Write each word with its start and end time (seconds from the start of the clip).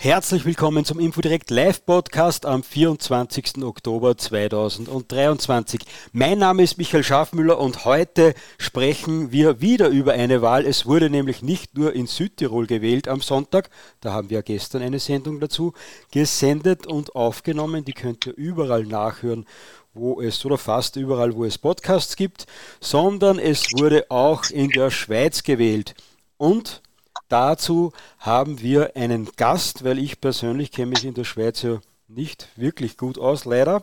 Herzlich 0.00 0.44
willkommen 0.44 0.84
zum 0.84 1.00
Infodirect 1.00 1.50
Live 1.50 1.84
Podcast 1.84 2.46
am 2.46 2.62
24. 2.62 3.64
Oktober 3.64 4.16
2023. 4.16 5.80
Mein 6.12 6.38
Name 6.38 6.62
ist 6.62 6.78
Michael 6.78 7.02
Schafmüller 7.02 7.58
und 7.58 7.84
heute 7.84 8.34
sprechen 8.58 9.32
wir 9.32 9.60
wieder 9.60 9.88
über 9.88 10.12
eine 10.12 10.40
Wahl. 10.40 10.66
Es 10.66 10.86
wurde 10.86 11.10
nämlich 11.10 11.42
nicht 11.42 11.76
nur 11.76 11.94
in 11.94 12.06
Südtirol 12.06 12.68
gewählt 12.68 13.08
am 13.08 13.20
Sonntag, 13.20 13.70
da 14.00 14.12
haben 14.12 14.30
wir 14.30 14.44
gestern 14.44 14.82
eine 14.82 15.00
Sendung 15.00 15.40
dazu 15.40 15.72
gesendet 16.12 16.86
und 16.86 17.16
aufgenommen. 17.16 17.84
Die 17.84 17.92
könnt 17.92 18.24
ihr 18.24 18.36
überall 18.36 18.84
nachhören 18.84 19.46
wo 19.94 20.20
es 20.20 20.44
oder 20.44 20.58
fast 20.58 20.94
überall, 20.94 21.34
wo 21.34 21.44
es 21.44 21.58
Podcasts 21.58 22.14
gibt, 22.14 22.46
sondern 22.78 23.40
es 23.40 23.72
wurde 23.72 24.08
auch 24.10 24.48
in 24.50 24.68
der 24.68 24.92
Schweiz 24.92 25.42
gewählt. 25.42 25.96
Und 26.36 26.82
Dazu 27.28 27.92
haben 28.18 28.62
wir 28.62 28.96
einen 28.96 29.28
Gast, 29.36 29.84
weil 29.84 29.98
ich 29.98 30.20
persönlich 30.20 30.72
kenne 30.72 30.88
mich 30.88 31.04
in 31.04 31.14
der 31.14 31.24
Schweiz 31.24 31.62
ja 31.62 31.80
nicht 32.08 32.48
wirklich 32.56 32.96
gut 32.96 33.18
aus, 33.18 33.44
leider. 33.44 33.82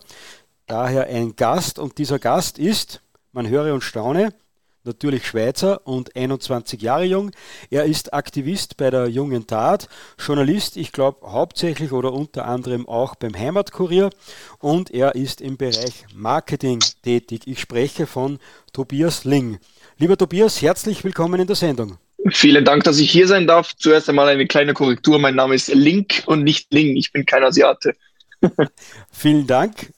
Daher 0.66 1.08
ein 1.08 1.35
Gast 1.35 1.77
und 1.77 1.99
dieser 1.99 2.18
Gast 2.18 2.58
ist, 2.58 3.02
man 3.31 3.48
höre 3.48 3.73
und 3.73 3.81
staune, 3.81 4.34
natürlich 4.84 5.27
Schweizer 5.27 5.85
und 5.85 6.16
21 6.16 6.81
Jahre 6.81 7.04
jung. 7.04 7.31
Er 7.70 7.85
ist 7.85 8.13
Aktivist 8.13 8.77
bei 8.77 8.90
der 8.90 9.08
Jungen 9.08 9.46
Tat, 9.46 9.90
Journalist, 10.18 10.76
ich 10.77 10.91
glaube 10.91 11.32
hauptsächlich 11.32 11.91
oder 11.91 12.13
unter 12.13 12.46
anderem 12.46 12.88
auch 12.88 13.13
beim 13.13 13.38
Heimatkurier 13.38 14.09
und 14.59 14.91
er 14.91 15.13
ist 15.13 15.41
im 15.41 15.57
Bereich 15.57 16.05
Marketing 16.16 16.80
tätig. 17.04 17.43
Ich 17.46 17.59
spreche 17.59 18.07
von 18.07 18.40
Tobias 18.73 19.23
Ling. 19.23 19.59
Lieber 19.98 20.18
Tobias, 20.18 20.62
herzlich 20.63 21.04
willkommen 21.04 21.40
in 21.40 21.48
der 21.48 21.55
Sendung. 21.55 21.99
Vielen 22.31 22.65
Dank, 22.65 22.84
dass 22.84 22.98
ich 22.98 23.12
hier 23.12 23.27
sein 23.27 23.45
darf. 23.45 23.76
Zuerst 23.76 24.09
einmal 24.09 24.27
eine 24.27 24.48
kleine 24.48 24.73
Korrektur. 24.73 25.20
Mein 25.20 25.35
Name 25.35 25.54
ist 25.54 25.68
Link 25.68 26.23
und 26.26 26.43
nicht 26.43 26.73
Ling. 26.73 26.95
Ich 26.95 27.12
bin 27.12 27.26
kein 27.26 27.43
Asiate. 27.43 27.95
Vielen 29.12 29.45
Dank. 29.45 29.93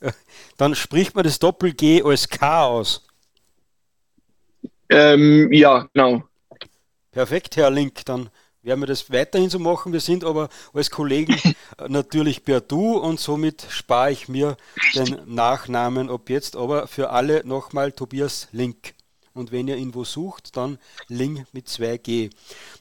Dann 0.57 0.75
spricht 0.75 1.15
man 1.15 1.23
das 1.23 1.39
Doppel-G 1.39 2.03
als 2.03 2.27
K 2.27 2.65
aus. 2.65 3.05
Ähm, 4.89 5.51
ja, 5.53 5.87
genau. 5.93 6.23
Perfekt, 7.11 7.55
Herr 7.55 7.71
Link. 7.71 8.03
Dann 8.05 8.29
werden 8.61 8.81
wir 8.81 8.87
das 8.87 9.09
weiterhin 9.09 9.49
so 9.49 9.59
machen. 9.59 9.93
Wir 9.93 10.01
sind 10.01 10.25
aber 10.25 10.49
als 10.73 10.91
Kollegen 10.91 11.39
natürlich 11.87 12.43
per 12.43 12.59
Du 12.59 12.97
und 12.97 13.21
somit 13.21 13.65
spare 13.69 14.11
ich 14.11 14.27
mir 14.27 14.57
den 14.95 15.17
Nachnamen 15.25 16.09
ab 16.09 16.29
jetzt. 16.29 16.57
Aber 16.57 16.87
für 16.87 17.09
alle 17.11 17.45
nochmal 17.45 17.93
Tobias 17.93 18.49
Link. 18.51 18.96
Und 19.37 19.51
wenn 19.51 19.67
ihr 19.67 19.77
ihn 19.77 19.93
wo 19.93 20.03
sucht, 20.03 20.57
dann 20.57 20.79
Ling 21.07 21.45
mit 21.51 21.67
2G. 21.67 22.31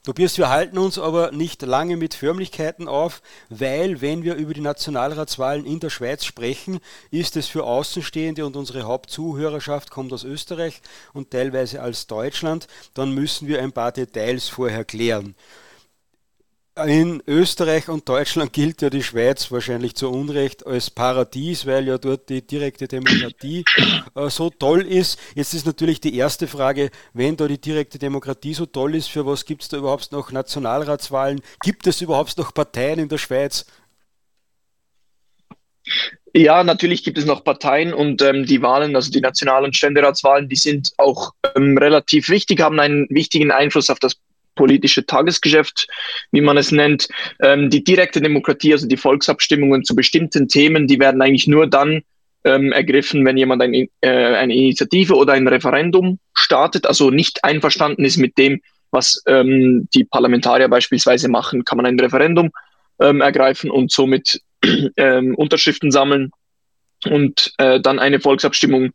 Tobias, 0.05 0.39
wir 0.39 0.49
halten 0.49 0.79
uns 0.79 0.99
aber 0.99 1.31
nicht 1.33 1.61
lange 1.63 1.97
mit 1.97 2.15
Förmlichkeiten 2.15 2.89
auf, 2.89 3.21
weil 3.51 4.01
wenn 4.01 4.23
wir 4.23 4.37
über 4.37 4.55
die 4.55 4.63
Nationalratswahlen 4.63 5.67
in 5.67 5.81
der 5.81 5.91
Schweiz 5.91 6.25
sprechen, 6.25 6.81
ist 7.11 7.37
es 7.37 7.47
für 7.47 7.65
Außenstehende 7.65 8.47
und 8.47 8.57
unsere 8.57 8.85
Hauptzuhörerschaft 8.85 9.91
kommt 9.91 10.13
aus 10.13 10.25
Österreich 10.25 10.81
und 11.13 11.31
teilweise 11.31 11.83
aus 11.83 12.07
Deutschland, 12.07 12.69
dann 12.95 13.13
müssen 13.13 13.49
wir 13.49 13.63
ein 13.63 13.73
paar 13.73 13.93
Details 13.93 14.49
vorher 14.49 14.85
klären. 14.85 15.35
In 16.85 17.23
Österreich 17.27 17.89
und 17.89 18.07
Deutschland 18.07 18.53
gilt 18.53 18.83
ja 18.83 18.91
die 18.91 19.03
Schweiz 19.03 19.51
wahrscheinlich 19.51 19.95
zu 19.95 20.11
Unrecht 20.11 20.67
als 20.67 20.91
Paradies, 20.91 21.65
weil 21.65 21.89
ja 21.89 21.97
dort 21.97 22.29
die 22.29 22.47
direkte 22.47 22.87
Demokratie 22.87 23.65
äh, 24.15 24.29
so 24.29 24.51
toll 24.51 24.83
ist. 24.83 25.19
Jetzt 25.35 25.55
ist 25.55 25.65
natürlich 25.65 26.03
die 26.03 26.15
erste 26.15 26.47
Frage, 26.47 26.91
wenn 27.15 27.35
da 27.35 27.49
die 27.49 27.59
direkte 27.59 27.99
Demokratie 27.99 28.53
so 28.53 28.67
toll 28.67 28.95
ist, 28.95 29.07
für 29.07 29.25
was 29.25 29.47
gibt 29.47 29.63
es 29.63 29.71
da 29.71 29.79
überhaupt 29.79 30.13
noch 30.13 30.33
Nationalratswahlen? 30.33 31.41
Gibt 31.63 31.87
es 31.87 32.03
überhaupt 32.03 32.37
noch 32.37 32.53
Parteien 32.53 32.99
in 32.99 33.09
der 33.09 33.17
Schweiz? 33.17 33.65
Ja, 36.35 36.63
natürlich 36.63 37.05
gibt 37.05 37.17
es 37.17 37.25
noch 37.25 37.43
Parteien 37.43 37.95
und 37.95 38.21
ähm, 38.21 38.45
die 38.45 38.61
Wahlen, 38.61 38.95
also 38.95 39.11
die 39.11 39.23
National- 39.23 39.65
und 39.65 39.75
Ständeratswahlen, 39.75 40.51
die 40.51 40.57
sind 40.57 40.93
auch 40.99 41.33
ähm, 41.55 41.79
relativ 41.79 42.29
wichtig, 42.29 42.61
haben 42.61 42.79
einen 42.79 43.07
wichtigen 43.09 43.51
Einfluss 43.51 43.89
auf 43.89 43.99
das 43.99 44.17
politische 44.57 45.07
Tagesgeschäft, 45.07 45.87
wie 46.33 46.41
man 46.41 46.57
es 46.57 46.73
nennt. 46.73 47.09
Ähm, 47.41 47.71
die 47.71 47.85
direkte 47.85 48.21
Demokratie, 48.21 48.73
also 48.73 48.89
die 48.89 48.97
Volksabstimmungen 48.97 49.85
zu 49.85 49.95
bestimmten 49.95 50.49
Themen, 50.49 50.89
die 50.89 50.99
werden 50.99 51.23
eigentlich 51.23 51.47
nur 51.47 51.69
dann 51.69 52.03
ähm, 52.43 52.73
ergriffen, 52.73 53.25
wenn 53.25 53.37
jemand 53.37 53.63
ein, 53.63 53.75
äh, 53.75 53.89
eine 54.01 54.55
Initiative 54.55 55.15
oder 55.15 55.35
ein 55.35 55.47
Referendum 55.47 56.19
startet, 56.33 56.87
also 56.87 57.11
nicht 57.11 57.45
einverstanden 57.45 58.05
ist 58.05 58.17
mit 58.17 58.37
dem, 58.39 58.61
was 58.91 59.23
ähm, 59.27 59.89
die 59.95 60.05
Parlamentarier 60.05 60.69
beispielsweise 60.69 61.29
machen, 61.29 61.65
kann 61.65 61.77
man 61.77 61.87
ein 61.87 62.01
Referendum 62.01 62.51
ähm, 63.01 63.21
ergreifen 63.21 63.71
und 63.71 63.91
somit 63.91 64.41
ähm, 64.97 65.35
Unterschriften 65.35 65.91
sammeln 65.91 66.31
und 67.05 67.53
äh, 67.59 67.81
dann 67.81 67.99
eine 67.99 68.21
Volksabstimmung 68.21 68.93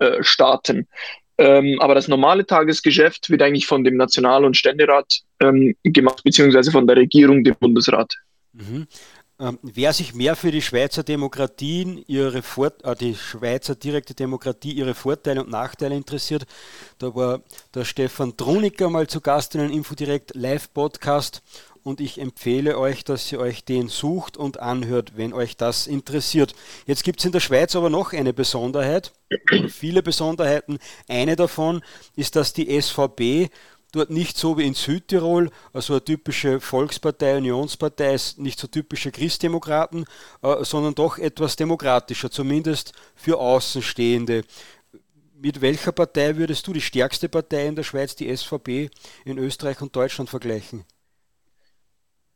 äh, 0.00 0.22
starten. 0.22 0.88
Ähm, 1.36 1.78
aber 1.80 1.94
das 1.94 2.08
normale 2.08 2.46
Tagesgeschäft 2.46 3.28
wird 3.28 3.42
eigentlich 3.42 3.66
von 3.66 3.82
dem 3.82 3.96
National- 3.96 4.44
und 4.44 4.56
Ständerat 4.56 5.20
ähm, 5.40 5.74
gemacht, 5.82 6.22
beziehungsweise 6.22 6.70
von 6.70 6.86
der 6.86 6.96
Regierung, 6.96 7.42
dem 7.42 7.56
Bundesrat. 7.58 8.14
Mhm. 8.52 8.86
Ähm, 9.40 9.58
wer 9.62 9.92
sich 9.92 10.14
mehr 10.14 10.36
für 10.36 10.52
die 10.52 10.62
Schweizer 10.62 11.02
Demokratien, 11.02 12.04
ihre 12.06 12.40
Vor 12.42 12.72
äh, 12.84 12.94
die 12.94 13.16
Schweizer 13.16 13.74
direkte 13.74 14.14
Demokratie, 14.14 14.70
ihre 14.70 14.94
Vorteile 14.94 15.42
und 15.42 15.50
Nachteile 15.50 15.96
interessiert, 15.96 16.46
da 16.98 17.12
war 17.16 17.42
der 17.74 17.84
Stefan 17.84 18.36
Trunicker 18.36 18.88
mal 18.90 19.08
zu 19.08 19.20
Gast 19.20 19.56
in 19.56 19.62
einem 19.62 19.72
Infodirect 19.72 20.36
Live-Podcast 20.36 21.42
und 21.84 22.00
ich 22.00 22.20
empfehle 22.20 22.78
euch, 22.78 23.04
dass 23.04 23.30
ihr 23.30 23.38
euch 23.38 23.64
den 23.64 23.88
sucht 23.88 24.36
und 24.36 24.58
anhört, 24.58 25.16
wenn 25.16 25.32
euch 25.32 25.56
das 25.56 25.86
interessiert. 25.86 26.54
Jetzt 26.86 27.04
gibt 27.04 27.20
es 27.20 27.26
in 27.26 27.32
der 27.32 27.40
Schweiz 27.40 27.76
aber 27.76 27.90
noch 27.90 28.12
eine 28.12 28.32
Besonderheit, 28.32 29.12
viele 29.68 30.02
Besonderheiten. 30.02 30.78
Eine 31.08 31.36
davon 31.36 31.82
ist, 32.16 32.36
dass 32.36 32.54
die 32.54 32.80
SVP 32.80 33.50
dort 33.92 34.10
nicht 34.10 34.36
so 34.36 34.58
wie 34.58 34.66
in 34.66 34.74
Südtirol, 34.74 35.50
also 35.72 35.92
eine 35.92 36.04
typische 36.04 36.58
Volkspartei, 36.58 37.36
Unionspartei 37.36 38.14
ist, 38.14 38.38
nicht 38.38 38.58
so 38.58 38.66
typische 38.66 39.12
Christdemokraten, 39.12 40.06
äh, 40.42 40.64
sondern 40.64 40.94
doch 40.94 41.18
etwas 41.18 41.54
demokratischer, 41.54 42.30
zumindest 42.30 42.92
für 43.14 43.38
Außenstehende. 43.38 44.42
Mit 45.40 45.60
welcher 45.60 45.92
Partei 45.92 46.36
würdest 46.36 46.66
du 46.66 46.72
die 46.72 46.80
stärkste 46.80 47.28
Partei 47.28 47.66
in 47.66 47.76
der 47.76 47.82
Schweiz, 47.82 48.16
die 48.16 48.34
SVP, 48.34 48.90
in 49.26 49.36
Österreich 49.36 49.82
und 49.82 49.94
Deutschland 49.94 50.30
vergleichen? 50.30 50.86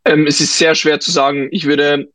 Ähm, 0.08 0.26
es 0.26 0.40
ist 0.40 0.56
sehr 0.56 0.74
schwer 0.74 1.00
zu 1.00 1.10
sagen. 1.10 1.48
Ich 1.50 1.66
würde 1.66 2.10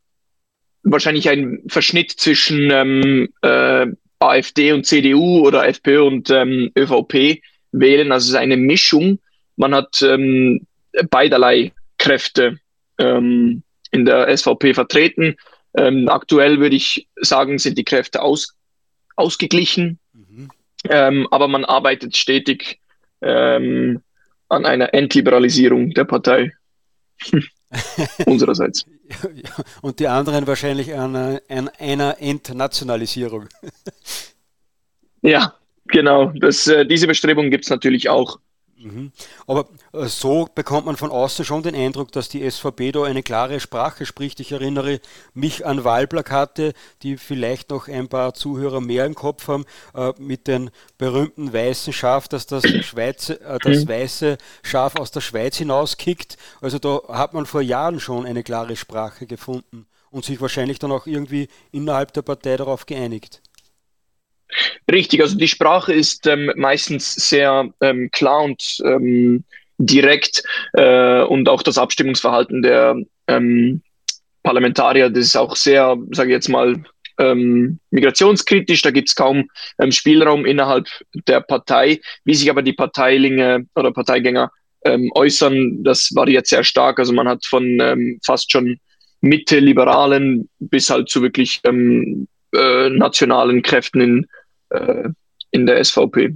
wahrscheinlich 0.81 1.29
einen 1.29 1.69
Verschnitt 1.69 2.11
zwischen 2.11 2.71
ähm, 2.71 3.29
äh, 3.43 3.85
AfD 4.17 4.71
und 4.71 4.87
CDU 4.87 5.45
oder 5.45 5.67
FPÖ 5.67 6.01
und 6.01 6.31
ähm, 6.31 6.71
ÖVP 6.75 7.41
wählen. 7.71 8.11
Also 8.11 8.25
es 8.25 8.29
ist 8.31 8.35
eine 8.35 8.57
Mischung. 8.57 9.19
Man 9.57 9.75
hat 9.75 10.01
ähm, 10.01 10.65
beiderlei 11.11 11.71
Kräfte 11.99 12.59
ähm, 12.97 13.61
in 13.91 14.05
der 14.05 14.35
SVP 14.35 14.73
vertreten. 14.73 15.35
Ähm, 15.75 16.09
aktuell 16.09 16.59
würde 16.59 16.75
ich 16.75 17.07
sagen, 17.17 17.59
sind 17.59 17.77
die 17.77 17.85
Kräfte 17.85 18.23
aus, 18.23 18.55
ausgeglichen, 19.15 19.99
mhm. 20.13 20.49
ähm, 20.89 21.27
aber 21.29 21.47
man 21.47 21.63
arbeitet 21.63 22.17
stetig 22.17 22.79
ähm, 23.21 24.01
an 24.49 24.65
einer 24.65 24.95
Entliberalisierung 24.95 25.91
der 25.91 26.05
Partei. 26.05 26.53
Unsererseits. 28.25 28.85
Und 29.81 29.99
die 29.99 30.07
anderen 30.07 30.47
wahrscheinlich 30.47 30.93
an, 30.95 31.15
an 31.15 31.69
einer 31.79 32.17
Entnationalisierung. 32.19 33.47
ja, 35.21 35.55
genau. 35.87 36.31
Das, 36.35 36.67
äh, 36.67 36.85
diese 36.85 37.07
Bestrebung 37.07 37.49
gibt 37.49 37.65
es 37.65 37.69
natürlich 37.69 38.09
auch. 38.09 38.39
Mhm. 38.83 39.11
Aber 39.47 39.67
äh, 39.93 40.05
so 40.05 40.47
bekommt 40.53 40.85
man 40.85 40.97
von 40.97 41.11
außen 41.11 41.45
schon 41.45 41.63
den 41.63 41.75
Eindruck, 41.75 42.11
dass 42.11 42.29
die 42.29 42.49
SVP 42.49 42.91
da 42.91 43.03
eine 43.03 43.23
klare 43.23 43.59
Sprache 43.59 44.05
spricht. 44.05 44.39
Ich 44.39 44.51
erinnere 44.51 44.99
mich 45.33 45.65
an 45.65 45.83
Wahlplakate, 45.83 46.73
die 47.01 47.17
vielleicht 47.17 47.69
noch 47.69 47.87
ein 47.87 48.07
paar 48.07 48.33
Zuhörer 48.33 48.81
mehr 48.81 49.05
im 49.05 49.15
Kopf 49.15 49.47
haben, 49.47 49.65
äh, 49.95 50.13
mit 50.17 50.47
dem 50.47 50.69
berühmten 50.97 51.53
weißen 51.53 51.93
Schaf, 51.93 52.27
dass 52.27 52.45
das, 52.45 52.63
Schweiz, 52.85 53.29
äh, 53.29 53.59
das 53.61 53.85
mhm. 53.85 53.89
weiße 53.89 54.37
Schaf 54.61 54.95
aus 54.95 55.11
der 55.11 55.21
Schweiz 55.21 55.57
hinauskickt. 55.57 56.37
Also 56.61 56.79
da 56.79 57.01
hat 57.09 57.33
man 57.33 57.45
vor 57.45 57.61
Jahren 57.61 57.99
schon 57.99 58.25
eine 58.25 58.43
klare 58.43 58.75
Sprache 58.75 59.25
gefunden 59.25 59.85
und 60.11 60.25
sich 60.25 60.39
wahrscheinlich 60.41 60.79
dann 60.79 60.91
auch 60.91 61.07
irgendwie 61.07 61.47
innerhalb 61.71 62.13
der 62.13 62.21
Partei 62.21 62.55
darauf 62.57 62.85
geeinigt. 62.85 63.41
Richtig, 64.91 65.21
also 65.21 65.37
die 65.37 65.47
Sprache 65.47 65.93
ist 65.93 66.27
ähm, 66.27 66.51
meistens 66.55 67.15
sehr 67.15 67.69
ähm, 67.81 68.09
klar 68.11 68.43
und 68.43 68.77
ähm, 68.85 69.43
direkt 69.77 70.43
äh, 70.73 71.23
und 71.23 71.49
auch 71.49 71.63
das 71.63 71.77
Abstimmungsverhalten 71.77 72.61
der 72.61 72.95
ähm, 73.27 73.81
Parlamentarier, 74.43 75.09
das 75.09 75.25
ist 75.25 75.37
auch 75.37 75.55
sehr, 75.55 75.97
sage 76.11 76.29
ich 76.29 76.33
jetzt 76.33 76.49
mal, 76.49 76.83
ähm, 77.19 77.79
migrationskritisch, 77.91 78.81
da 78.81 78.91
gibt 78.91 79.09
es 79.09 79.15
kaum 79.15 79.49
ähm, 79.79 79.91
Spielraum 79.91 80.45
innerhalb 80.45 80.87
der 81.27 81.41
Partei. 81.41 81.99
Wie 82.25 82.33
sich 82.33 82.49
aber 82.49 82.61
die 82.61 82.73
Parteilinge 82.73 83.65
oder 83.75 83.91
Parteigänger 83.91 84.51
äußern, 84.85 85.81
das 85.85 86.09
variiert 86.13 86.45
sehr 86.45 86.65
stark. 86.65 86.99
Also 86.99 87.13
man 87.13 87.25
hat 87.25 87.45
von 87.45 88.19
fast 88.21 88.51
schon 88.51 88.81
Mitte-Liberalen 89.21 90.49
bis 90.59 90.89
halt 90.89 91.07
zu 91.07 91.21
wirklich 91.21 91.61
äh, 92.53 92.89
nationalen 92.89 93.63
Kräften 93.63 94.01
in, 94.01 94.27
äh, 94.73 95.09
in 95.51 95.65
der 95.65 95.83
SVP. 95.83 96.35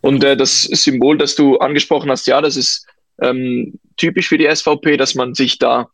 Und 0.00 0.24
äh, 0.24 0.36
das 0.36 0.62
Symbol, 0.62 1.16
das 1.18 1.34
du 1.34 1.58
angesprochen 1.58 2.10
hast, 2.10 2.26
ja, 2.26 2.40
das 2.40 2.56
ist 2.56 2.86
ähm, 3.20 3.78
typisch 3.96 4.28
für 4.28 4.38
die 4.38 4.54
SVP, 4.54 4.96
dass 4.96 5.14
man 5.14 5.34
sich 5.34 5.58
da 5.58 5.88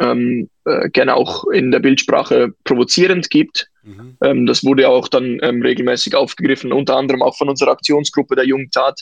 ähm, 0.00 0.50
äh, 0.64 0.88
gerne 0.90 1.14
auch 1.14 1.44
in 1.44 1.70
der 1.70 1.80
Bildsprache 1.80 2.52
provozierend 2.64 3.30
gibt. 3.30 3.68
Mhm. 3.82 4.16
Ähm, 4.22 4.46
das 4.46 4.64
wurde 4.64 4.88
auch 4.88 5.08
dann 5.08 5.38
ähm, 5.42 5.62
regelmäßig 5.62 6.14
aufgegriffen, 6.14 6.72
unter 6.72 6.96
anderem 6.96 7.22
auch 7.22 7.36
von 7.36 7.48
unserer 7.48 7.70
Aktionsgruppe 7.70 8.34
der 8.34 8.46
Jungen 8.46 8.70
Tat. 8.70 9.00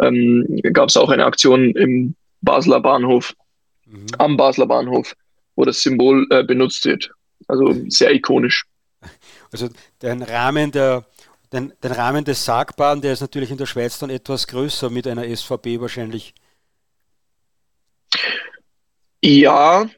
Ähm, 0.00 0.60
Gab 0.72 0.90
es 0.90 0.96
auch 0.96 1.10
eine 1.10 1.24
Aktion 1.24 1.70
im 1.72 2.14
Basler 2.42 2.80
Bahnhof, 2.80 3.34
mhm. 3.86 4.06
am 4.18 4.36
Basler 4.36 4.66
Bahnhof, 4.66 5.14
wo 5.54 5.64
das 5.64 5.82
Symbol 5.82 6.26
äh, 6.30 6.44
benutzt 6.44 6.84
wird. 6.84 7.10
Also 7.48 7.74
sehr 7.88 8.12
ikonisch. 8.12 8.64
Also 9.52 9.68
den 10.02 10.22
Rahmen 10.22 10.72
der 10.72 11.06
den, 11.52 11.72
den 11.82 11.92
Rahmen 11.92 12.24
des 12.24 12.44
Sagbaren, 12.44 13.00
der 13.00 13.12
ist 13.12 13.20
natürlich 13.20 13.50
in 13.50 13.58
der 13.58 13.66
Schweiz 13.66 13.98
dann 13.98 14.10
etwas 14.10 14.46
größer 14.46 14.90
mit 14.90 15.06
einer 15.06 15.24
SVP 15.24 15.80
wahrscheinlich. 15.80 16.34
Ja, 19.22 19.88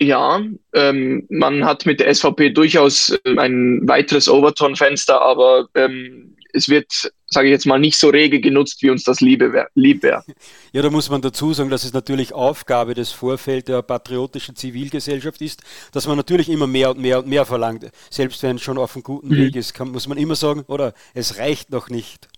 ja, 0.00 0.42
ähm, 0.74 1.26
man 1.30 1.64
hat 1.64 1.86
mit 1.86 2.00
der 2.00 2.12
SVP 2.12 2.50
durchaus 2.50 3.16
ähm, 3.24 3.38
ein 3.38 3.88
weiteres 3.88 4.28
Overton-Fenster, 4.28 5.20
aber 5.20 5.68
ähm, 5.74 6.36
es 6.52 6.68
wird, 6.68 7.12
sage 7.26 7.48
ich 7.48 7.52
jetzt 7.52 7.66
mal, 7.66 7.78
nicht 7.78 7.96
so 7.96 8.08
rege 8.08 8.40
genutzt, 8.40 8.82
wie 8.82 8.90
uns 8.90 9.04
das 9.04 9.20
lieb 9.20 9.40
wäre. 9.40 10.24
Ja, 10.72 10.82
da 10.82 10.90
muss 10.90 11.10
man 11.10 11.22
dazu 11.22 11.52
sagen, 11.52 11.70
dass 11.70 11.84
es 11.84 11.92
natürlich 11.92 12.32
Aufgabe 12.32 12.94
des 12.94 13.12
Vorfelds 13.12 13.66
der 13.66 13.82
patriotischen 13.82 14.56
Zivilgesellschaft 14.56 15.40
ist, 15.40 15.62
dass 15.92 16.06
man 16.06 16.16
natürlich 16.16 16.48
immer 16.48 16.66
mehr 16.66 16.90
und 16.90 17.00
mehr 17.00 17.18
und 17.20 17.28
mehr 17.28 17.44
verlangt. 17.44 17.90
Selbst 18.10 18.42
wenn 18.42 18.56
es 18.56 18.62
schon 18.62 18.78
auf 18.78 18.94
einem 18.94 19.02
guten 19.02 19.28
mhm. 19.28 19.36
Weg 19.36 19.56
ist, 19.56 19.74
kann, 19.74 19.90
muss 19.90 20.08
man 20.08 20.18
immer 20.18 20.34
sagen, 20.34 20.64
oder 20.68 20.94
es 21.14 21.38
reicht 21.38 21.70
noch 21.70 21.88
nicht. 21.88 22.28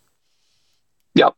Ja, 1.17 1.33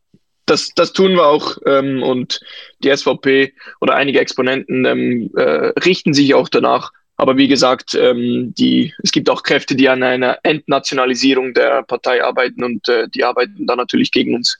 das, 0.46 0.70
das 0.74 0.92
tun 0.92 1.12
wir 1.12 1.26
auch 1.26 1.58
ähm, 1.66 2.02
und 2.02 2.40
die 2.82 2.94
SVP 2.94 3.54
oder 3.80 3.94
einige 3.94 4.20
Exponenten 4.20 4.84
ähm, 4.84 5.30
äh, 5.36 5.72
richten 5.80 6.14
sich 6.14 6.34
auch 6.34 6.48
danach. 6.48 6.92
Aber 7.16 7.36
wie 7.36 7.48
gesagt, 7.48 7.94
ähm, 7.94 8.54
die, 8.58 8.92
es 9.02 9.10
gibt 9.10 9.30
auch 9.30 9.42
Kräfte, 9.42 9.74
die 9.74 9.88
an 9.88 10.02
einer 10.02 10.38
Entnationalisierung 10.42 11.54
der 11.54 11.82
Partei 11.82 12.22
arbeiten 12.22 12.62
und 12.62 12.88
äh, 12.88 13.08
die 13.08 13.24
arbeiten 13.24 13.66
dann 13.66 13.78
natürlich 13.78 14.12
gegen 14.12 14.34
uns. 14.34 14.58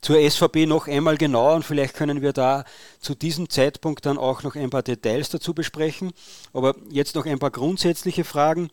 Zur 0.00 0.18
SVP 0.18 0.66
noch 0.66 0.88
einmal 0.88 1.16
genauer 1.16 1.54
und 1.54 1.64
vielleicht 1.64 1.94
können 1.94 2.22
wir 2.22 2.32
da 2.32 2.64
zu 2.98 3.14
diesem 3.14 3.48
Zeitpunkt 3.48 4.04
dann 4.04 4.18
auch 4.18 4.42
noch 4.42 4.56
ein 4.56 4.70
paar 4.70 4.82
Details 4.82 5.30
dazu 5.30 5.54
besprechen. 5.54 6.12
Aber 6.52 6.74
jetzt 6.90 7.14
noch 7.14 7.24
ein 7.24 7.38
paar 7.38 7.52
grundsätzliche 7.52 8.24
Fragen. 8.24 8.68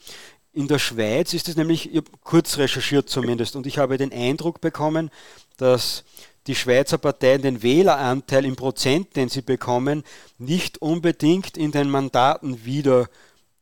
In 0.51 0.67
der 0.67 0.79
Schweiz 0.79 1.35
ist 1.35 1.47
es 1.47 1.55
nämlich, 1.55 1.91
kurz 2.23 2.57
recherchiert 2.57 3.07
zumindest, 3.07 3.55
und 3.55 3.67
ich 3.67 3.77
habe 3.77 3.99
den 3.99 4.11
Eindruck 4.11 4.61
bekommen, 4.61 5.11
dass 5.57 6.03
die 6.49 6.55
Schweizer 6.55 6.97
Parteien 6.97 7.43
den 7.43 7.61
Wähleranteil 7.61 8.43
im 8.43 8.55
Prozent, 8.55 9.15
den 9.15 9.29
sie 9.29 9.43
bekommen, 9.43 10.03
nicht 10.39 10.81
unbedingt 10.81 11.55
in 11.55 11.71
den 11.71 11.91
Mandaten 11.91 12.65
wieder 12.65 13.07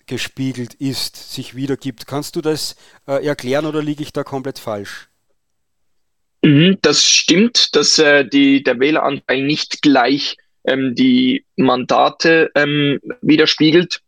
gespiegelt 0.06 0.74
ist, 0.74 1.34
sich 1.34 1.54
wiedergibt. 1.54 2.07
Kannst 2.07 2.38
du 2.38 2.42
das 2.42 2.78
äh, 3.06 3.25
erklären 3.25 3.66
oder 3.66 3.84
liege 3.84 4.04
ich 4.04 4.13
da 4.13 4.24
komplett 4.24 4.57
falsch? 4.57 5.10
Mhm, 6.42 6.78
das 6.81 7.04
stimmt, 7.04 7.75
dass 7.75 8.00
äh, 8.00 8.25
die, 8.25 8.63
der 8.63 8.80
Wähleranteil 8.80 9.44
nicht 9.44 9.81
gleich 9.81 10.38
ähm, 10.63 10.95
die 10.95 11.44
Mandate 11.57 12.51
ähm, 12.56 13.01
widerspiegelt. 13.22 14.01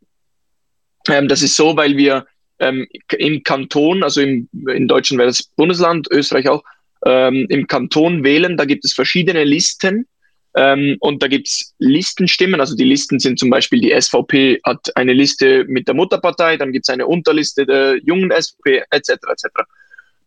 Ähm, 1.09 1.27
das 1.27 1.41
ist 1.41 1.57
so, 1.57 1.75
weil 1.75 1.97
wir 1.97 2.27
ähm, 2.59 2.87
im 3.17 3.43
Kanton, 3.43 4.03
also 4.03 4.21
im, 4.21 4.47
in 4.69 4.87
Deutschland 4.87 5.19
wäre 5.19 5.29
das 5.29 5.43
Bundesland, 5.43 6.07
Österreich 6.11 6.47
auch, 6.47 6.63
ähm, 7.05 7.45
im 7.49 7.67
Kanton 7.67 8.23
wählen. 8.23 8.57
Da 8.57 8.65
gibt 8.65 8.85
es 8.85 8.93
verschiedene 8.93 9.43
Listen 9.43 10.07
ähm, 10.55 10.97
und 10.99 11.21
da 11.21 11.27
gibt 11.27 11.47
es 11.47 11.73
Listenstimmen. 11.79 12.59
Also 12.59 12.75
die 12.75 12.83
Listen 12.83 13.19
sind 13.19 13.39
zum 13.39 13.49
Beispiel, 13.49 13.81
die 13.81 13.99
SVP 13.99 14.59
hat 14.63 14.95
eine 14.95 15.13
Liste 15.13 15.65
mit 15.65 15.87
der 15.87 15.95
Mutterpartei, 15.95 16.57
dann 16.57 16.71
gibt 16.71 16.87
es 16.87 16.93
eine 16.93 17.07
Unterliste 17.07 17.65
der 17.65 17.97
jungen 18.03 18.31
SVP 18.31 18.83
etc. 18.89 19.09
etc. 19.09 19.47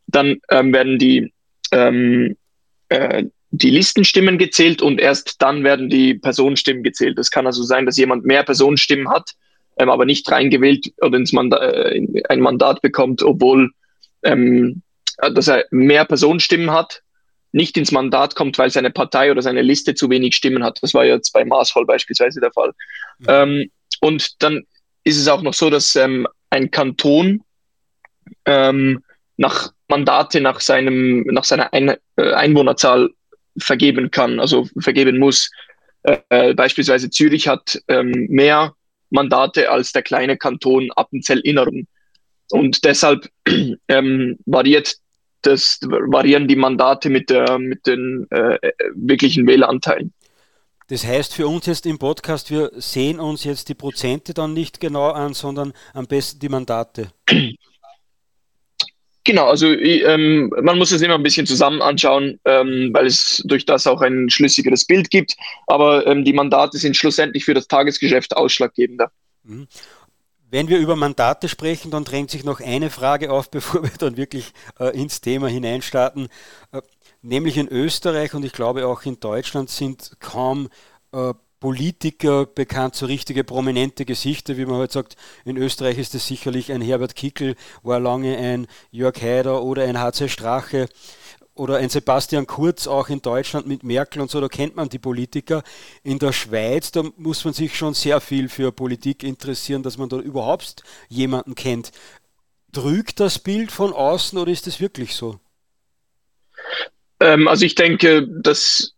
Dann 0.07 0.41
ähm, 0.51 0.73
werden 0.73 0.99
die, 0.99 1.33
ähm, 1.73 2.37
äh, 2.89 3.25
die 3.51 3.71
Listenstimmen 3.71 4.39
gezählt 4.39 4.81
und 4.81 5.01
erst 5.01 5.43
dann 5.43 5.65
werden 5.65 5.91
die 5.91 6.15
Personenstimmen 6.15 6.83
gezählt. 6.83 7.19
Es 7.19 7.31
kann 7.31 7.47
also 7.47 7.63
sein, 7.63 7.85
dass 7.85 7.99
jemand 7.99 8.25
mehr 8.25 8.45
Personenstimmen 8.45 9.11
hat, 9.11 9.31
ähm, 9.77 9.91
aber 9.91 10.05
nicht 10.05 10.31
reingewählt 10.31 10.93
oder 11.01 11.19
ins 11.19 11.33
Manda 11.33 11.59
äh, 11.59 12.07
ein 12.29 12.41
Mandat 12.41 12.81
bekommt, 12.81 13.23
obwohl 13.23 13.71
ähm, 14.23 14.83
äh, 14.92 14.92
dass 15.35 15.49
er 15.49 15.67
mehr 15.71 16.05
Personenstimmen 16.05 16.71
hat, 16.71 17.03
nicht 17.53 17.77
ins 17.77 17.93
Mandat 17.93 18.35
kommt, 18.35 18.59
weil 18.59 18.71
seine 18.71 18.91
Partei 18.91 19.31
oder 19.31 19.43
seine 19.43 19.63
Liste 19.63 19.95
zu 19.95 20.09
wenig 20.09 20.35
Stimmen 20.35 20.65
hat. 20.65 20.79
Das 20.83 20.95
war 20.95 21.05
jetzt 21.05 21.33
bei 21.33 21.45
Maßvoll 21.45 21.85
beispielsweise 21.85 22.41
der 22.41 22.53
Fall. 22.53 22.73
Mhm. 23.19 23.27
Ähm, 23.29 23.71
und 24.01 24.43
dann 24.43 24.65
ist 25.05 25.19
es 25.19 25.29
auch 25.29 25.43
noch 25.43 25.55
so, 25.55 25.69
dass 25.69 25.95
ähm, 25.97 26.27
ein 26.51 26.71
Kanton 26.71 27.43
ähm, 28.47 29.03
nach 29.37 29.73
Mandate 29.89 30.41
nach 30.41 30.61
seinem 30.61 31.23
nach 31.25 31.45
seiner 31.45 31.73
Ein 31.73 31.97
äh, 32.17 32.33
Einwohnerzahl 32.33 33.11
vergeben 33.59 34.11
kann, 34.11 34.41
also 34.41 34.67
vergeben 34.79 35.19
muss. 35.19 35.51
Äh, 36.03 36.19
äh 36.31 36.55
beispielsweise 36.55 37.11
Zürich 37.11 37.49
hat 37.49 37.81
ähm, 37.89 38.27
mehr 38.31 38.75
Mandate 39.11 39.71
als 39.71 39.93
der 39.93 40.03
kleine 40.03 40.39
Kanton 40.39 40.91
Appenzell-Innerrhoden. 40.93 41.87
Und 42.53 42.85
deshalb 42.85 43.29
ähm, 43.89 44.39
variiert 44.47 44.97
das 45.43 45.81
variieren 45.83 46.47
die 46.47 46.57
Mandate 46.57 47.11
mit, 47.11 47.29
der, 47.29 47.59
mit 47.59 47.87
den 47.87 48.27
äh, 48.31 48.59
wirklichen 48.95 49.47
Wähleranteilen. 49.47 50.13
Das 50.89 51.07
heißt 51.07 51.35
für 51.35 51.49
uns 51.49 51.67
jetzt 51.67 51.87
im 51.87 51.99
Podcast, 51.99 52.51
wir 52.51 52.71
sehen 52.75 53.19
uns 53.19 53.45
jetzt 53.45 53.69
die 53.69 53.75
Prozente 53.75 54.35
dann 54.35 54.53
nicht 54.53 54.79
genau 54.79 55.11
an, 55.11 55.35
sondern 55.35 55.73
am 55.95 56.07
besten 56.07 56.39
die 56.41 56.49
Mandate. 56.49 57.09
Genau, 59.25 59.47
also 59.47 59.69
ähm, 59.69 60.53
man 60.63 60.79
muss 60.79 60.91
es 60.91 61.01
immer 61.01 61.15
ein 61.15 61.23
bisschen 61.23 61.47
zusammen 61.47 61.81
anschauen, 61.81 62.41
ähm, 62.45 62.91
weil 62.93 63.07
es 63.07 63.41
durch 63.47 63.65
das 63.65 63.87
auch 63.87 64.01
ein 64.01 64.29
schlüssigeres 64.29 64.85
Bild 64.85 65.11
gibt. 65.11 65.37
Aber 65.69 66.05
ähm, 66.09 66.25
die 66.25 66.33
Mandate 66.33 66.77
sind 66.77 66.97
schlussendlich 66.97 67.45
für 67.45 67.55
das 67.55 67.69
Tagesgeschäft 67.69 68.37
ausschlaggebender. 68.37 69.13
Wenn 70.53 70.69
wir 70.69 70.81
über 70.81 70.97
Mandate 70.97 71.49
sprechen, 71.49 71.91
dann 71.91 72.05
drängt 72.05 72.31
sich 72.31 72.45
noch 72.45 72.61
eine 72.61 72.91
Frage 72.91 73.33
auf, 73.33 73.51
bevor 73.51 73.85
wir 73.85 73.91
dann 73.99 74.19
wirklich 74.19 74.53
äh, 74.79 74.95
ins 74.95 75.23
Thema 75.23 75.49
hineinstarten. 75.49 76.29
Äh, 76.73 76.83
nämlich 77.23 77.57
in 77.57 77.69
Österreich 77.69 78.35
und 78.35 78.45
ich 78.45 78.53
glaube 78.53 78.87
auch 78.87 79.03
in 79.05 79.19
Deutschland 79.19 79.71
sind 79.71 80.13
kaum 80.21 80.69
äh, 81.13 81.33
Politiker 81.59 82.45
bekannt, 82.45 82.97
so 82.97 83.07
richtige 83.07 83.45
prominente 83.45 84.05
Gesichter, 84.05 84.59
wie 84.59 84.67
man 84.67 84.77
heute 84.77 84.93
sagt. 84.93 85.17
In 85.47 85.57
Österreich 85.57 85.97
ist 85.97 86.15
es 86.15 86.27
sicherlich 86.27 86.71
ein 86.71 86.83
Herbert 86.83 87.15
Kickel, 87.15 87.57
war 87.83 87.99
lange 87.99 88.37
ein 88.37 88.67
Jörg 88.91 89.23
Haider 89.23 89.63
oder 89.63 89.85
ein 89.85 89.99
HC 89.99 90.29
Strache 90.29 90.87
oder 91.63 91.77
ein 91.77 91.91
Sebastian 91.91 92.49
Kurz 92.49 92.89
auch 92.89 93.09
in 93.09 93.23
Deutschland 93.23 93.69
mit 93.69 93.85
Merkel 93.85 94.21
und 94.21 94.29
so, 94.29 94.41
da 94.41 94.49
kennt 94.49 94.75
man 94.75 94.89
die 94.89 94.99
Politiker. 94.99 95.63
In 96.03 96.19
der 96.19 96.33
Schweiz, 96.33 96.91
da 96.91 97.05
muss 97.17 97.45
man 97.45 97.55
sich 97.55 97.77
schon 97.77 97.95
sehr 97.95 98.21
viel 98.21 98.49
für 98.49 98.73
Politik 98.73 99.23
interessieren, 99.23 99.85
dass 99.85 99.97
man 99.97 100.09
da 100.09 100.19
überhaupt 100.19 100.83
jemanden 101.09 101.55
kennt. 101.55 101.93
Trügt 102.73 103.21
das 103.21 103.39
Bild 103.39 103.71
von 103.71 103.93
außen 103.93 104.37
oder 104.41 104.51
ist 104.51 104.67
es 104.67 104.81
wirklich 104.81 105.15
so? 105.15 105.39
Ähm, 107.21 107.47
also 107.47 107.65
ich 107.65 107.77
denke, 107.77 108.27
dass 108.27 108.95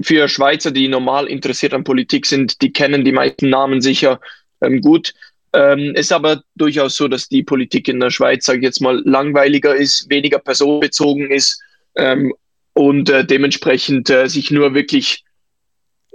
für 0.00 0.28
Schweizer, 0.28 0.70
die 0.70 0.86
normal 0.86 1.26
interessiert 1.26 1.74
an 1.74 1.82
Politik 1.82 2.24
sind, 2.24 2.62
die 2.62 2.72
kennen 2.72 3.04
die 3.04 3.10
meisten 3.10 3.50
Namen 3.50 3.80
sicher 3.80 4.20
ähm, 4.60 4.80
gut. 4.80 5.12
Ähm, 5.52 5.92
ist 5.96 6.12
aber 6.12 6.44
durchaus 6.54 6.94
so, 6.94 7.08
dass 7.08 7.28
die 7.28 7.42
Politik 7.42 7.88
in 7.88 7.98
der 7.98 8.10
Schweiz, 8.10 8.44
sage 8.44 8.58
ich 8.60 8.64
jetzt 8.64 8.80
mal, 8.80 9.02
langweiliger 9.04 9.74
ist, 9.74 10.08
weniger 10.08 10.38
personenbezogen 10.38 11.32
ist 11.32 11.60
ähm, 11.96 12.32
und 12.74 13.08
äh, 13.10 13.24
dementsprechend 13.24 14.10
äh, 14.10 14.28
sich 14.28 14.50
nur 14.50 14.74
wirklich 14.74 15.24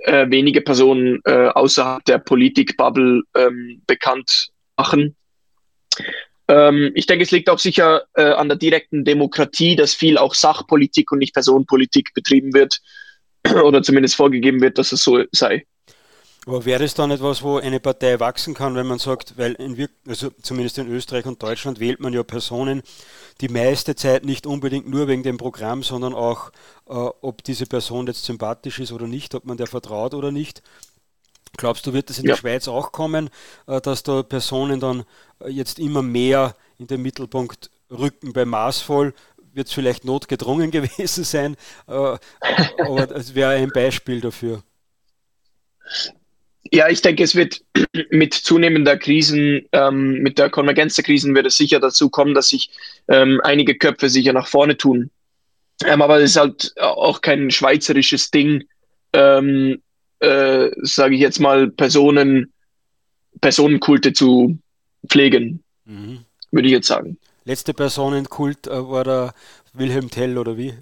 äh, 0.03 0.29
wenige 0.29 0.61
Personen 0.61 1.19
äh, 1.25 1.47
außerhalb 1.47 2.03
der 2.05 2.19
Politikbubble 2.19 3.23
ähm, 3.35 3.81
bekannt 3.87 4.49
machen. 4.77 5.15
Ähm, 6.47 6.91
ich 6.95 7.05
denke, 7.05 7.23
es 7.23 7.31
liegt 7.31 7.49
auch 7.49 7.59
sicher 7.59 8.03
äh, 8.13 8.23
an 8.23 8.49
der 8.49 8.57
direkten 8.57 9.05
Demokratie, 9.05 9.75
dass 9.75 9.93
viel 9.93 10.17
auch 10.17 10.33
Sachpolitik 10.33 11.11
und 11.11 11.19
nicht 11.19 11.33
Personenpolitik 11.33 12.13
betrieben 12.13 12.53
wird 12.53 12.79
oder 13.63 13.81
zumindest 13.83 14.15
vorgegeben 14.15 14.61
wird, 14.61 14.77
dass 14.77 14.91
es 14.91 15.03
so 15.03 15.23
sei. 15.31 15.65
Aber 16.47 16.65
wäre 16.65 16.83
es 16.83 16.95
dann 16.95 17.11
etwas, 17.11 17.43
wo 17.43 17.57
eine 17.57 17.79
Partei 17.79 18.19
wachsen 18.19 18.55
kann, 18.55 18.73
wenn 18.73 18.87
man 18.87 18.97
sagt, 18.97 19.37
weil 19.37 19.53
in 19.53 19.87
also 20.07 20.31
zumindest 20.41 20.79
in 20.79 20.87
Österreich 20.87 21.27
und 21.27 21.41
Deutschland 21.41 21.79
wählt 21.79 21.99
man 21.99 22.13
ja 22.13 22.23
Personen 22.23 22.81
die 23.41 23.49
meiste 23.49 23.95
Zeit 23.95 24.25
nicht 24.25 24.47
unbedingt 24.47 24.89
nur 24.89 25.07
wegen 25.07 25.21
dem 25.21 25.37
Programm, 25.37 25.83
sondern 25.83 26.15
auch, 26.15 26.49
äh, 26.87 26.93
ob 26.93 27.43
diese 27.43 27.67
Person 27.67 28.07
jetzt 28.07 28.25
sympathisch 28.25 28.79
ist 28.79 28.91
oder 28.91 29.05
nicht, 29.05 29.35
ob 29.35 29.45
man 29.45 29.57
der 29.57 29.67
vertraut 29.67 30.15
oder 30.15 30.31
nicht. 30.31 30.63
Glaubst 31.57 31.85
du, 31.85 31.93
wird 31.93 32.09
das 32.09 32.17
in 32.17 32.25
ja. 32.25 32.31
der 32.31 32.37
Schweiz 32.37 32.67
auch 32.67 32.91
kommen, 32.91 33.29
äh, 33.67 33.79
dass 33.79 34.01
da 34.01 34.23
Personen 34.23 34.79
dann 34.79 35.03
äh, 35.41 35.49
jetzt 35.49 35.77
immer 35.77 36.01
mehr 36.01 36.55
in 36.79 36.87
den 36.87 37.03
Mittelpunkt 37.03 37.69
rücken 37.91 38.33
bei 38.33 38.45
Maßvoll? 38.45 39.13
Wird 39.53 39.67
es 39.67 39.73
vielleicht 39.73 40.05
notgedrungen 40.05 40.71
gewesen 40.71 41.23
sein, 41.23 41.55
äh, 41.87 42.17
aber 42.79 43.11
es 43.11 43.35
wäre 43.35 43.51
ein 43.51 43.69
Beispiel 43.69 44.21
dafür. 44.21 44.63
Ja, 46.69 46.89
ich 46.89 47.01
denke, 47.01 47.23
es 47.23 47.35
wird 47.35 47.61
mit 48.11 48.33
zunehmender 48.33 48.97
Krisen, 48.97 49.65
ähm, 49.71 50.21
mit 50.21 50.37
der 50.37 50.49
Konvergenz 50.49 50.95
der 50.95 51.03
Krisen 51.03 51.33
wird 51.33 51.47
es 51.47 51.57
sicher 51.57 51.79
dazu 51.79 52.09
kommen, 52.09 52.33
dass 52.33 52.49
sich 52.49 52.69
ähm, 53.07 53.41
einige 53.43 53.75
Köpfe 53.75 54.09
sicher 54.09 54.33
nach 54.33 54.47
vorne 54.47 54.77
tun. 54.77 55.09
Ähm, 55.85 56.01
aber 56.01 56.19
es 56.19 56.31
ist 56.31 56.37
halt 56.37 56.73
auch 56.79 57.21
kein 57.21 57.49
schweizerisches 57.49 58.29
Ding, 58.29 58.63
ähm, 59.13 59.81
äh, 60.19 60.69
sage 60.83 61.15
ich 61.15 61.21
jetzt 61.21 61.39
mal, 61.39 61.69
Personen, 61.71 62.53
Personenkulte 63.41 64.13
zu 64.13 64.59
pflegen, 65.07 65.63
mhm. 65.85 66.19
würde 66.51 66.67
ich 66.67 66.73
jetzt 66.73 66.87
sagen. 66.87 67.17
Letzte 67.43 67.73
Personenkult 67.73 68.67
äh, 68.67 68.89
war 68.89 69.03
der 69.03 69.33
Wilhelm 69.73 70.11
Tell 70.11 70.37
oder 70.37 70.57
wie? 70.57 70.73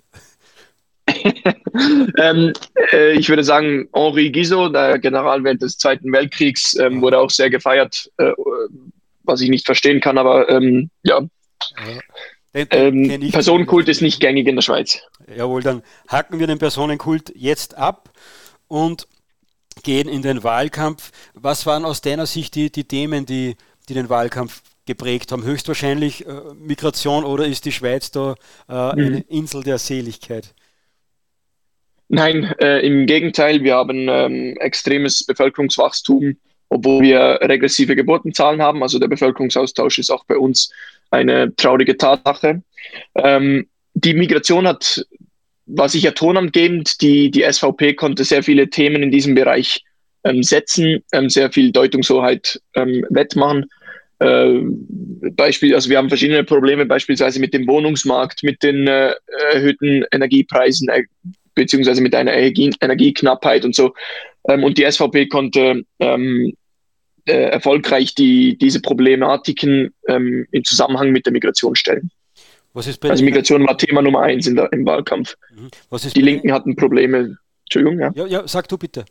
ähm, 2.18 2.54
äh, 2.94 3.14
ich 3.14 3.30
würde 3.30 3.44
sagen, 3.44 3.90
Henri 3.94 4.32
Guizot, 4.32 4.74
der 4.74 5.00
General 5.00 5.44
während 5.44 5.62
des 5.62 5.78
Zweiten 5.78 6.12
Weltkriegs, 6.12 6.78
ähm, 6.78 7.02
wurde 7.02 7.20
auch 7.20 7.30
sehr 7.30 7.50
gefeiert, 7.50 8.10
äh, 8.18 8.32
was 9.24 9.42
ich 9.42 9.50
nicht 9.50 9.66
verstehen 9.66 10.02
kann, 10.02 10.18
aber 10.18 10.50
ähm, 10.50 10.90
ja. 11.04 11.22
ja. 11.22 12.00
Ähm, 12.54 13.30
Personenkult 13.32 13.88
ist 13.90 14.02
nicht 14.02 14.20
gängig 14.20 14.48
in 14.48 14.56
der 14.56 14.64
Schweiz. 14.64 15.00
Jawohl, 15.36 15.62
dann 15.62 15.84
hacken 16.08 16.40
wir 16.40 16.48
den 16.48 16.58
Personenkult 16.58 17.32
jetzt 17.36 17.78
ab 17.78 18.10
und 18.68 19.08
gehen 19.84 20.10
in 20.10 20.22
den 20.22 20.44
Wahlkampf. 20.44 21.12
Was 21.34 21.66
waren 21.66 21.86
aus 21.86 22.02
deiner 22.02 22.26
Sicht 22.26 22.56
die, 22.56 22.72
die 22.72 22.86
Themen, 22.86 23.26
die, 23.26 23.56
die 23.88 23.94
den 23.94 24.10
Wahlkampf 24.10 24.62
geprägt 24.86 25.32
haben? 25.32 25.44
Höchstwahrscheinlich 25.44 26.26
äh, 26.26 26.42
Migration 26.56 27.24
oder 27.24 27.46
ist 27.46 27.66
die 27.66 27.72
Schweiz 27.72 28.12
da 28.12 28.36
äh, 28.68 28.74
mhm. 28.74 29.06
eine 29.06 29.20
Insel 29.28 29.64
der 29.64 29.78
Seligkeit? 29.78 30.54
Nein, 32.10 32.54
äh, 32.60 32.80
im 32.86 33.06
Gegenteil, 33.06 33.64
wir 33.64 33.76
haben 33.76 34.08
ähm, 34.10 34.58
extremes 34.60 35.24
Bevölkerungswachstum, 35.26 36.38
obwohl 36.70 37.04
wir 37.04 37.40
regressive 37.42 37.96
Geburtenzahlen 37.96 38.62
haben. 38.62 38.82
Also 38.82 38.98
der 38.98 39.08
Bevölkerungsaustausch 39.08 40.00
ist 40.00 40.10
auch 40.10 40.26
bei 40.26 40.36
uns 40.36 40.72
eine 41.12 41.56
traurige 41.56 41.98
Tatsache. 41.98 42.64
Ähm, 43.16 43.68
die 43.94 44.16
Migration 44.16 44.68
hat, 44.68 45.06
war 45.68 45.88
sicher 45.88 46.16
tonangebend. 46.16 47.00
Die, 47.02 47.30
die 47.30 47.44
SVP 47.44 47.94
konnte 47.94 48.24
sehr 48.24 48.42
viele 48.42 48.72
Themen 48.72 49.04
in 49.04 49.12
diesem 49.12 49.36
Bereich 49.36 49.84
ähm, 50.24 50.42
setzen, 50.42 51.04
ähm, 51.12 51.30
sehr 51.30 51.52
viel 51.52 51.72
Deutungshoheit 51.72 52.60
ähm, 52.74 53.06
wettmachen. 53.12 53.66
Äh, 54.20 54.62
Beispiel, 55.32 55.76
also 55.76 55.90
wir 55.90 55.98
haben 55.98 56.10
verschiedene 56.10 56.44
Probleme, 56.44 56.86
beispielsweise 56.86 57.40
mit 57.40 57.54
dem 57.54 57.68
Wohnungsmarkt, 57.68 58.44
mit 58.44 58.64
den 58.64 58.88
äh, 58.88 59.14
erhöhten 59.54 60.06
Energiepreisen, 60.12 60.90
äh, 60.90 61.04
beziehungsweise 61.56 62.02
mit 62.02 62.16
einer 62.16 62.34
Energie 62.34 62.72
Energieknappheit 62.82 63.66
und 63.66 63.76
so. 63.76 63.94
Ähm, 64.48 64.64
und 64.64 64.78
die 64.78 64.90
SVP 64.90 65.28
konnte 65.28 65.84
ähm, 66.00 66.54
äh, 67.26 67.50
erfolgreich 67.52 68.16
die, 68.16 68.58
diese 68.58 68.82
Problematiken 68.82 69.94
ähm, 70.08 70.48
im 70.52 70.64
Zusammenhang 70.64 71.12
mit 71.12 71.26
der 71.26 71.34
Migration 71.34 71.76
stellen. 71.76 72.10
also 72.74 73.24
Migration 73.24 73.68
war 73.68 73.78
Thema 73.78 74.02
Nummer 74.02 74.22
eins 74.22 74.48
in 74.48 74.56
der, 74.56 74.72
im 74.72 74.86
Wahlkampf. 74.86 75.36
Mhm. 75.56 75.70
die 76.16 76.22
Linken 76.22 76.52
hatten 76.52 76.76
Probleme. 76.76 77.38
Entschuldigung, 77.66 78.00
ja. 78.00 78.12
ja. 78.16 78.26
Ja, 78.26 78.48
sag 78.48 78.68
du 78.68 78.78
bitte. 78.78 79.06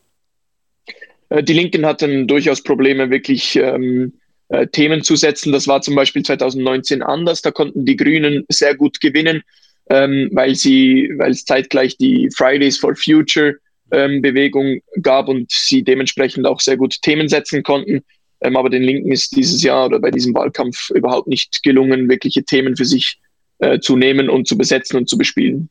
Äh, 1.29 1.43
die 1.43 1.53
Linken 1.53 1.87
hatten 1.87 2.27
durchaus 2.27 2.63
Probleme, 2.63 3.11
wirklich 3.11 3.57
ähm, 3.57 4.15
äh, 4.49 4.67
Themen 4.67 5.03
zu 5.03 5.17
setzen. 5.17 5.53
Das 5.53 5.69
war 5.69 5.83
zum 5.83 5.95
Beispiel 5.95 6.23
2019 6.23 7.03
anders. 7.03 7.43
Da 7.43 7.51
konnten 7.51 7.85
die 7.85 7.97
Grünen 7.97 8.45
sehr 8.49 8.75
gut 8.75 9.01
gewinnen 9.01 9.43
ähm, 9.91 10.29
weil 10.33 10.55
sie, 10.55 11.11
weil 11.17 11.33
es 11.33 11.45
zeitgleich 11.45 11.97
die 11.97 12.29
Fridays 12.37 12.79
for 12.79 12.95
Future 12.95 13.57
ähm, 13.91 14.21
Bewegung 14.23 14.81
gab 15.03 15.29
und 15.29 15.51
sie 15.51 15.83
dementsprechend 15.83 16.47
auch 16.47 16.61
sehr 16.61 16.77
gut 16.77 17.01
Themen 17.03 17.29
setzen 17.29 17.63
konnten. 17.63 18.05
Ähm, 18.41 18.57
aber 18.57 18.71
den 18.71 18.83
Linken 18.83 19.11
ist 19.11 19.35
dieses 19.35 19.63
Jahr 19.63 19.87
oder 19.87 19.99
bei 19.99 20.11
diesem 20.11 20.35
Wahlkampf 20.35 20.91
überhaupt 20.91 21.29
nicht 21.29 21.63
gelungen, 21.63 22.09
wirkliche 22.09 22.45
Themen 22.45 22.77
für 22.77 22.85
sich 22.85 23.19
äh, 23.59 23.81
zu 23.81 23.97
nehmen 23.97 24.29
und 24.29 24.47
zu 24.47 24.57
besetzen 24.57 24.97
und 24.97 25.09
zu 25.09 25.19
bespielen. 25.19 25.71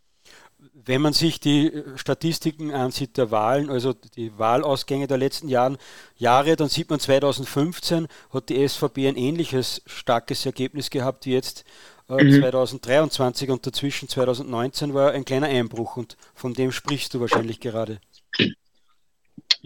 Wenn 0.74 1.02
man 1.02 1.12
sich 1.12 1.42
die 1.42 1.72
Statistiken 1.98 2.72
ansieht 2.72 3.18
der 3.18 3.30
Wahlen, 3.30 3.70
also 3.70 3.94
die 3.94 4.32
Wahlausgänge 4.38 5.08
der 5.08 5.18
letzten 5.18 5.50
Jahren, 5.50 5.78
Jahre, 6.16 6.56
dann 6.56 6.70
sieht 6.70 6.90
man 6.90 7.00
2015 7.00 8.08
hat 8.32 8.48
die 8.48 8.66
SVP 8.66 9.10
ein 9.10 9.18
ähnliches 9.18 9.82
starkes 9.86 10.46
Ergebnis 10.46 10.90
gehabt 10.90 11.26
wie 11.26 11.34
jetzt 11.34 11.66
äh, 12.10 12.24
mhm. 12.24 12.42
2023 12.42 13.50
und 13.50 13.66
dazwischen 13.66 14.08
2019 14.08 14.94
war 14.94 15.12
ein 15.12 15.26
kleiner 15.26 15.48
Einbruch 15.48 15.98
und 15.98 16.18
von 16.34 16.54
dem 16.54 16.72
sprichst 16.72 17.14
du 17.14 17.20
wahrscheinlich 17.20 17.60
gerade. 17.60 18.00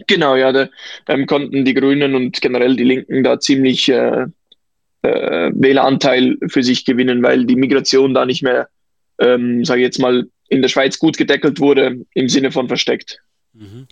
Genau, 0.06 0.36
ja, 0.36 0.52
da 0.52 0.68
ähm, 1.08 1.26
konnten 1.26 1.64
die 1.64 1.74
Grünen 1.74 2.14
und 2.14 2.40
generell 2.40 2.76
die 2.76 2.84
Linken 2.84 3.22
da 3.22 3.38
ziemlich 3.38 3.88
äh, 3.88 4.26
äh, 5.02 5.50
Wähleranteil 5.54 6.36
für 6.48 6.62
sich 6.62 6.84
gewinnen, 6.84 7.22
weil 7.22 7.44
die 7.44 7.56
Migration 7.56 8.14
da 8.14 8.24
nicht 8.24 8.42
mehr, 8.42 8.68
ähm, 9.18 9.64
sage 9.64 9.80
ich 9.80 9.84
jetzt 9.84 9.98
mal, 9.98 10.28
in 10.48 10.62
der 10.62 10.68
Schweiz 10.68 10.98
gut 10.98 11.16
gedeckelt 11.16 11.60
wurde, 11.60 12.04
im 12.14 12.28
Sinne 12.28 12.52
von 12.52 12.68
versteckt. 12.68 13.20
Mhm. 13.52 13.86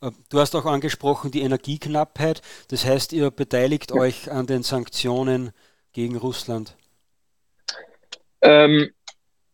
Äh, 0.00 0.10
du 0.30 0.38
hast 0.38 0.54
auch 0.54 0.66
angesprochen 0.66 1.30
die 1.30 1.42
Energieknappheit. 1.42 2.42
Das 2.68 2.84
heißt, 2.84 3.12
ihr 3.12 3.30
beteiligt 3.30 3.90
ja. 3.90 4.00
euch 4.00 4.30
an 4.30 4.46
den 4.46 4.62
Sanktionen 4.62 5.50
gegen 5.92 6.16
Russland. 6.16 6.76
Ähm, 8.42 8.90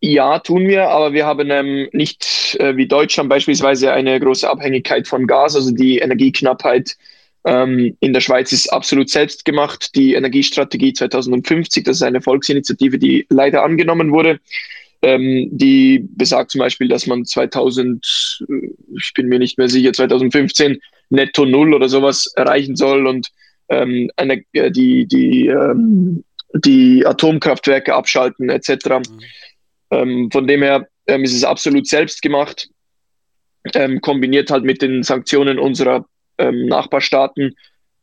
ja, 0.05 0.39
tun 0.39 0.67
wir, 0.67 0.89
aber 0.89 1.13
wir 1.13 1.25
haben 1.25 1.49
ähm, 1.49 1.87
nicht 1.93 2.57
äh, 2.59 2.75
wie 2.75 2.87
Deutschland 2.87 3.29
beispielsweise 3.29 3.93
eine 3.93 4.19
große 4.19 4.49
Abhängigkeit 4.49 5.07
von 5.07 5.27
Gas. 5.27 5.55
Also 5.55 5.71
die 5.71 5.99
Energieknappheit 5.99 6.97
ähm, 7.45 7.95
in 8.01 8.11
der 8.11 8.19
Schweiz 8.19 8.51
ist 8.51 8.67
absolut 8.67 9.09
selbst 9.09 9.45
gemacht. 9.45 9.95
Die 9.95 10.13
Energiestrategie 10.13 10.93
2050, 10.93 11.85
das 11.85 11.97
ist 11.97 12.03
eine 12.03 12.21
Volksinitiative, 12.21 12.99
die 12.99 13.25
leider 13.29 13.63
angenommen 13.63 14.11
wurde. 14.11 14.39
Ähm, 15.01 15.49
die 15.51 16.05
besagt 16.15 16.51
zum 16.51 16.59
Beispiel, 16.59 16.87
dass 16.87 17.07
man 17.07 17.25
2000, 17.25 18.45
äh, 18.49 18.69
ich 18.97 19.13
bin 19.13 19.27
mir 19.27 19.39
nicht 19.39 19.57
mehr 19.57 19.69
sicher, 19.69 19.93
2015 19.93 20.79
netto 21.09 21.45
null 21.45 21.73
oder 21.73 21.89
sowas 21.89 22.31
erreichen 22.35 22.75
soll 22.75 23.07
und 23.07 23.29
ähm, 23.69 24.09
eine, 24.15 24.43
äh, 24.53 24.71
die, 24.71 25.05
die 25.05 25.47
ähm, 25.47 26.23
die 26.53 27.05
Atomkraftwerke 27.05 27.93
abschalten 27.93 28.49
etc. 28.49 28.69
Mhm. 28.89 29.19
Ähm, 29.91 30.29
von 30.31 30.47
dem 30.47 30.61
her 30.61 30.87
ähm, 31.07 31.23
ist 31.23 31.35
es 31.35 31.43
absolut 31.43 31.87
selbst 31.87 32.21
gemacht, 32.21 32.69
ähm, 33.73 34.01
kombiniert 34.01 34.51
halt 34.51 34.63
mit 34.63 34.81
den 34.81 35.03
Sanktionen 35.03 35.59
unserer 35.59 36.05
ähm, 36.37 36.67
Nachbarstaaten, 36.67 37.55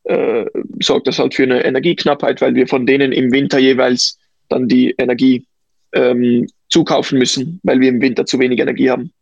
äh, 0.04 0.47
sorgt 0.80 1.07
das 1.07 1.19
halt 1.19 1.35
für 1.35 1.42
eine 1.42 1.64
Energieknappheit, 1.64 2.40
weil 2.40 2.54
wir 2.54 2.66
von 2.66 2.87
denen 2.87 3.12
im 3.12 3.33
Winter 3.33 3.59
jeweils 3.59 4.19
dann 4.49 4.69
die 4.69 4.95
Energie 4.99 5.47
ähm, 5.92 6.49
zukaufen 6.69 7.19
müssen, 7.19 7.61
weil 7.62 7.80
wir 7.80 7.88
im 7.88 8.00
Winter 8.00 8.25
zu 8.25 8.38
wenig 8.38 8.61
Energie 8.61 8.90
haben. 8.90 9.12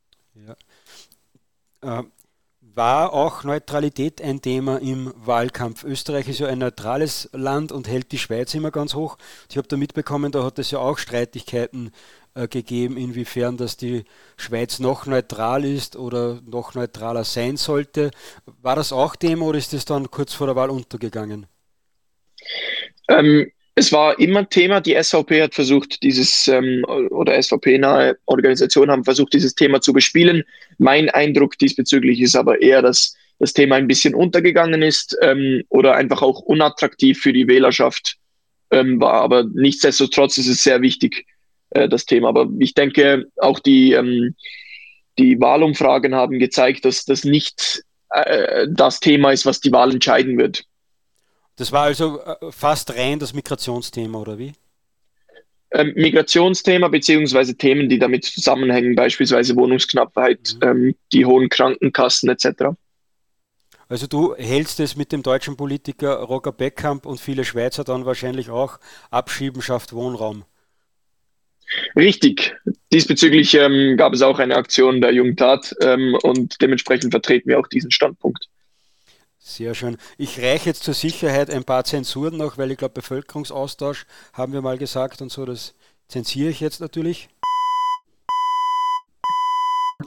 Ja. 1.83 2.05
War 2.79 3.13
auch 3.13 3.43
Neutralität 3.43 4.23
ein 4.23 4.41
Thema 4.41 4.81
im 4.81 5.13
Wahlkampf. 5.17 5.83
Österreich 5.83 6.29
ist 6.29 6.39
ja 6.39 6.47
ein 6.47 6.61
neutrales 6.61 7.29
Land 7.33 7.73
und 7.73 7.89
hält 7.89 8.13
die 8.13 8.19
Schweiz 8.19 8.55
immer 8.55 8.71
ganz 8.71 8.95
hoch. 8.95 9.19
Ich 9.51 9.57
habe 9.57 9.67
da 9.67 9.77
mitbekommen, 9.77 10.31
da 10.31 10.45
hat 10.45 10.61
es 10.61 10.71
ja 10.71 10.79
auch 10.79 10.97
Streitigkeiten 10.97 11.91
äh, 12.35 12.47
gegeben, 12.47 12.97
inwiefern 12.97 13.57
dass 13.57 13.79
die 13.79 14.05
Schweiz 14.37 14.79
noch 14.79 15.07
neutral 15.07 15.65
ist 15.65 15.97
oder 15.97 16.41
noch 16.47 16.77
neutraler 16.77 17.25
sein 17.25 17.57
sollte. 17.57 18.13
War 18.63 18.77
das 18.77 18.93
auch 18.93 19.17
Thema 19.17 19.47
oder 19.47 19.59
ist 19.59 19.73
das 19.73 19.85
dann 19.85 20.09
kurz 20.13 20.33
vor 20.33 20.47
der 20.47 20.55
Wahl 20.55 20.71
untergegangen? 20.71 21.49
Ähm, 23.09 23.51
es 23.79 23.93
war 23.93 24.19
immer 24.19 24.49
Thema. 24.49 24.81
Die 24.81 25.01
SVP 25.01 25.41
hat 25.41 25.55
versucht, 25.55 26.03
dieses 26.03 26.49
ähm, 26.49 26.85
oder 27.11 27.41
SVP-nahe 27.41 28.19
Organisationen 28.27 28.91
haben 28.91 29.05
versucht, 29.05 29.33
dieses 29.35 29.55
Thema 29.55 29.81
zu 29.81 29.93
bespielen. 29.93 30.43
Mein 30.79 31.09
Eindruck 31.11 31.57
diesbezüglich 31.59 32.21
ist 32.21 32.35
aber 32.35 32.61
eher, 32.61 32.83
dass 32.83 33.17
das 33.39 33.53
Thema 33.53 33.77
ein 33.77 33.87
bisschen 33.87 34.17
untergegangen 34.17 34.83
ist 34.83 35.17
ähm, 35.23 35.63
oder 35.69 35.95
einfach 35.95 36.23
auch 36.23 36.41
unattraktiv 36.41 37.21
für 37.21 37.33
die 37.33 37.47
Wählerschaft 37.47 38.17
ähm, 38.73 39.01
war. 39.01 39.23
Aber 39.23 39.45
nichtsdestotrotz 39.55 40.39
ist 40.39 40.49
es 40.49 40.65
sehr 40.65 40.83
wichtig, 40.83 41.25
äh, 41.71 41.89
das 41.89 42.05
Thema. 42.05 42.31
Aber 42.31 42.49
ich 42.59 42.75
denke, 42.75 43.27
auch 43.37 43.61
die, 43.61 43.93
ähm, 43.93 44.35
die 45.19 45.41
Wahlumfragen 45.41 46.17
haben 46.17 46.41
gezeigt, 46.41 46.85
dass 46.85 47.05
das 47.05 47.23
nicht 47.23 47.85
äh, 48.11 48.67
das 48.69 48.99
Thema 48.99 49.31
ist, 49.31 49.47
was 49.47 49.61
die 49.61 49.71
Wahl 49.71 49.93
entscheiden 49.93 50.37
wird. 50.37 50.65
Das 51.59 51.73
war 51.73 51.83
also 51.83 52.21
äh, 52.23 52.53
fast 52.53 52.95
rein 52.97 53.19
das 53.19 53.35
Migrationsthema, 53.35 54.19
oder 54.21 54.39
wie? 54.39 54.53
Ähm, 55.73 55.93
Migrationsthema 55.97 56.89
beziehungsweise 56.89 57.57
Themen, 57.57 57.89
die 57.89 57.99
damit 57.99 58.25
zusammenhängen, 58.25 58.95
beispielsweise 58.95 59.55
Wohnungsknappheit, 59.57 60.55
mhm. 60.63 60.69
ähm, 60.69 60.95
die 61.13 61.27
hohen 61.27 61.49
Krankenkassen 61.49 62.31
etc. 62.31 62.77
Also 63.89 64.07
du 64.07 64.35
hältst 64.37 64.81
es 64.81 64.97
mit 64.97 65.13
dem 65.13 65.23
deutschen 65.23 65.57
Politiker 65.57 66.15
Roger 66.21 66.53
Beckkamp 66.53 67.05
und 67.05 67.21
viele 67.21 67.45
Schweizer 67.45 67.85
dann 67.85 68.07
wahrscheinlich 68.07 68.51
auch 68.51 68.79
Abschieben 69.11 69.61
schafft 69.61 69.93
Wohnraum. 69.93 70.45
Richtig. 71.97 72.55
Diesbezüglich 72.93 73.53
ähm, 73.55 73.97
gab 73.97 74.15
es 74.15 74.23
auch 74.23 74.39
eine 74.39 74.57
Aktion 74.57 75.01
der 75.01 75.13
Jungen 75.13 75.37
Tat 75.37 75.75
ähm, 75.83 76.17
und 76.23 76.63
dementsprechend 76.63 77.13
vertreten 77.13 77.49
wir 77.49 77.59
auch 77.59 77.67
diesen 77.67 77.91
Standpunkt. 77.91 78.49
Sehr 79.49 79.75
schön. 79.75 79.97
Ich 80.19 80.39
reiche 80.43 80.67
jetzt 80.67 80.83
zur 80.83 80.93
Sicherheit 80.93 81.49
ein 81.49 81.65
paar 81.65 81.83
Zensuren 81.83 82.37
noch, 82.37 82.59
weil 82.59 82.71
ich 82.71 82.77
glaube, 82.77 82.93
Bevölkerungsaustausch 82.93 84.05
haben 84.35 84.53
wir 84.53 84.61
mal 84.61 84.77
gesagt 84.77 85.23
und 85.23 85.33
so, 85.33 85.47
das 85.47 85.73
zensiere 86.07 86.51
ich 86.51 86.61
jetzt 86.61 86.81
natürlich. 86.81 87.31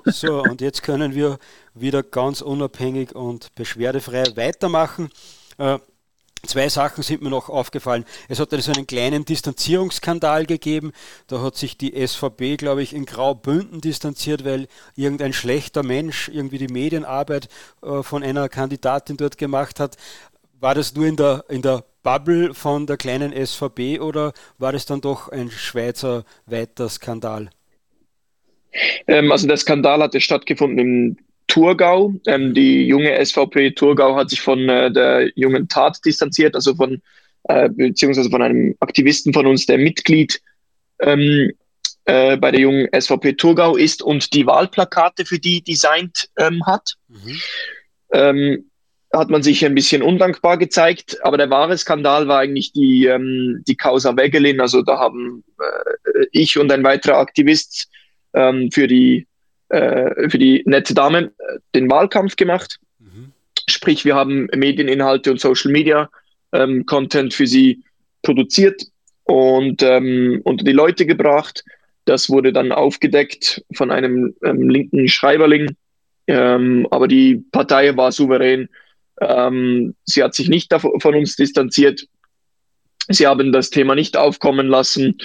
So, 0.06 0.44
und 0.44 0.62
jetzt 0.62 0.84
können 0.84 1.16
wir 1.16 1.40
wieder 1.74 2.04
ganz 2.04 2.42
unabhängig 2.42 3.16
und 3.16 3.54
beschwerdefrei 3.56 4.24
weitermachen. 4.36 5.10
Äh, 5.58 5.80
Zwei 6.46 6.70
Sachen 6.70 7.04
sind 7.04 7.22
mir 7.22 7.30
noch 7.30 7.50
aufgefallen. 7.50 8.04
Es 8.28 8.40
hat 8.40 8.52
also 8.52 8.72
einen 8.72 8.88
kleinen 8.88 9.26
Distanzierungsskandal 9.26 10.46
gegeben. 10.46 10.92
Da 11.28 11.42
hat 11.42 11.56
sich 11.56 11.78
die 11.78 11.96
SVP, 12.06 12.58
glaube 12.58 12.82
ich, 12.82 12.94
in 12.94 13.06
Graubünden 13.06 13.80
distanziert, 13.80 14.44
weil 14.44 14.68
irgendein 14.96 15.34
schlechter 15.34 15.84
Mensch 15.84 16.30
irgendwie 16.30 16.58
die 16.58 16.68
Medienarbeit 16.68 17.48
äh, 17.84 18.02
von 18.02 18.24
einer 18.24 18.50
Kandidatin 18.50 19.18
dort 19.18 19.38
gemacht 19.38 19.80
hat. 19.80 19.98
War 20.60 20.74
das 20.74 20.96
nur 20.96 21.06
in 21.06 21.16
der, 21.16 21.46
in 21.50 21.62
der 21.62 21.84
Bubble 22.04 22.54
von 22.56 22.88
der 22.88 22.98
kleinen 22.98 23.34
SVP 23.34 24.00
oder 24.00 24.34
war 24.58 24.72
das 24.72 24.86
dann 24.86 25.02
doch 25.02 25.30
ein 25.30 25.52
Schweizer 25.52 26.26
weiter 26.48 26.90
Skandal? 26.90 27.50
Ähm, 29.08 29.32
also 29.32 29.48
der 29.48 29.58
Skandal 29.58 30.02
hatte 30.02 30.20
stattgefunden 30.22 30.80
im 30.80 31.18
Thurgau. 31.52 32.14
Ähm, 32.28 32.54
die 32.54 32.88
junge 32.88 33.24
SVP 33.24 33.72
Thurgau 33.72 34.16
hat 34.16 34.30
sich 34.30 34.40
von 34.40 34.70
äh, 34.70 34.92
der 34.92 35.30
jungen 35.36 35.68
Tat 35.68 36.00
distanziert, 36.06 36.56
also 36.56 36.74
von 36.76 37.02
äh, 37.44 37.70
beziehungsweise 37.70 38.30
von 38.30 38.42
einem 38.42 38.76
Aktivisten 38.80 39.34
von 39.34 39.46
uns, 39.46 39.66
der 39.66 39.78
Mitglied 39.78 40.42
ähm, 41.02 41.52
äh, 42.06 42.38
bei 42.38 42.52
der 42.52 42.62
jungen 42.62 42.88
SVP 42.98 43.34
Thurgau 43.34 43.76
ist 43.76 44.02
und 44.02 44.34
die 44.34 44.46
Wahlplakate 44.46 45.26
für 45.26 45.40
die 45.40 45.62
designt 45.62 46.30
ähm, 46.38 46.66
hat. 46.66 46.94
Mhm. 47.10 47.42
Ähm, 48.14 48.66
hat 49.14 49.30
man 49.30 49.44
sich 49.44 49.66
ein 49.66 49.76
bisschen 49.76 50.04
undankbar 50.04 50.58
gezeigt, 50.58 51.18
aber 51.26 51.38
der 51.38 51.50
wahre 51.50 51.78
Skandal 51.78 52.30
war 52.30 52.40
eigentlich 52.40 52.72
die, 52.72 53.08
ähm, 53.08 53.62
die 53.68 53.76
Causa 53.76 54.16
Wegelin. 54.16 54.62
Also 54.62 54.84
da 54.84 55.00
haben 55.00 55.44
äh, 55.60 56.26
ich 56.32 56.58
und 56.58 56.72
ein 56.72 56.86
weiterer 56.86 57.18
Aktivist 57.18 57.90
ähm, 58.34 58.72
für 58.72 58.88
die 58.88 59.28
äh, 59.72 60.30
für 60.30 60.38
die 60.38 60.64
nette 60.66 60.94
Dame 60.94 61.32
äh, 61.38 61.60
den 61.74 61.90
Wahlkampf 61.90 62.36
gemacht. 62.36 62.80
Mhm. 63.00 63.32
Sprich, 63.70 64.04
wir 64.04 64.16
haben 64.16 64.48
Medieninhalte 64.56 65.32
und 65.32 65.40
Social 65.40 65.72
Media 65.72 66.10
ähm, 66.52 66.86
Content 66.86 67.34
für 67.34 67.48
sie 67.48 67.84
produziert 68.22 68.84
und 69.24 69.82
ähm, 69.82 70.42
unter 70.44 70.66
die 70.66 70.74
Leute 70.74 71.06
gebracht. 71.06 71.64
Das 72.06 72.30
wurde 72.30 72.52
dann 72.52 72.74
aufgedeckt 72.74 73.64
von 73.74 73.92
einem 73.92 74.36
ähm, 74.44 74.70
linken 74.70 75.08
Schreiberling, 75.08 75.76
ähm, 76.28 76.86
aber 76.92 77.08
die 77.08 77.44
Partei 77.52 77.96
war 77.96 78.12
souverän. 78.12 78.68
Ähm, 79.22 79.96
sie 80.04 80.22
hat 80.22 80.36
sich 80.36 80.50
nicht 80.50 80.74
von 80.74 81.16
uns 81.16 81.36
distanziert. 81.38 82.08
Sie 83.14 83.28
haben 83.28 83.52
das 83.52 83.70
Thema 83.70 83.96
nicht 83.96 84.18
aufkommen 84.18 84.68
lassen. 84.68 85.18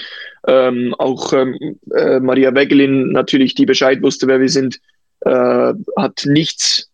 Ähm, 0.47 0.95
auch 0.99 1.33
ähm, 1.33 1.79
äh, 1.95 2.21
Maria 2.21 2.55
Wegelin, 2.55 3.13
natürlich, 3.13 3.55
die 3.55 3.67
Bescheid 3.67 4.03
wusste, 4.03 4.27
wer 4.27 4.41
wir 4.41 4.49
sind, 4.49 4.79
äh, 5.21 5.73
hat 5.97 6.23
nichts, 6.25 6.91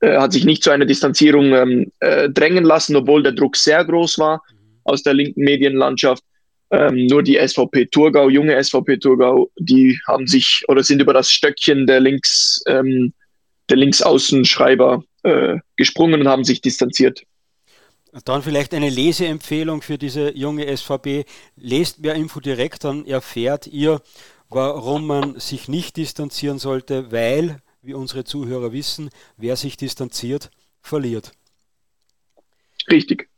äh, 0.00 0.18
hat 0.18 0.32
sich 0.32 0.44
nicht 0.44 0.62
zu 0.62 0.70
einer 0.70 0.86
Distanzierung 0.86 1.52
ähm, 1.54 1.92
äh, 2.00 2.28
drängen 2.28 2.64
lassen, 2.64 2.96
obwohl 2.96 3.22
der 3.22 3.32
Druck 3.32 3.56
sehr 3.56 3.84
groß 3.84 4.18
war 4.18 4.42
aus 4.84 5.02
der 5.02 5.14
linken 5.14 5.42
Medienlandschaft. 5.42 6.22
Ähm, 6.70 7.06
nur 7.06 7.22
die 7.22 7.38
SVP 7.38 7.86
Thurgau, 7.86 8.28
junge 8.28 8.62
SVP 8.62 8.98
Thurgau, 8.98 9.50
die 9.58 9.98
haben 10.06 10.26
sich 10.26 10.64
oder 10.68 10.82
sind 10.82 11.00
über 11.00 11.14
das 11.14 11.30
Stöckchen 11.30 11.86
der 11.86 12.00
Links, 12.00 12.60
ähm, 12.66 13.14
der 13.70 13.78
Linksaußenschreiber 13.78 15.02
äh, 15.22 15.56
gesprungen 15.76 16.20
und 16.20 16.28
haben 16.28 16.44
sich 16.44 16.60
distanziert. 16.60 17.22
Dann 18.24 18.42
vielleicht 18.42 18.74
eine 18.74 18.90
Leseempfehlung 18.90 19.82
für 19.82 19.98
diese 19.98 20.36
junge 20.36 20.76
SVP. 20.76 21.24
Lest 21.56 22.00
mehr 22.00 22.14
Info 22.14 22.40
direkt, 22.40 22.84
dann 22.84 23.06
erfährt 23.06 23.66
ihr, 23.66 24.00
warum 24.48 25.06
man 25.06 25.38
sich 25.38 25.68
nicht 25.68 25.96
distanzieren 25.96 26.58
sollte, 26.58 27.12
weil, 27.12 27.60
wie 27.82 27.94
unsere 27.94 28.24
Zuhörer 28.24 28.72
wissen, 28.72 29.10
wer 29.36 29.56
sich 29.56 29.76
distanziert, 29.76 30.50
verliert. 30.80 31.32
Richtig. 32.90 33.28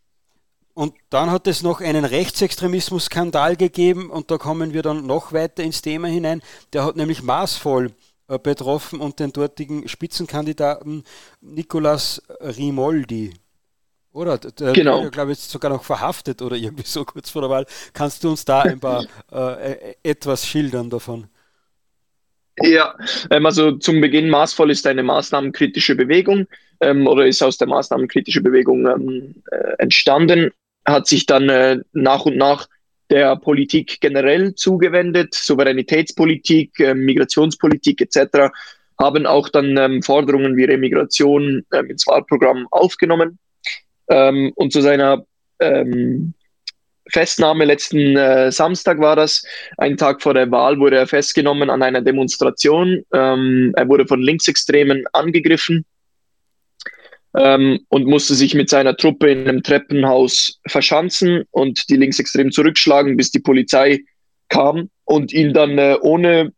Und 0.73 0.95
dann 1.11 1.31
hat 1.31 1.47
es 1.47 1.63
noch 1.63 1.81
einen 1.81 2.05
Rechtsextremismus-Skandal 2.05 3.57
gegeben 3.57 4.09
und 4.09 4.31
da 4.31 4.39
kommen 4.39 4.73
wir 4.73 4.83
dann 4.83 5.05
noch 5.05 5.33
weiter 5.33 5.63
ins 5.63 5.83
Thema 5.83 6.09
hinein. 6.09 6.43
Der 6.73 6.85
hat 6.85 6.97
nämlich 6.97 7.23
maßvoll 7.23 7.93
äh, 8.29 8.39
betroffen 8.39 9.01
und 9.01 9.19
den 9.19 9.33
dortigen 9.33 9.89
Spitzenkandidaten 9.89 11.03
Nicolas 11.41 12.23
Rimoldi 12.41 13.35
oder? 14.13 14.39
Der, 14.39 14.73
genau. 14.73 15.05
Ich 15.05 15.11
glaube, 15.11 15.31
jetzt 15.31 15.51
sogar 15.51 15.71
noch 15.71 15.85
verhaftet 15.85 16.43
oder 16.43 16.57
irgendwie 16.57 16.85
so 16.87 17.05
kurz 17.05 17.31
vor 17.31 17.43
der 17.43 17.51
Wahl. 17.51 17.67
Kannst 17.93 18.25
du 18.25 18.31
uns 18.31 18.45
da 18.45 18.63
ein 18.63 18.81
paar 18.81 19.05
äh, 19.33 19.73
äh, 19.73 19.95
etwas 20.03 20.47
schildern 20.47 20.91
davon? 20.91 21.29
Ja, 22.63 22.95
ähm, 23.31 23.47
also 23.47 23.73
zum 23.73 24.01
Beginn 24.01 24.29
maßvoll 24.29 24.71
ist 24.71 24.87
eine 24.87 25.03
maßnahmenkritische 25.03 25.95
Bewegung 25.95 26.47
ähm, 26.81 27.07
oder 27.07 27.27
ist 27.27 27.43
aus 27.43 27.57
der 27.57 27.69
maßnahmenkritischen 27.69 28.43
Bewegung 28.43 28.87
ähm, 28.87 29.35
äh, 29.51 29.75
entstanden, 29.79 30.51
hat 30.85 31.07
sich 31.07 31.27
dann 31.27 31.49
äh, 31.49 31.79
nach 31.93 32.27
und 32.27 32.37
nach 32.37 32.69
der 33.09 33.37
Politik 33.37 34.01
generell 34.01 34.55
zugewendet, 34.55 35.35
Souveränitätspolitik, 35.35 36.79
äh, 36.81 36.95
Migrationspolitik 36.95 38.01
etc., 38.03 38.51
haben 38.99 39.25
auch 39.25 39.49
dann 39.49 39.77
ähm, 39.79 40.03
Forderungen 40.03 40.57
wie 40.57 40.65
Remigration 40.65 41.65
ähm, 41.73 41.87
ins 41.91 42.07
Wahlprogramm 42.07 42.67
aufgenommen 42.71 43.39
ähm, 44.11 44.53
und 44.57 44.73
zu 44.73 44.83
seiner 44.83 45.25
ähm, 45.61 46.35
Festnahme 47.11 47.65
letzten 47.65 48.17
äh, 48.17 48.53
Samstag 48.53 49.01
war 49.01 49.17
das, 49.17 49.45
einen 49.79 49.97
Tag 49.97 50.23
vor 50.23 50.35
der 50.35 50.51
Wahl, 50.51 50.79
wurde 50.79 50.97
er 50.97 51.07
festgenommen 51.07 51.71
an 51.71 51.83
einer 51.83 52.03
Demonstration. 52.03 53.03
Ähm, 53.13 53.73
er 53.77 53.89
wurde 53.89 54.07
von 54.07 54.21
Linksextremen 54.21 55.05
angegriffen 55.13 55.85
ähm, 57.37 57.81
und 57.89 58.07
musste 58.07 58.35
sich 58.35 58.55
mit 58.55 58.69
seiner 58.69 58.97
Truppe 58.97 59.31
in 59.31 59.49
einem 59.49 59.63
Treppenhaus 59.63 60.61
verschanzen 60.67 61.45
und 61.51 61.89
die 61.89 61.97
Linksextremen 61.97 62.53
zurückschlagen, 62.53 63.17
bis 63.17 63.31
die 63.31 63.41
Polizei 63.41 64.01
kam 64.49 64.91
und 65.05 65.33
ihn 65.33 65.53
dann 65.53 65.79
äh, 65.79 65.97
ohne, 66.01 66.53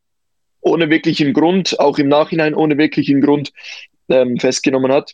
ohne 0.61 0.91
wirklichen 0.91 1.33
Grund, 1.33 1.79
auch 1.81 1.99
im 1.99 2.09
Nachhinein 2.09 2.55
ohne 2.55 2.79
wirklichen 2.79 3.21
Grund, 3.21 3.53
ähm, 4.09 4.39
festgenommen 4.39 4.93
hat. 4.93 5.13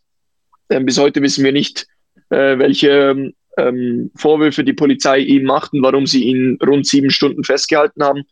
Ähm, 0.70 0.84
bis 0.86 0.98
heute 0.98 1.22
wissen 1.22 1.44
wir 1.44 1.52
nicht, 1.52 1.86
äh, 2.30 2.58
welche 2.58 3.32
ähm, 3.56 4.10
Vorwürfe 4.14 4.64
die 4.64 4.72
Polizei 4.72 5.18
ihm 5.18 5.44
macht 5.44 5.72
und 5.72 5.82
warum 5.82 6.06
sie 6.06 6.24
ihn 6.24 6.58
rund 6.64 6.86
sieben 6.86 7.10
Stunden 7.10 7.44
festgehalten 7.44 8.02
haben. 8.02 8.22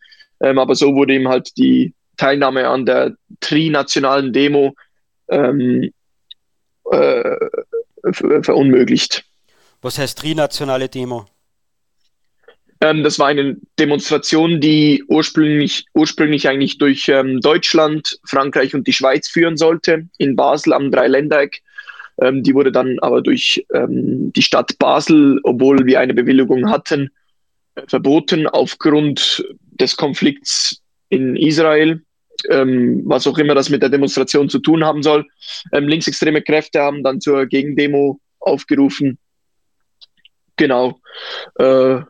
Ähm, 0.40 0.58
aber 0.58 0.74
so 0.74 0.94
wurde 0.94 1.14
ihm 1.14 1.28
halt 1.28 1.56
die 1.56 1.94
Teilnahme 2.16 2.68
an 2.68 2.86
der 2.86 3.14
trinationalen 3.40 4.32
Demo 4.32 4.74
ähm, 5.28 5.90
äh, 6.90 7.36
verunmöglicht. 8.12 9.24
Was 9.82 9.98
heißt 9.98 10.18
trinationale 10.18 10.88
Demo? 10.88 11.26
Ähm, 12.80 13.02
das 13.02 13.18
war 13.18 13.28
eine 13.28 13.56
Demonstration, 13.78 14.60
die 14.60 15.02
ursprünglich, 15.08 15.86
ursprünglich 15.94 16.48
eigentlich 16.48 16.78
durch 16.78 17.08
ähm, 17.08 17.40
Deutschland, 17.40 18.18
Frankreich 18.24 18.74
und 18.74 18.86
die 18.86 18.92
Schweiz 18.92 19.28
führen 19.28 19.56
sollte, 19.56 20.08
in 20.18 20.36
Basel 20.36 20.72
am 20.72 20.90
Dreiländereck. 20.90 21.62
Ähm, 22.20 22.42
die 22.42 22.54
wurde 22.54 22.72
dann 22.72 22.98
aber 23.00 23.22
durch 23.22 23.64
ähm, 23.72 24.32
die 24.32 24.42
Stadt 24.42 24.78
Basel, 24.78 25.40
obwohl 25.42 25.84
wir 25.86 26.00
eine 26.00 26.14
Bewilligung 26.14 26.70
hatten, 26.70 27.10
äh, 27.74 27.82
verboten 27.86 28.46
aufgrund 28.46 29.44
des 29.60 29.96
Konflikts 29.96 30.82
in 31.08 31.36
Israel. 31.36 32.02
Ähm, 32.50 33.02
was 33.06 33.26
auch 33.26 33.38
immer 33.38 33.54
das 33.54 33.70
mit 33.70 33.82
der 33.82 33.88
Demonstration 33.88 34.50
zu 34.50 34.58
tun 34.58 34.84
haben 34.84 35.02
soll. 35.02 35.26
Ähm, 35.72 35.88
linksextreme 35.88 36.42
Kräfte 36.42 36.80
haben 36.80 37.02
dann 37.02 37.20
zur 37.20 37.46
Gegendemo 37.46 38.20
aufgerufen. 38.40 39.18
Genau. 40.56 41.00
Äh, 41.58 42.00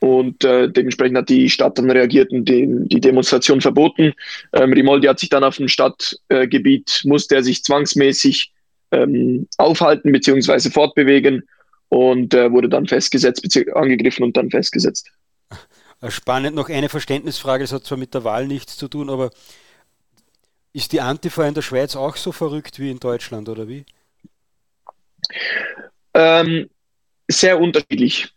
und 0.00 0.44
äh, 0.44 0.70
dementsprechend 0.70 1.18
hat 1.18 1.28
die 1.28 1.48
Stadt 1.48 1.78
dann 1.78 1.90
reagiert 1.90 2.30
und 2.32 2.46
die, 2.46 2.66
die 2.68 3.00
Demonstration 3.00 3.60
verboten. 3.60 4.12
Ähm, 4.52 4.72
Rimoldi 4.72 5.06
hat 5.06 5.18
sich 5.18 5.30
dann 5.30 5.44
auf 5.44 5.56
dem 5.56 5.68
Stadtgebiet, 5.68 7.02
musste 7.04 7.36
er 7.36 7.42
sich 7.42 7.62
zwangsmäßig 7.62 8.53
ähm, 8.90 9.48
aufhalten 9.58 10.12
bzw. 10.12 10.70
fortbewegen 10.70 11.46
und 11.88 12.34
äh, 12.34 12.50
wurde 12.50 12.68
dann 12.68 12.86
festgesetzt, 12.86 13.44
angegriffen 13.74 14.24
und 14.24 14.36
dann 14.36 14.50
festgesetzt. 14.50 15.10
Spannend, 16.08 16.54
noch 16.54 16.68
eine 16.68 16.88
Verständnisfrage, 16.88 17.64
das 17.64 17.72
hat 17.72 17.84
zwar 17.84 17.98
mit 17.98 18.14
der 18.14 18.24
Wahl 18.24 18.46
nichts 18.46 18.76
zu 18.76 18.88
tun, 18.88 19.08
aber 19.08 19.30
ist 20.72 20.92
die 20.92 21.00
Antifa 21.00 21.46
in 21.46 21.54
der 21.54 21.62
Schweiz 21.62 21.96
auch 21.96 22.16
so 22.16 22.32
verrückt 22.32 22.78
wie 22.78 22.90
in 22.90 22.98
Deutschland 22.98 23.48
oder 23.48 23.68
wie? 23.68 23.86
Ähm, 26.14 26.68
sehr 27.28 27.60
unterschiedlich. 27.60 28.28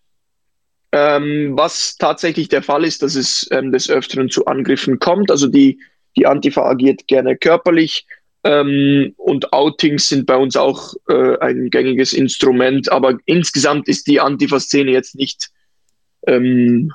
Ähm, 0.91 1.53
was 1.57 1.97
tatsächlich 1.97 2.47
der 2.47 2.63
Fall 2.63 2.85
ist, 2.85 3.01
dass 3.03 3.15
es 3.15 3.47
ähm, 3.51 3.71
des 3.71 3.89
Öfteren 3.89 4.29
zu 4.29 4.45
Angriffen 4.45 4.99
kommt. 4.99 5.31
Also 5.31 5.47
die, 5.47 5.79
die 6.15 6.25
Antifa 6.25 6.63
agiert 6.63 7.07
gerne 7.07 7.35
körperlich 7.35 8.05
ähm, 8.43 9.13
und 9.17 9.53
Outings 9.53 10.07
sind 10.07 10.25
bei 10.25 10.35
uns 10.35 10.55
auch 10.55 10.93
äh, 11.09 11.37
ein 11.39 11.69
gängiges 11.69 12.13
Instrument. 12.13 12.91
Aber 12.91 13.17
insgesamt 13.25 13.87
ist 13.87 14.07
die 14.07 14.19
Antifa-Szene 14.19 14.91
jetzt 14.91 15.15
nicht 15.15 15.49
ähm, 16.25 16.93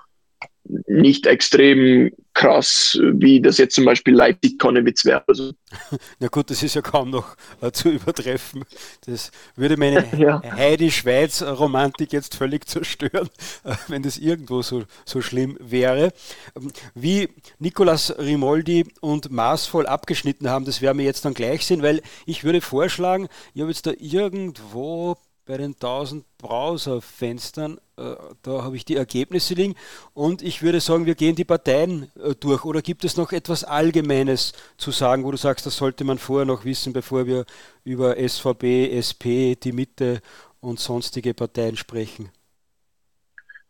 nicht 0.65 1.27
extrem 1.27 2.13
krass, 2.35 2.99
wie 3.15 3.41
das 3.41 3.59
jetzt 3.59 3.75
zum 3.75 3.85
Beispiel 3.85 4.15
Leipzig-Konnewitz 4.15 5.05
wäre. 5.05 5.23
Also. 5.27 5.53
Na 6.19 6.29
gut, 6.29 6.51
das 6.51 6.63
ist 6.63 6.75
ja 6.75 6.83
kaum 6.83 7.11
noch 7.11 7.37
äh, 7.61 7.71
zu 7.73 7.91
übertreffen. 7.91 8.65
Das 9.07 9.31
würde 9.57 9.77
meine 9.77 10.07
ja. 10.19 10.43
Heidi-Schweiz-Romantik 10.43 12.13
jetzt 12.13 12.37
völlig 12.37 12.67
zerstören, 12.69 13.29
äh, 13.65 13.75
wenn 13.89 14.03
das 14.03 14.19
irgendwo 14.19 14.63
so, 14.63 14.85
so 15.05 15.21
schlimm 15.21 15.57
wäre. 15.61 16.13
Ähm, 16.57 16.73
wie 16.95 17.29
Nicolas 17.59 18.17
Rimoldi 18.19 18.87
und 19.01 19.31
maßvoll 19.31 19.87
abgeschnitten 19.87 20.49
haben, 20.49 20.65
das 20.65 20.81
werden 20.81 20.99
wir 20.99 21.05
jetzt 21.05 21.25
dann 21.25 21.35
gleich 21.35 21.67
sehen, 21.67 21.83
weil 21.83 22.01
ich 22.25 22.45
würde 22.45 22.61
vorschlagen, 22.61 23.29
ich 23.55 23.61
habe 23.61 23.71
jetzt 23.71 23.87
da 23.87 23.93
irgendwo 23.99 25.17
bei 25.45 25.57
den 25.57 25.75
1000 25.75 26.25
Browserfenstern, 26.39 27.79
äh, 27.97 28.15
da 28.43 28.63
habe 28.63 28.77
ich 28.77 28.85
die 28.85 28.97
Ergebnisse 28.97 29.55
liegen 29.55 29.75
und 30.15 30.41
ich 30.43 30.63
würde 30.63 30.81
sagen, 30.81 31.07
wir 31.07 31.15
gehen 31.15 31.35
die 31.35 31.45
Parteien 31.45 32.11
äh, 32.23 32.35
durch. 32.39 32.65
Oder 32.65 32.81
gibt 32.83 33.05
es 33.05 33.17
noch 33.17 33.33
etwas 33.33 33.65
Allgemeines 33.65 34.53
zu 34.77 34.91
sagen, 34.93 35.25
wo 35.25 35.31
du 35.31 35.37
sagst, 35.37 35.67
das 35.67 35.77
sollte 35.77 36.05
man 36.05 36.19
vorher 36.19 36.47
noch 36.47 36.65
wissen, 36.65 36.93
bevor 36.93 37.27
wir 37.27 37.45
über 37.85 38.17
SVB, 38.17 38.93
SP, 38.95 39.57
die 39.57 39.73
Mitte 39.73 40.21
und 40.61 40.79
sonstige 40.79 41.35
Parteien 41.35 41.77
sprechen? 41.77 42.31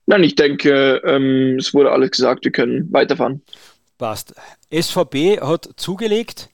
Nein, 0.04 0.24
ich 0.24 0.34
denke, 0.34 1.00
ähm, 1.04 1.56
es 1.58 1.72
wurde 1.72 1.90
alles 1.90 2.10
gesagt, 2.10 2.44
wir 2.44 2.52
können 2.52 2.92
weiterfahren. 2.92 3.40
Passt. 3.96 4.34
SVB 4.70 5.40
hat 5.40 5.70
zugelegt. 5.76 6.50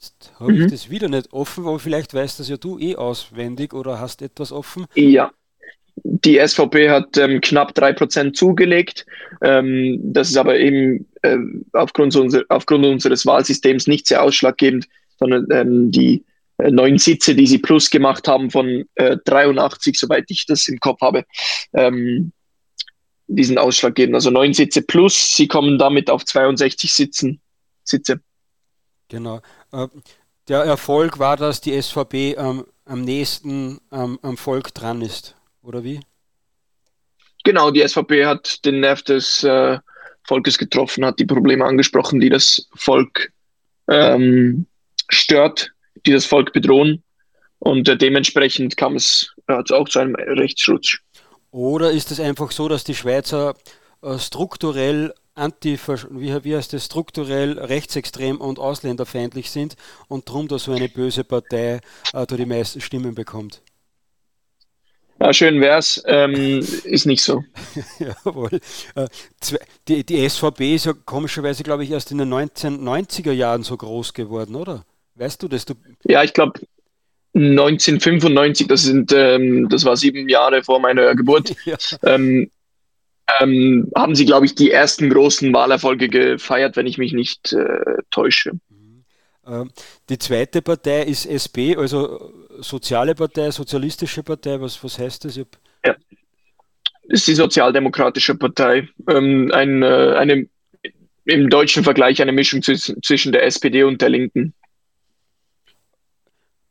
Jetzt 0.00 0.32
habe 0.40 0.52
mhm. 0.52 0.64
ich 0.64 0.70
das 0.70 0.88
wieder 0.88 1.08
nicht 1.08 1.32
offen, 1.32 1.66
aber 1.66 1.78
vielleicht 1.78 2.14
weißt 2.14 2.40
das 2.40 2.48
ja 2.48 2.56
du 2.56 2.78
eh 2.78 2.96
auswendig 2.96 3.74
oder 3.74 4.00
hast 4.00 4.22
etwas 4.22 4.50
offen. 4.50 4.86
Ja. 4.94 5.30
Die 6.02 6.38
SVP 6.38 6.88
hat 6.88 7.18
ähm, 7.18 7.42
knapp 7.42 7.72
3% 7.72 8.32
zugelegt. 8.32 9.04
Ähm, 9.42 9.98
das 10.02 10.30
ist 10.30 10.38
aber 10.38 10.58
eben 10.58 11.06
äh, 11.20 11.36
aufgrund, 11.74 12.16
unser, 12.16 12.44
aufgrund, 12.48 12.86
unseres 12.86 13.26
Wahlsystems 13.26 13.86
nicht 13.86 14.06
sehr 14.06 14.22
ausschlaggebend, 14.22 14.88
sondern 15.18 15.46
ähm, 15.50 15.90
die 15.90 16.24
äh, 16.56 16.70
neun 16.70 16.96
Sitze, 16.96 17.34
die 17.34 17.46
sie 17.46 17.58
plus 17.58 17.90
gemacht 17.90 18.26
haben 18.26 18.50
von 18.50 18.86
äh, 18.94 19.18
83, 19.26 19.98
soweit 19.98 20.24
ich 20.28 20.46
das 20.46 20.66
im 20.68 20.80
Kopf 20.80 21.02
habe, 21.02 21.24
ähm, 21.74 22.32
diesen 23.26 23.58
ausschlaggebend. 23.58 24.14
Also 24.14 24.30
neun 24.30 24.54
Sitze 24.54 24.80
plus, 24.80 25.36
sie 25.36 25.48
kommen 25.48 25.78
damit 25.78 26.08
auf 26.08 26.24
62 26.24 26.94
Sitzen, 26.94 27.40
Sitze. 27.84 28.20
Genau. 29.10 29.42
Äh, 29.72 29.88
der 30.48 30.60
Erfolg 30.60 31.18
war, 31.18 31.36
dass 31.36 31.60
die 31.60 31.80
SVP 31.80 32.32
ähm, 32.32 32.64
am 32.86 33.02
nächsten 33.02 33.78
ähm, 33.92 34.18
am 34.22 34.36
Volk 34.36 34.72
dran 34.74 35.02
ist, 35.02 35.36
oder 35.62 35.84
wie? 35.84 36.00
Genau, 37.44 37.70
die 37.70 37.86
SVP 37.86 38.26
hat 38.26 38.64
den 38.64 38.80
Nerv 38.80 39.02
des 39.02 39.44
äh, 39.44 39.78
Volkes 40.24 40.58
getroffen, 40.58 41.04
hat 41.04 41.18
die 41.18 41.24
Probleme 41.24 41.64
angesprochen, 41.64 42.20
die 42.20 42.30
das 42.30 42.68
Volk 42.74 43.32
ähm, 43.88 44.66
stört, 45.08 45.72
die 46.06 46.12
das 46.12 46.26
Volk 46.26 46.52
bedrohen. 46.52 47.02
Und 47.58 47.88
äh, 47.88 47.96
dementsprechend 47.96 48.76
kam 48.76 48.96
es 48.96 49.34
äh, 49.48 49.62
auch 49.72 49.88
zu 49.88 49.98
einem 49.98 50.14
Rechtsschutz. 50.14 50.98
Oder 51.50 51.90
ist 51.90 52.10
es 52.10 52.20
einfach 52.20 52.50
so, 52.52 52.68
dass 52.68 52.84
die 52.84 52.94
Schweizer 52.94 53.54
äh, 54.02 54.18
strukturell 54.18 55.14
anti 55.40 55.78
wie, 56.10 56.44
wie 56.44 56.56
heißt 56.56 56.72
das, 56.72 56.86
strukturell 56.86 57.58
rechtsextrem 57.58 58.40
und 58.40 58.58
ausländerfeindlich 58.58 59.50
sind 59.50 59.76
und 60.08 60.28
darum 60.28 60.48
da 60.48 60.58
so 60.58 60.72
eine 60.72 60.88
böse 60.88 61.24
Partei 61.24 61.80
äh, 62.12 62.26
da 62.26 62.36
die 62.36 62.46
meisten 62.46 62.80
Stimmen 62.80 63.14
bekommt. 63.14 63.62
Ja, 65.22 65.34
schön 65.34 65.60
wär's, 65.60 66.02
ähm, 66.06 66.60
ist 66.84 67.04
nicht 67.04 67.22
so. 67.22 67.44
Jawohl. 67.98 68.60
Äh, 68.94 69.06
die, 69.86 70.04
die 70.04 70.28
SVP 70.28 70.76
ist 70.76 70.86
ja 70.86 70.94
komischerweise, 70.94 71.62
glaube 71.62 71.84
ich, 71.84 71.90
erst 71.90 72.10
in 72.10 72.18
den 72.18 72.32
1990er 72.32 73.32
Jahren 73.32 73.62
so 73.62 73.76
groß 73.76 74.14
geworden, 74.14 74.54
oder? 74.54 74.86
Weißt 75.16 75.42
du 75.42 75.48
das? 75.48 75.66
Du 75.66 75.74
ja, 76.04 76.22
ich 76.22 76.32
glaube 76.32 76.60
1995, 77.34 78.66
das 78.66 78.82
sind, 78.82 79.12
ähm, 79.12 79.68
das 79.68 79.84
war 79.84 79.96
sieben 79.96 80.26
Jahre 80.28 80.64
vor 80.64 80.80
meiner 80.80 81.14
Geburt. 81.14 81.54
ja. 81.66 81.76
ähm, 82.02 82.50
ähm, 83.40 83.90
haben 83.94 84.14
sie, 84.14 84.24
glaube 84.24 84.46
ich, 84.46 84.54
die 84.54 84.70
ersten 84.70 85.10
großen 85.10 85.52
Wahlerfolge 85.52 86.08
gefeiert, 86.08 86.76
wenn 86.76 86.86
ich 86.86 86.98
mich 86.98 87.12
nicht 87.12 87.52
äh, 87.52 88.02
täusche. 88.10 88.52
Mhm. 88.68 89.04
Ähm, 89.46 89.70
die 90.08 90.18
zweite 90.18 90.62
Partei 90.62 91.02
ist 91.02 91.26
SP, 91.26 91.76
also 91.76 92.32
Soziale 92.60 93.14
Partei, 93.14 93.50
Sozialistische 93.50 94.22
Partei. 94.22 94.60
Was, 94.60 94.82
was 94.82 94.98
heißt 94.98 95.24
das? 95.24 95.36
Ja. 95.36 95.44
Das 95.84 97.20
ist 97.20 97.28
die 97.28 97.34
Sozialdemokratische 97.34 98.34
Partei. 98.36 98.88
Ähm, 99.08 99.50
ein, 99.52 99.82
äh, 99.82 100.14
eine, 100.16 100.46
Im 101.24 101.48
deutschen 101.48 101.82
Vergleich 101.82 102.22
eine 102.22 102.32
Mischung 102.32 102.62
zwischen 102.62 103.32
der 103.32 103.44
SPD 103.44 103.82
und 103.82 104.00
der 104.00 104.10
Linken. 104.10 104.54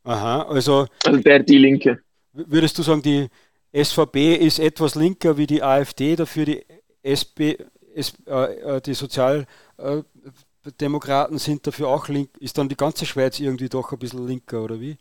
Aha, 0.04 0.43
also. 0.43 0.88
Also 1.06 1.19
der, 1.22 1.39
die 1.39 1.58
Linke. 1.58 2.00
Würdest 2.34 2.78
du 2.78 2.84
sagen, 2.84 3.02
die, 3.02 3.28
SVP 3.74 4.36
ist 4.36 4.60
etwas 4.60 4.96
linker 4.96 5.38
wie 5.38 5.48
die 5.48 5.62
AfD, 5.62 6.16
dafür 6.16 6.46
die 6.46 6.66
SP, 7.06 7.62
äh, 7.96 8.32
äh, 8.32 8.82
die 8.82 8.94
Sozialdemokraten 8.94 11.38
sind 11.38 11.68
dafür 11.68 11.90
auch 11.90 12.08
link. 12.08 12.30
Ist 12.40 12.58
dann 12.58 12.70
die 12.70 12.78
ganze 12.78 13.06
Schweiz 13.06 13.40
irgendwie 13.40 13.70
doch 13.70 13.92
ein 13.92 14.00
bisschen 14.00 14.28
linker, 14.28 14.64
oder 14.64 14.82
wie? 14.82 14.98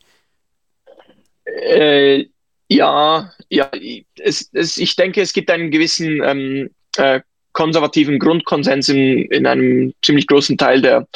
Äh, 1.45 2.27
ja, 2.69 3.33
ja, 3.49 3.71
es, 4.19 4.51
es, 4.53 4.77
ich 4.77 4.95
denke, 4.97 5.23
es 5.23 5.33
gibt 5.33 5.51
einen 5.51 5.71
gewissen 5.71 6.23
ähm, 6.23 6.69
äh, 6.97 7.21
konservativen 7.53 8.19
Grundkonsens 8.19 8.91
in, 8.91 9.23
in 9.31 9.47
einem 9.47 9.95
ziemlich 10.03 10.27
großen 10.27 10.59
Teil 10.59 10.83
der 10.83 11.09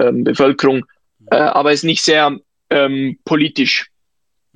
ähm, 0.00 0.24
Bevölkerung, 0.24 0.84
äh, 1.30 1.36
aber 1.36 1.70
es 1.70 1.80
ist 1.80 1.84
nicht 1.84 2.02
sehr 2.02 2.36
ähm, 2.70 3.18
politisch. 3.24 3.88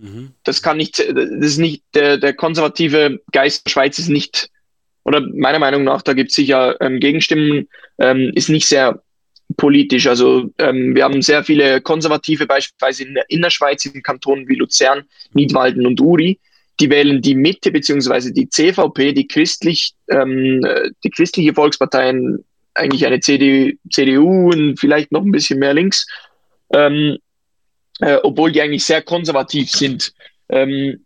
Mhm. 0.03 0.33
Das 0.43 0.63
kann 0.63 0.77
nicht, 0.77 0.99
das 0.99 1.31
ist 1.31 1.59
nicht, 1.59 1.85
der, 1.95 2.19
der 2.19 2.35
konservative 2.35 3.21
Geist 3.31 3.65
der 3.67 3.71
Schweiz 3.71 3.99
ist 3.99 4.09
nicht, 4.09 4.51
oder 5.05 5.21
meiner 5.21 5.61
Meinung 5.61 5.85
nach, 5.85 6.03
da 6.03 6.13
gibt 6.13 6.31
es 6.31 6.37
sicher 6.37 6.77
ähm, 6.81 6.99
Gegenstimmen, 6.99 7.69
ähm, 7.99 8.33
ist 8.35 8.49
nicht 8.49 8.67
sehr 8.67 9.01
politisch. 9.57 10.07
Also 10.09 10.51
ähm, 10.59 10.95
wir 10.97 11.05
haben 11.05 11.23
sehr 11.23 11.45
viele 11.45 11.81
Konservative, 11.81 12.47
beispielsweise 12.47 13.05
in 13.05 13.15
der 13.15 13.25
Innerschweiz, 13.29 13.85
in 13.85 14.03
Kantonen 14.03 14.49
wie 14.49 14.57
Luzern, 14.57 15.05
Nidwalden 15.35 15.87
und 15.87 16.01
Uri. 16.01 16.39
Die 16.81 16.91
wählen 16.91 17.23
die 17.23 17.35
Mitte 17.35 17.71
beziehungsweise 17.71 18.33
die 18.33 18.49
CVP, 18.49 19.13
die 19.13 19.29
christlich, 19.29 19.93
ähm, 20.09 20.67
die 21.05 21.11
christliche 21.11 21.55
Volkspartei, 21.55 22.13
eigentlich 22.75 23.07
eine 23.07 23.21
CD, 23.21 23.79
CDU 23.91 24.51
und 24.51 24.81
vielleicht 24.81 25.13
noch 25.13 25.23
ein 25.23 25.33
bisschen 25.33 25.59
mehr 25.59 25.75
links. 25.75 26.07
Ähm, 26.73 27.19
äh, 28.03 28.19
obwohl 28.23 28.53
die 28.53 28.61
eigentlich 28.61 28.85
sehr 28.85 29.01
konservativ 29.01 29.71
sind. 29.71 30.13
Ähm, 30.49 31.05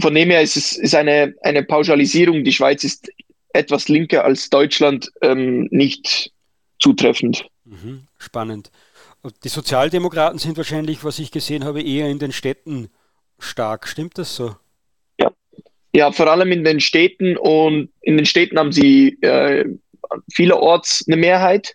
von 0.00 0.14
dem 0.14 0.30
her 0.30 0.40
ist 0.40 0.56
es 0.56 0.76
ist 0.76 0.94
eine, 0.94 1.34
eine 1.42 1.64
Pauschalisierung, 1.64 2.44
die 2.44 2.52
Schweiz 2.52 2.84
ist 2.84 3.10
etwas 3.52 3.88
linker 3.88 4.24
als 4.24 4.50
Deutschland, 4.50 5.10
ähm, 5.20 5.68
nicht 5.70 6.32
zutreffend. 6.80 7.46
Mhm, 7.64 8.06
spannend. 8.18 8.70
Die 9.42 9.48
Sozialdemokraten 9.48 10.38
sind 10.38 10.56
wahrscheinlich, 10.56 11.02
was 11.02 11.18
ich 11.18 11.30
gesehen 11.30 11.64
habe, 11.64 11.82
eher 11.82 12.08
in 12.08 12.18
den 12.18 12.32
Städten 12.32 12.90
stark. 13.38 13.88
Stimmt 13.88 14.18
das 14.18 14.36
so? 14.36 14.56
Ja, 15.18 15.30
ja 15.94 16.12
vor 16.12 16.30
allem 16.30 16.52
in 16.52 16.62
den 16.62 16.80
Städten 16.80 17.36
und 17.36 17.90
in 18.00 18.16
den 18.16 18.26
Städten 18.26 18.58
haben 18.58 18.72
sie 18.72 19.18
äh, 19.22 19.64
vielerorts 20.32 21.04
eine 21.06 21.16
Mehrheit. 21.16 21.74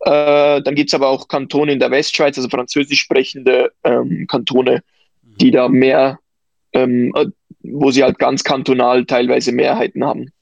Äh, 0.00 0.62
dann 0.62 0.74
gibt 0.74 0.90
es 0.90 0.94
aber 0.94 1.08
auch 1.08 1.28
Kantone 1.28 1.72
in 1.72 1.78
der 1.78 1.90
Westschweiz, 1.90 2.36
also 2.38 2.48
französisch 2.48 3.00
sprechende 3.00 3.72
ähm, 3.84 4.26
Kantone, 4.28 4.82
die 5.22 5.50
da 5.50 5.68
mehr, 5.68 6.18
ähm, 6.72 7.12
äh, 7.14 7.26
wo 7.62 7.90
sie 7.90 8.02
halt 8.02 8.18
ganz 8.18 8.42
kantonal 8.42 9.04
teilweise 9.04 9.52
Mehrheiten 9.52 10.04
haben. 10.04 10.32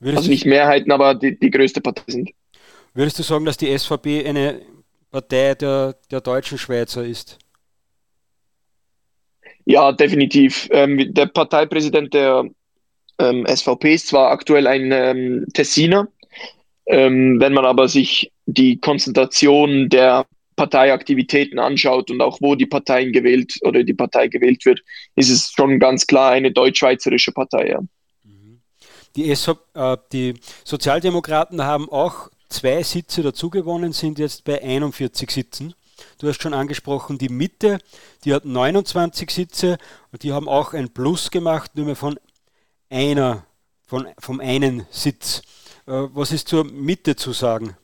Würdest 0.00 0.18
also 0.18 0.30
nicht 0.30 0.46
Mehrheiten, 0.46 0.90
aber 0.90 1.14
die, 1.14 1.38
die 1.38 1.50
größte 1.50 1.80
Partei 1.80 2.04
sind. 2.08 2.30
Würdest 2.94 3.18
du 3.18 3.22
sagen, 3.22 3.44
dass 3.44 3.56
die 3.56 3.76
SVP 3.76 4.26
eine 4.26 4.60
Partei 5.10 5.54
der, 5.54 5.96
der 6.10 6.20
deutschen 6.20 6.58
Schweizer 6.58 7.04
ist? 7.04 7.38
Ja, 9.66 9.92
definitiv. 9.92 10.68
Ähm, 10.70 11.12
der 11.12 11.26
Parteipräsident 11.26 12.14
der 12.14 12.44
ähm, 13.18 13.46
SVP 13.46 13.94
ist 13.94 14.08
zwar 14.08 14.30
aktuell 14.30 14.66
ein 14.66 14.92
ähm, 14.92 15.46
Tessiner, 15.54 16.08
ähm, 16.86 17.40
wenn 17.40 17.52
man 17.52 17.64
aber 17.64 17.88
sich 17.88 18.32
die 18.46 18.78
Konzentration 18.78 19.88
der 19.88 20.26
Parteiaktivitäten 20.56 21.58
anschaut 21.58 22.10
und 22.10 22.20
auch 22.20 22.38
wo 22.40 22.54
die 22.54 22.66
Parteien 22.66 23.12
gewählt 23.12 23.54
oder 23.62 23.82
die 23.82 23.94
Partei 23.94 24.28
gewählt 24.28 24.64
wird, 24.64 24.82
ist 25.16 25.30
es 25.30 25.50
schon 25.50 25.80
ganz 25.80 26.06
klar 26.06 26.32
eine 26.32 26.52
deutsch-schweizerische 26.52 27.32
Partei. 27.32 27.70
Ja. 27.70 27.80
Die, 29.16 29.34
SO, 29.34 29.56
äh, 29.74 29.96
die 30.12 30.34
Sozialdemokraten 30.64 31.62
haben 31.62 31.88
auch 31.88 32.30
zwei 32.48 32.82
Sitze 32.82 33.22
dazugewonnen, 33.22 33.92
sind 33.92 34.18
jetzt 34.18 34.44
bei 34.44 34.62
41 34.62 35.30
Sitzen. 35.30 35.74
Du 36.18 36.28
hast 36.28 36.42
schon 36.42 36.54
angesprochen, 36.54 37.18
die 37.18 37.28
Mitte, 37.28 37.78
die 38.24 38.34
hat 38.34 38.44
29 38.44 39.30
Sitze 39.30 39.78
und 40.12 40.22
die 40.22 40.32
haben 40.32 40.48
auch 40.48 40.72
ein 40.72 40.90
Plus 40.90 41.30
gemacht, 41.30 41.72
nur 41.76 41.86
mehr 41.86 41.96
von 41.96 42.18
einer, 42.90 43.46
von, 43.86 44.08
vom 44.18 44.40
einen 44.40 44.86
Sitz. 44.90 45.42
Äh, 45.86 46.08
was 46.14 46.32
ist 46.32 46.48
zur 46.48 46.64
Mitte 46.64 47.16
zu 47.16 47.32
sagen? 47.32 47.76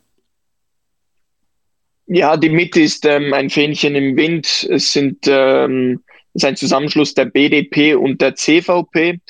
Ja, 2.06 2.36
die 2.36 2.48
Mitte 2.48 2.80
ist 2.80 3.04
ähm, 3.06 3.32
ein 3.32 3.50
Fähnchen 3.50 3.94
im 3.94 4.16
Wind. 4.16 4.66
Es 4.68 4.92
sind 4.92 5.18
ähm, 5.28 6.02
ist 6.34 6.44
ein 6.44 6.56
Zusammenschluss 6.56 7.14
der 7.14 7.26
BDP 7.26 7.94
und 7.94 8.20
der 8.20 8.34
CVP. 8.34 9.20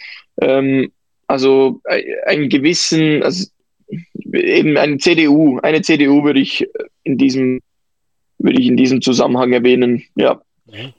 Ähm, 0.40 0.92
also 1.26 1.80
äh, 1.84 2.02
einen 2.26 2.48
gewissen, 2.48 3.22
also 3.22 3.46
eben 4.32 4.76
eine 4.76 4.98
CDU, 4.98 5.58
eine 5.60 5.82
CDU 5.82 6.24
würde 6.24 6.40
ich 6.40 6.66
in 7.04 7.18
diesem, 7.18 7.60
würde 8.38 8.60
ich 8.60 8.66
in 8.66 8.76
diesem 8.76 9.02
Zusammenhang 9.02 9.52
erwähnen, 9.52 10.04
ja. 10.14 10.40
Mhm. 10.66 10.92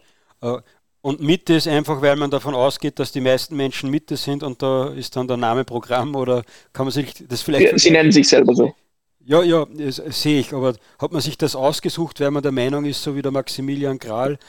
Und 1.02 1.20
Mitte 1.20 1.56
ist 1.56 1.68
einfach, 1.68 2.02
weil 2.02 2.16
man 2.16 2.30
davon 2.30 2.54
ausgeht, 2.54 3.00
dass 3.00 3.12
die 3.12 3.22
meisten 3.22 3.56
Menschen 3.56 3.90
Mitte 3.90 4.18
sind 4.18 4.44
und 4.44 4.62
da 4.62 4.90
ist 4.90 5.16
dann 5.16 5.28
der 5.28 5.38
Name 5.38 5.64
Programm 5.64 6.16
oder 6.16 6.44
kann 6.74 6.86
man 6.86 6.94
sich 6.94 7.14
das 7.28 7.42
vielleicht. 7.42 7.80
Sie 7.80 7.90
nennen 7.90 8.12
sich 8.12 8.28
selber 8.28 8.54
so. 8.54 8.76
Ja, 9.24 9.44
ja, 9.44 9.68
sehe 10.10 10.40
ich, 10.40 10.54
aber 10.54 10.76
hat 11.00 11.12
man 11.12 11.22
sich 11.22 11.38
das 11.38 11.56
ausgesucht, 11.56 12.20
weil 12.20 12.32
man 12.32 12.42
der 12.42 12.52
Meinung 12.52 12.86
ist, 12.86 13.04
so 13.04 13.16
wie 13.16 13.22
der 13.22 13.32
Maximilian 13.32 14.00
Kral, 14.00 14.40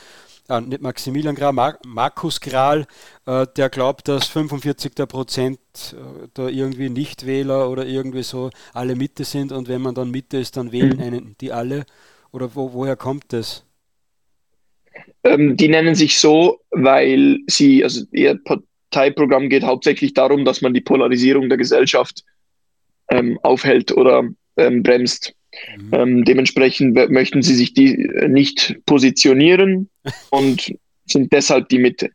äh, 0.49 0.61
nicht 0.61 0.81
Maximilian 0.83 1.35
Kral, 1.35 1.53
Mar 1.53 1.79
Markus 1.87 2.41
Kral, 2.41 2.87
äh, 3.27 3.47
der 3.57 3.69
glaubt, 3.71 4.09
dass 4.09 4.27
45 4.29 4.95
der 4.95 5.07
Prozent 5.07 5.59
äh, 5.93 6.29
da 6.35 6.49
irgendwie 6.49 6.89
Nichtwähler 6.89 7.71
oder 7.71 7.87
irgendwie 7.87 8.23
so 8.23 8.51
alle 8.73 8.97
Mitte 8.97 9.25
sind 9.25 9.53
und 9.53 9.69
wenn 9.69 9.83
man 9.83 9.95
dann 9.95 10.11
Mitte 10.11 10.39
ist, 10.39 10.57
dann 10.57 10.73
wählen 10.73 10.97
mhm. 10.97 11.03
einen 11.03 11.37
die 11.41 11.53
alle? 11.53 11.85
Oder 12.31 12.55
wo, 12.55 12.73
woher 12.73 12.97
kommt 12.97 13.33
das? 13.33 13.65
Ähm, 15.25 15.57
die 15.57 15.69
nennen 15.69 15.95
sich 15.95 16.19
so, 16.19 16.61
weil 16.71 17.39
sie, 17.47 17.85
also 17.85 18.05
ihr 18.13 18.39
Parteiprogramm 18.91 19.49
geht 19.49 19.63
hauptsächlich 19.63 20.15
darum, 20.15 20.45
dass 20.45 20.63
man 20.63 20.75
die 20.75 20.81
Polarisierung 20.81 21.49
der 21.49 21.59
Gesellschaft 21.59 22.25
ähm, 23.11 23.39
aufhält 23.43 23.93
oder 23.93 24.29
ähm, 24.57 24.83
bremst. 24.83 25.35
Mhm. 25.77 25.91
Ähm, 25.93 26.25
dementsprechend 26.25 26.95
möchten 27.11 27.43
sie 27.43 27.55
sich 27.55 27.75
die 27.75 27.95
äh, 27.95 28.29
nicht 28.29 28.77
positionieren 28.87 29.89
und 30.31 30.75
sind 31.07 31.33
deshalb 31.33 31.69
die 31.69 31.79
Mitte. 31.79 32.11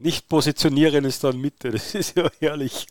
Nicht 0.00 0.28
positionieren 0.28 1.04
ist 1.04 1.24
dann 1.24 1.40
Mitte, 1.40 1.70
das 1.70 1.94
ist 1.94 2.16
ja 2.16 2.30
herrlich. 2.38 2.86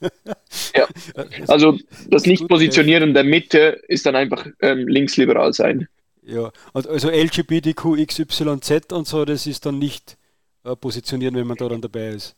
Ja. 0.75 0.87
Also 1.47 1.79
das 2.09 2.25
Nicht-Positionieren 2.25 3.13
der 3.13 3.23
Mitte 3.23 3.81
ist 3.87 4.05
dann 4.05 4.15
einfach 4.15 4.45
ähm, 4.61 4.87
linksliberal 4.87 5.53
sein. 5.53 5.87
Ja, 6.27 6.51
also 6.73 7.09
LGBTQ, 7.09 8.05
XYZ 8.05 8.91
und 8.91 9.07
so, 9.07 9.23
das 9.23 9.47
ist 9.47 9.65
dann 9.65 9.79
nicht 9.79 10.17
äh, 10.65 10.75
positionieren, 10.75 11.35
wenn 11.35 11.47
man 11.47 11.55
da 11.55 11.69
dann 11.69 11.79
dabei 11.79 12.09
ist. 12.09 12.35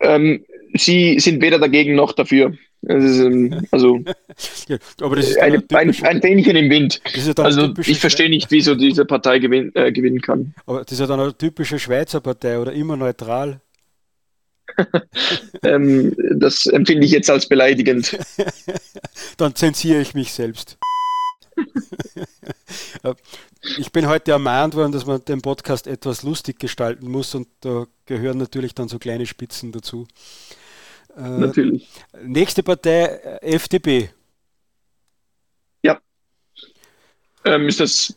Ähm, 0.00 0.44
sie 0.74 1.20
sind 1.20 1.40
weder 1.40 1.60
dagegen 1.60 1.94
noch 1.94 2.12
dafür. 2.12 2.54
Ist, 2.82 3.18
ähm, 3.20 3.64
also 3.70 4.00
ja, 4.68 4.76
aber 5.00 5.16
das 5.16 5.30
ist 5.30 5.38
eine, 5.38 5.62
ein, 5.72 5.94
ein 6.02 6.20
Fähnchen 6.20 6.56
im 6.56 6.68
Wind. 6.68 7.00
Ja 7.14 7.32
also 7.44 7.74
ich 7.86 8.00
verstehe 8.00 8.28
nicht, 8.28 8.50
wieso 8.50 8.74
diese 8.74 9.04
Partei 9.04 9.38
gewin, 9.38 9.70
äh, 9.76 9.92
gewinnen 9.92 10.20
kann. 10.20 10.52
Aber 10.66 10.82
das 10.82 10.92
ist 10.92 10.98
ja 10.98 11.06
dann 11.06 11.20
eine 11.20 11.38
typische 11.38 11.78
Schweizer 11.78 12.20
Partei 12.20 12.58
oder 12.58 12.72
immer 12.72 12.96
neutral. 12.96 13.60
ähm, 15.62 16.12
das 16.34 16.66
empfinde 16.66 17.06
ich 17.06 17.12
jetzt 17.12 17.30
als 17.30 17.48
beleidigend. 17.48 18.18
dann 19.36 19.54
zensiere 19.54 20.00
ich 20.00 20.14
mich 20.14 20.32
selbst. 20.32 20.76
ich 23.78 23.92
bin 23.92 24.08
heute 24.08 24.32
ermahnt 24.32 24.74
worden, 24.74 24.92
dass 24.92 25.06
man 25.06 25.24
den 25.24 25.42
Podcast 25.42 25.86
etwas 25.86 26.22
lustig 26.22 26.58
gestalten 26.58 27.10
muss 27.10 27.34
und 27.34 27.48
da 27.60 27.86
gehören 28.06 28.38
natürlich 28.38 28.74
dann 28.74 28.88
so 28.88 28.98
kleine 28.98 29.26
Spitzen 29.26 29.72
dazu. 29.72 30.06
Äh, 31.16 31.38
Natürlich. 31.38 31.88
Nächste 32.22 32.62
Partei, 32.62 33.04
äh, 33.04 33.54
FDP. 33.54 34.10
Ja. 35.82 36.00
Ähm, 37.44 37.68
ist 37.68 37.80
das 37.80 38.14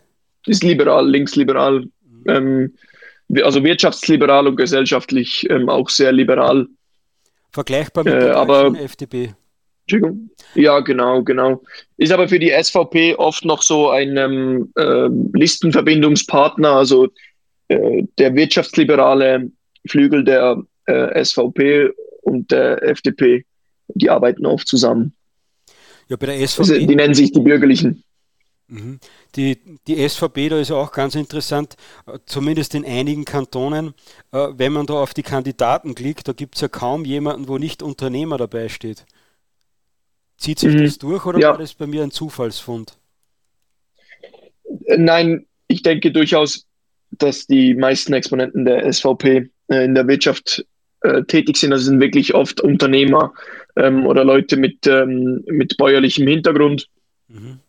ist 0.47 0.63
liberal, 0.63 1.10
linksliberal, 1.10 1.88
mhm. 2.04 2.23
ähm, 2.27 2.73
also 3.43 3.63
wirtschaftsliberal 3.63 4.47
und 4.47 4.56
gesellschaftlich 4.56 5.49
ähm, 5.49 5.69
auch 5.69 5.89
sehr 5.89 6.12
liberal. 6.12 6.67
Vergleichbar 7.51 8.04
mit 8.04 8.13
der 8.13 8.27
äh, 8.27 8.32
aber, 8.32 8.73
FDP. 8.80 9.36
Entschuldigung. 9.91 10.30
Ja, 10.56 10.80
genau, 10.80 11.23
genau. 11.23 11.62
Ist 11.97 12.12
aber 12.12 12.27
für 12.27 12.39
die 12.39 12.51
SVP 12.51 13.15
oft 13.15 13.45
noch 13.45 13.62
so 13.62 13.89
ein 13.89 14.17
ähm, 14.17 14.71
äh, 14.77 15.10
Listenverbindungspartner, 15.34 16.69
also 16.69 17.10
äh, 17.67 18.04
der 18.17 18.36
wirtschaftsliberale 18.36 19.51
Flügel 19.88 20.23
der 20.23 20.63
äh, 20.86 21.23
SVP 21.23 21.89
und 22.21 22.51
der 22.51 22.82
FDP, 22.84 23.45
die 23.89 24.10
arbeiten 24.10 24.45
oft 24.45 24.67
zusammen. 24.67 25.13
Ja, 26.08 26.15
bei 26.15 26.27
der 26.27 26.47
SVP. 26.47 26.62
Also, 26.62 26.77
die 26.77 26.95
nennen 26.95 27.13
sich 27.13 27.32
die 27.32 27.41
Bürgerlichen. 27.41 28.04
Mhm. 28.67 28.99
Die, 29.36 29.58
die 29.88 30.08
SVP, 30.08 30.47
da 30.47 30.60
ist 30.60 30.71
auch 30.71 30.93
ganz 30.93 31.15
interessant, 31.15 31.75
äh, 32.08 32.19
zumindest 32.25 32.73
in 32.75 32.86
einigen 32.86 33.25
Kantonen, 33.25 33.93
äh, 34.32 34.47
wenn 34.56 34.71
man 34.71 34.86
da 34.86 34.93
auf 34.93 35.13
die 35.13 35.23
Kandidaten 35.23 35.95
klickt, 35.95 36.30
da 36.30 36.34
gibt 36.34 36.56
es 36.56 36.62
ja 36.62 36.69
kaum 36.69 37.04
jemanden, 37.04 37.49
wo 37.49 37.58
nicht 37.58 37.84
Unternehmer 37.84 38.38
dabei 38.38 38.69
steht. 38.69 39.06
Zieht 40.41 40.58
sich 40.58 40.73
mhm. 40.73 40.86
das 40.86 40.97
durch 40.97 41.23
oder 41.27 41.38
ja. 41.38 41.51
war 41.51 41.60
das 41.60 41.75
bei 41.75 41.86
mir 41.86 42.01
ein 42.01 42.10
Zufallsfund? 42.10 42.97
Äh, 44.86 44.97
nein, 44.97 45.45
ich 45.67 45.84
denke 45.84 46.12
durchaus, 46.12 46.65
dass 47.12 47.45
die 47.45 47.75
meisten 47.75 48.13
Exponenten 48.13 48.65
der 48.65 48.91
SVP 48.91 49.51
in 49.67 49.93
der 49.93 50.08
Wirtschaft 50.08 50.65
äh, 51.01 51.21
tätig 51.25 51.58
sind. 51.58 51.71
Also 51.71 51.86
sind 51.86 51.99
wirklich 51.99 52.34
oft 52.34 52.60
Unternehmer 52.60 53.36
ähm, 53.75 54.08
oder 54.08 54.23
Leute 54.23 54.58
mit, 54.58 54.88
ähm, 54.88 55.43
mit 55.45 55.77
bäuerlichem 55.77 56.25
Hintergrund. 56.25 56.88
Mhm. 57.27 57.60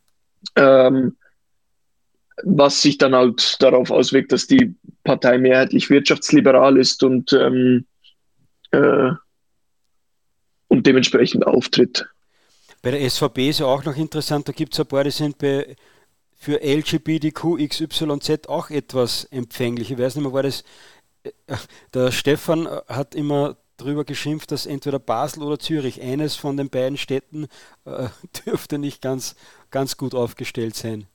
Ähm, 0.56 1.16
was 2.42 2.80
sich 2.80 2.96
dann 2.96 3.14
halt 3.14 3.62
darauf 3.62 3.90
auswirkt, 3.90 4.32
dass 4.32 4.46
die 4.46 4.74
Partei 5.04 5.36
mehrheitlich 5.36 5.90
wirtschaftsliberal 5.90 6.78
ist 6.78 7.02
und, 7.02 7.34
ähm, 7.34 7.84
äh, 8.70 9.10
und 10.68 10.86
dementsprechend 10.86 11.46
auftritt. 11.46 12.06
Bei 12.82 12.90
der 12.90 13.08
SVP 13.08 13.48
ist 13.50 13.60
ja 13.60 13.66
auch 13.66 13.84
noch 13.84 13.96
interessant, 13.96 14.48
da 14.48 14.52
gibt 14.52 14.74
es 14.74 14.80
ein 14.80 14.86
paar, 14.86 15.04
die 15.04 15.10
sind 15.10 15.38
bei, 15.38 15.76
für 16.34 16.60
LGBTQ, 16.60 17.68
XYZ 17.68 18.48
auch 18.48 18.70
etwas 18.70 19.24
empfänglich. 19.30 19.90
Ich 19.92 19.98
weiß 19.98 20.16
nicht 20.16 20.24
mehr, 20.24 20.32
war 20.32 20.42
das 20.42 20.64
der 21.94 22.10
Stefan 22.10 22.68
hat 22.88 23.14
immer 23.14 23.56
darüber 23.76 24.04
geschimpft, 24.04 24.52
dass 24.52 24.66
entweder 24.66 24.98
Basel 24.98 25.42
oder 25.42 25.58
Zürich, 25.58 26.00
eines 26.00 26.36
von 26.36 26.56
den 26.56 26.70
beiden 26.70 26.98
Städten, 26.98 27.46
äh, 27.84 28.08
dürfte 28.46 28.78
nicht 28.78 29.02
ganz, 29.02 29.36
ganz 29.70 29.96
gut 29.96 30.14
aufgestellt 30.14 30.74
sein. 30.74 31.06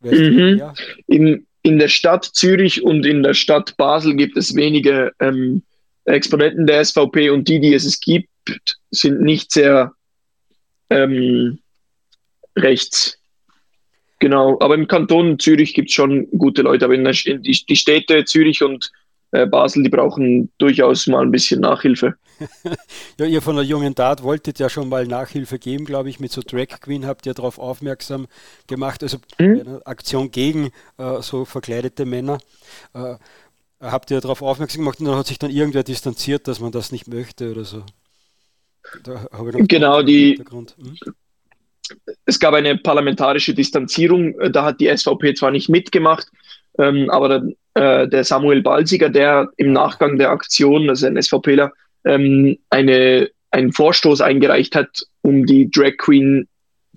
Mhm. 0.00 0.62
In, 1.06 1.46
in 1.62 1.78
der 1.78 1.88
Stadt 1.88 2.24
Zürich 2.24 2.82
und 2.82 3.04
in 3.04 3.22
der 3.22 3.34
Stadt 3.34 3.76
Basel 3.76 4.14
gibt 4.14 4.36
es 4.36 4.54
wenige 4.54 5.12
ähm, 5.18 5.62
Exponenten 6.04 6.66
der 6.66 6.84
SVP 6.84 7.30
und 7.30 7.48
die, 7.48 7.60
die 7.60 7.74
es 7.74 8.00
gibt, 8.00 8.28
sind 8.90 9.20
nicht 9.20 9.50
sehr 9.50 9.92
ähm, 10.90 11.58
rechts. 12.56 13.18
Genau, 14.20 14.58
aber 14.60 14.74
im 14.74 14.88
Kanton 14.88 15.38
Zürich 15.38 15.74
gibt 15.74 15.90
es 15.90 15.94
schon 15.94 16.28
gute 16.30 16.62
Leute, 16.62 16.84
aber 16.84 16.94
in 16.94 17.04
der, 17.04 17.14
in 17.24 17.42
die, 17.42 17.64
die, 17.68 17.76
Städte 17.76 18.24
Zürich 18.24 18.62
und 18.62 18.90
äh, 19.30 19.46
Basel, 19.46 19.84
die 19.84 19.90
brauchen 19.90 20.50
durchaus 20.58 21.06
mal 21.06 21.22
ein 21.22 21.30
bisschen 21.30 21.60
Nachhilfe. 21.60 22.14
ja, 23.18 23.26
ihr 23.26 23.42
von 23.42 23.56
der 23.56 23.64
jungen 23.64 23.94
Tat 23.94 24.22
wolltet 24.22 24.58
ja 24.58 24.68
schon 24.68 24.88
mal 24.88 25.06
Nachhilfe 25.06 25.58
geben, 25.58 25.84
glaube 25.84 26.08
ich, 26.08 26.18
mit 26.18 26.32
so 26.32 26.42
Drag 26.42 26.80
Queen 26.80 27.06
habt 27.06 27.26
ihr 27.26 27.34
darauf 27.34 27.58
aufmerksam 27.58 28.26
gemacht, 28.66 29.02
also 29.02 29.18
mhm. 29.38 29.60
eine 29.60 29.86
Aktion 29.86 30.30
gegen 30.30 30.70
äh, 30.98 31.20
so 31.20 31.44
verkleidete 31.44 32.04
Männer. 32.04 32.38
Äh, 32.94 33.16
habt 33.80 34.10
ihr 34.10 34.20
darauf 34.20 34.42
aufmerksam 34.42 34.80
gemacht 34.80 34.98
und 34.98 35.06
dann 35.06 35.16
hat 35.16 35.28
sich 35.28 35.38
dann 35.38 35.50
irgendwer 35.50 35.84
distanziert, 35.84 36.48
dass 36.48 36.58
man 36.58 36.72
das 36.72 36.90
nicht 36.90 37.06
möchte 37.06 37.52
oder 37.52 37.64
so. 37.64 37.84
Genau, 39.68 40.02
die, 40.02 40.42
hm? 40.50 40.66
es 42.24 42.38
gab 42.38 42.54
eine 42.54 42.76
parlamentarische 42.76 43.54
Distanzierung. 43.54 44.38
Äh, 44.40 44.50
da 44.50 44.64
hat 44.64 44.80
die 44.80 44.94
SVP 44.94 45.34
zwar 45.34 45.50
nicht 45.50 45.68
mitgemacht, 45.68 46.28
ähm, 46.78 47.10
aber 47.10 47.28
der, 47.28 48.02
äh, 48.02 48.08
der, 48.08 48.24
Samuel 48.24 48.62
Balsiger, 48.62 49.08
der 49.08 49.50
im 49.56 49.72
Nachgang 49.72 50.18
der 50.18 50.30
Aktion, 50.30 50.88
also 50.88 51.06
ein 51.06 51.20
SVPler, 51.20 51.72
ähm, 52.04 52.58
eine, 52.70 53.30
einen 53.50 53.72
Vorstoß 53.72 54.20
eingereicht 54.20 54.74
hat, 54.74 55.02
um 55.22 55.46
die 55.46 55.70
Drag 55.70 55.96
Queen 55.98 56.48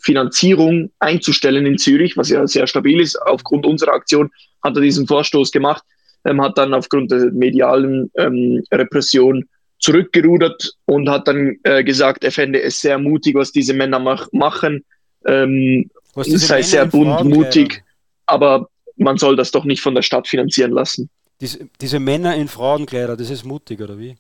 Finanzierung 0.02 0.92
einzustellen 1.00 1.66
in 1.66 1.78
Zürich, 1.78 2.18
was 2.18 2.30
ja 2.30 2.46
sehr 2.48 2.68
stabil 2.68 3.00
ist. 3.00 3.22
Aufgrund 3.22 3.66
unserer 3.66 3.94
Aktion 3.94 4.32
hat 4.64 4.76
er 4.76 4.82
diesen 4.82 5.08
Vorstoß 5.08 5.52
gemacht, 5.52 5.84
ähm, 6.26 6.42
hat 6.42 6.58
dann 6.58 6.74
aufgrund 6.74 7.12
der 7.12 7.32
medialen 7.32 8.12
ähm, 8.18 8.64
Repression 8.72 9.48
zurückgerudert 9.82 10.74
und 10.86 11.10
hat 11.10 11.28
dann 11.28 11.58
äh, 11.64 11.84
gesagt, 11.84 12.24
er 12.24 12.32
fände 12.32 12.62
es 12.62 12.80
sehr 12.80 12.98
mutig, 12.98 13.36
was 13.36 13.52
diese 13.52 13.74
Männer 13.74 14.00
mach 14.00 14.32
machen. 14.32 14.86
Ähm, 15.26 15.90
es 16.16 16.48
sei 16.48 16.62
sehr 16.62 16.86
bunt, 16.86 17.24
mutig, 17.26 17.84
aber 18.26 18.70
man 18.96 19.18
soll 19.18 19.36
das 19.36 19.52
doch 19.52 19.66
nicht 19.66 19.82
von 19.82 19.96
der 19.96 20.02
Stadt 20.02 20.28
finanzieren 20.28 20.72
lassen. 20.72 21.10
Diese, 21.40 21.68
diese 21.82 22.00
Männer 22.00 22.36
in 22.36 22.48
Frauenkleider, 22.48 23.18
das 23.18 23.30
ist 23.30 23.44
mutig, 23.44 23.82
oder 23.82 23.98
wie? 23.98 24.16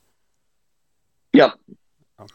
Ja. 1.34 1.54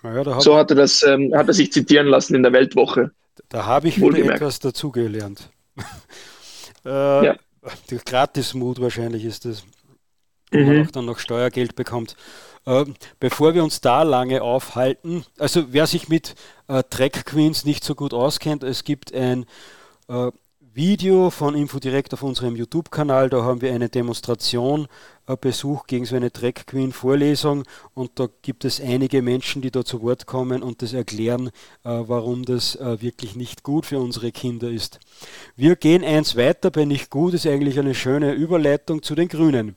ja 0.02 0.40
so 0.40 0.56
hat 0.56 0.70
er, 0.70 0.76
das, 0.76 1.02
ähm, 1.02 1.34
hat 1.34 1.48
er 1.48 1.54
sich 1.54 1.72
zitieren 1.72 2.06
lassen 2.06 2.34
in 2.36 2.42
der 2.42 2.52
Weltwoche. 2.52 3.10
Da 3.48 3.66
habe 3.66 3.88
ich 3.88 4.00
wieder 4.00 4.34
etwas 4.34 4.60
dazugelernt. 4.60 5.50
äh, 6.84 7.26
ja. 7.26 7.36
Gratismut 8.04 8.80
wahrscheinlich 8.80 9.24
ist 9.24 9.44
das, 9.44 9.64
wo 10.52 10.58
mhm. 10.58 10.66
man 10.66 10.86
auch 10.86 10.90
dann 10.92 11.04
noch 11.04 11.18
Steuergeld 11.18 11.74
bekommt. 11.74 12.16
Äh, 12.66 12.84
bevor 13.20 13.54
wir 13.54 13.62
uns 13.62 13.80
da 13.80 14.02
lange 14.02 14.42
aufhalten, 14.42 15.24
also 15.38 15.72
wer 15.72 15.86
sich 15.86 16.08
mit 16.08 16.34
äh, 16.68 16.82
Drag 16.90 17.24
Queens 17.24 17.64
nicht 17.64 17.84
so 17.84 17.94
gut 17.94 18.12
auskennt, 18.12 18.64
es 18.64 18.82
gibt 18.82 19.14
ein 19.14 19.46
äh, 20.08 20.30
Video 20.76 21.30
von 21.30 21.54
Infodirect 21.54 22.12
auf 22.12 22.22
unserem 22.22 22.54
YouTube-Kanal. 22.54 23.30
Da 23.30 23.42
haben 23.42 23.62
wir 23.62 23.72
eine 23.72 23.88
Demonstration 23.88 24.88
äh, 25.26 25.34
Besuch 25.34 25.86
gegen 25.86 26.04
so 26.04 26.16
eine 26.16 26.30
Drag 26.30 26.66
Queen 26.66 26.92
Vorlesung 26.92 27.62
und 27.94 28.18
da 28.18 28.28
gibt 28.42 28.66
es 28.66 28.78
einige 28.78 29.22
Menschen, 29.22 29.62
die 29.62 29.70
da 29.70 29.86
zu 29.86 30.02
Wort 30.02 30.26
kommen 30.26 30.62
und 30.62 30.82
das 30.82 30.92
erklären, 30.92 31.46
äh, 31.46 31.52
warum 31.84 32.44
das 32.44 32.74
äh, 32.76 33.00
wirklich 33.00 33.36
nicht 33.36 33.62
gut 33.62 33.86
für 33.86 33.98
unsere 34.00 34.32
Kinder 34.32 34.68
ist. 34.68 35.00
Wir 35.54 35.76
gehen 35.76 36.04
eins 36.04 36.36
weiter 36.36 36.70
bei 36.70 36.84
nicht 36.84 37.08
gut, 37.08 37.32
ist 37.32 37.46
eigentlich 37.46 37.78
eine 37.78 37.94
schöne 37.94 38.34
Überleitung 38.34 39.02
zu 39.02 39.14
den 39.14 39.28
Grünen. 39.28 39.76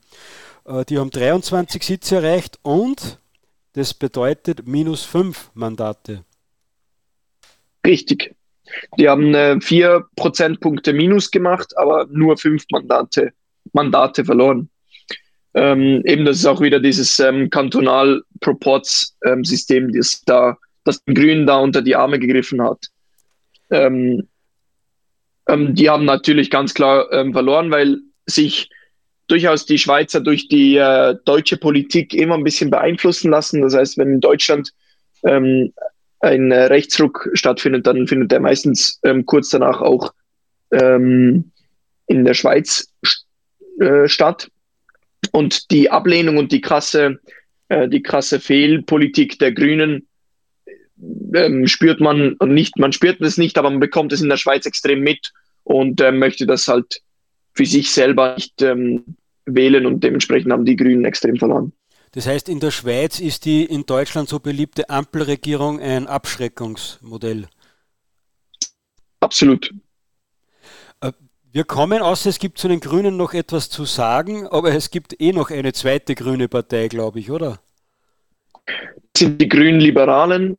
Äh, 0.70 0.86
die 0.86 0.98
haben 1.00 1.10
23 1.10 1.84
Sitze 1.84 2.18
erreicht 2.18 2.60
und 2.62 3.18
das 3.74 3.94
bedeutet 3.94 4.66
minus 4.68 5.04
5 5.04 5.52
Mandate. 5.54 6.24
Richtig. 7.86 8.36
Die 8.98 9.10
haben 9.10 9.34
äh, 9.34 9.60
vier 9.62 10.06
Prozentpunkte 10.16 10.94
Minus 10.94 11.32
gemacht, 11.32 11.76
aber 11.78 12.06
nur 12.12 12.38
fünf 12.38 12.66
Mandate, 12.72 13.34
Mandate 13.74 14.24
verloren. 14.24 14.70
Ähm, 15.56 16.04
eben, 16.06 16.24
das 16.26 16.38
ist 16.38 16.46
auch 16.46 16.62
wieder 16.62 16.80
dieses 16.80 17.18
ähm, 17.20 17.50
Kantonal-Proports-System, 17.50 19.86
ähm, 19.86 19.94
das 19.94 20.22
da, 20.22 20.56
das 20.84 21.04
den 21.04 21.16
Grünen 21.16 21.48
da 21.48 21.58
unter 21.58 21.82
die 21.82 21.96
Arme 21.96 22.20
gegriffen 22.20 22.62
hat. 22.62 22.90
Ähm, 23.72 24.28
ähm, 25.48 25.74
die 25.74 25.90
haben 25.90 26.06
natürlich 26.06 26.52
ganz 26.52 26.76
klar 26.76 27.08
verloren, 27.32 27.72
weil 27.72 27.98
sich 28.28 28.70
durchaus 29.32 29.66
die 29.66 29.78
Schweizer 29.78 30.22
durch 30.22 30.48
die 30.48 30.78
äh, 30.78 31.16
deutsche 31.26 31.58
Politik 31.58 32.14
immer 32.14 32.36
ein 32.36 32.44
bisschen 32.44 32.70
beeinflussen 32.70 33.32
lassen. 33.32 33.62
Das 33.62 33.76
heißt, 33.76 33.98
wenn 33.98 34.14
in 34.14 34.20
Deutschland 34.20 34.72
ähm, 35.24 35.74
ein 36.20 36.52
äh, 36.52 36.64
Rechtsruck 36.66 37.30
stattfindet, 37.34 37.88
dann 37.88 38.08
findet 38.08 38.32
der 38.32 38.40
meistens 38.40 39.00
ähm, 39.04 39.26
kurz 39.26 39.50
danach 39.50 39.82
auch 39.82 40.14
ähm, 40.72 41.52
in 42.08 42.26
der 42.26 42.34
Schweiz 42.34 42.92
äh, 43.80 44.08
statt. 44.08 44.50
Und 45.32 45.72
die 45.72 45.92
Ablehnung 45.92 46.38
und 46.38 46.52
die 46.52 46.62
krasse, 46.62 47.20
äh, 47.70 47.88
die 47.88 48.02
krasse 48.02 48.40
Fehlpolitik 48.40 49.40
der 49.40 49.52
Grünen 49.52 50.08
ähm, 51.34 51.68
spürt 51.68 52.00
man 52.00 52.36
nicht, 52.44 52.78
man 52.78 52.92
spürt 52.92 53.22
es 53.22 53.38
nicht, 53.38 53.58
aber 53.58 53.70
man 53.70 53.80
bekommt 53.80 54.12
es 54.12 54.22
in 54.22 54.30
der 54.30 54.38
Schweiz 54.38 54.66
extrem 54.66 55.02
mit 55.02 55.32
und 55.64 56.02
äh, 56.02 56.12
möchte 56.12 56.46
das 56.46 56.68
halt 56.68 57.02
für 57.54 57.66
sich 57.66 57.92
selber 57.92 58.36
nicht 58.36 58.62
ähm, 58.62 59.04
wählen 59.56 59.86
und 59.86 60.04
dementsprechend 60.04 60.52
haben 60.52 60.66
die 60.66 60.76
Grünen 60.76 61.06
extrem 61.06 61.38
verloren. 61.38 61.74
Das 62.12 62.26
heißt, 62.26 62.50
in 62.50 62.60
der 62.60 62.72
Schweiz 62.72 63.20
ist 63.20 63.46
die 63.46 63.66
in 63.66 63.86
Deutschland 63.86 64.30
so 64.30 64.40
beliebte 64.40 64.90
Ampelregierung 64.90 65.80
ein 65.80 66.08
Abschreckungsmodell. 66.08 67.48
Absolut. 69.20 69.72
Äh, 71.02 71.12
wir 71.52 71.66
kommen 71.66 72.02
aus, 72.02 72.26
es 72.26 72.40
gibt 72.40 72.58
zu 72.58 72.68
den 72.68 72.80
Grünen 72.80 73.16
noch 73.18 73.34
etwas 73.34 73.70
zu 73.70 73.86
sagen, 73.86 74.48
aber 74.48 74.74
es 74.74 74.90
gibt 74.90 75.22
eh 75.22 75.34
noch 75.34 75.52
eine 75.52 75.74
zweite 75.74 76.16
grüne 76.16 76.48
Partei, 76.48 76.88
glaube 76.88 77.20
ich, 77.20 77.30
oder? 77.30 77.60
Das 78.66 79.20
sind 79.20 79.42
die 79.42 79.50
Grünen 79.50 79.80
Liberalen, 79.80 80.58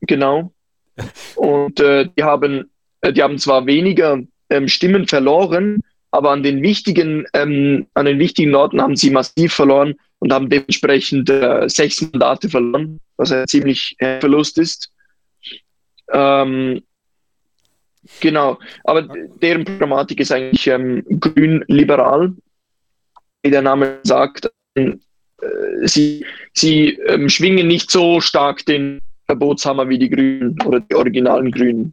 genau. 0.00 0.52
Und 1.36 1.80
äh, 1.80 2.08
die, 2.16 2.22
haben, 2.22 2.70
äh, 3.00 3.12
die 3.12 3.22
haben 3.22 3.38
zwar 3.38 3.66
weniger 3.66 4.20
ähm, 4.50 4.68
Stimmen 4.68 5.08
verloren, 5.08 5.80
aber 6.14 6.30
an 6.30 6.44
den 6.44 6.62
wichtigen, 6.62 7.26
ähm, 7.34 7.88
an 7.94 8.06
den 8.06 8.20
wichtigen 8.20 8.54
Orten 8.54 8.80
haben 8.80 8.94
sie 8.94 9.10
massiv 9.10 9.52
verloren 9.52 9.96
und 10.20 10.32
haben 10.32 10.48
dementsprechend 10.48 11.28
äh, 11.28 11.68
sechs 11.68 12.00
Mandate 12.02 12.48
verloren, 12.48 13.00
was 13.16 13.32
ein 13.32 13.48
ziemlich 13.48 13.96
Verlust 13.98 14.58
ist. 14.58 14.92
Ähm, 16.12 16.82
genau, 18.20 18.58
aber 18.84 19.08
deren 19.42 19.64
Programmatik 19.64 20.20
ist 20.20 20.30
eigentlich 20.30 20.68
ähm, 20.68 21.04
grün-liberal, 21.18 22.32
wie 23.42 23.50
der 23.50 23.62
Name 23.62 23.98
sagt. 24.04 24.52
Äh, 24.76 24.92
sie 25.82 26.24
sie 26.52 26.90
ähm, 27.08 27.28
schwingen 27.28 27.66
nicht 27.66 27.90
so 27.90 28.20
stark 28.20 28.64
den 28.66 29.00
Verbotshammer 29.26 29.88
wie 29.88 29.98
die 29.98 30.10
Grünen 30.10 30.56
oder 30.64 30.78
die 30.78 30.94
originalen 30.94 31.50
Grünen 31.50 31.92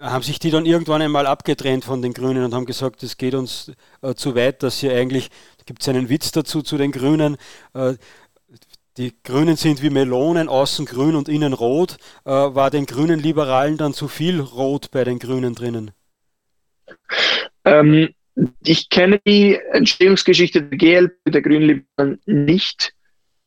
haben 0.00 0.22
sich 0.22 0.38
die 0.38 0.50
dann 0.50 0.66
irgendwann 0.66 1.02
einmal 1.02 1.26
abgetrennt 1.26 1.84
von 1.84 2.02
den 2.02 2.12
Grünen 2.12 2.44
und 2.44 2.54
haben 2.54 2.66
gesagt, 2.66 3.02
es 3.02 3.16
geht 3.16 3.34
uns 3.34 3.72
äh, 4.02 4.14
zu 4.14 4.34
weit, 4.34 4.62
dass 4.62 4.80
sie 4.80 4.90
eigentlich, 4.90 5.30
da 5.58 5.64
gibt 5.66 5.82
es 5.82 5.88
einen 5.88 6.08
Witz 6.08 6.32
dazu 6.32 6.62
zu 6.62 6.76
den 6.76 6.92
Grünen, 6.92 7.36
äh, 7.74 7.94
die 8.96 9.12
Grünen 9.24 9.56
sind 9.56 9.82
wie 9.82 9.90
Melonen, 9.90 10.48
außen 10.48 10.86
grün 10.86 11.16
und 11.16 11.28
innen 11.28 11.52
rot. 11.52 11.96
Äh, 12.24 12.30
war 12.30 12.70
den 12.70 12.86
grünen 12.86 13.18
Liberalen 13.18 13.76
dann 13.76 13.92
zu 13.92 14.06
viel 14.06 14.40
rot 14.40 14.90
bei 14.92 15.02
den 15.02 15.18
Grünen 15.18 15.54
drinnen? 15.54 15.90
Ähm, 17.64 18.10
ich 18.64 18.90
kenne 18.90 19.20
die 19.26 19.58
Entstehungsgeschichte 19.72 20.62
der 20.62 20.78
GLP, 20.78 21.12
der 21.26 21.42
Grünen 21.42 21.62
Liberalen 21.62 22.20
nicht, 22.26 22.94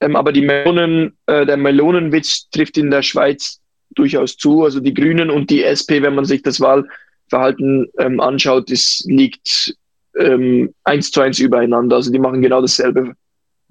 ähm, 0.01 0.15
aber 0.15 0.33
die 0.33 0.41
Melonen, 0.41 1.17
äh, 1.27 1.45
der 1.45 1.57
Melonenwitz 1.57 2.49
trifft 2.49 2.77
in 2.77 2.91
der 2.91 3.01
Schweiz 3.01 3.61
durchaus 3.97 4.37
zu. 4.37 4.63
Also 4.63 4.79
die 4.79 4.93
Grünen 4.93 5.29
und 5.29 5.49
die 5.49 5.63
SP, 5.63 6.01
wenn 6.01 6.15
man 6.15 6.25
sich 6.25 6.41
das 6.41 6.59
Wahlverhalten 6.59 7.89
ähm, 7.99 8.19
anschaut, 8.19 8.71
das 8.71 9.03
liegt 9.07 9.75
ähm, 10.17 10.73
eins 10.83 11.11
zu 11.11 11.21
eins 11.21 11.39
übereinander. 11.39 11.97
Also 11.97 12.11
die 12.11 12.19
machen 12.19 12.41
genau 12.41 12.61
dasselbe. 12.61 13.13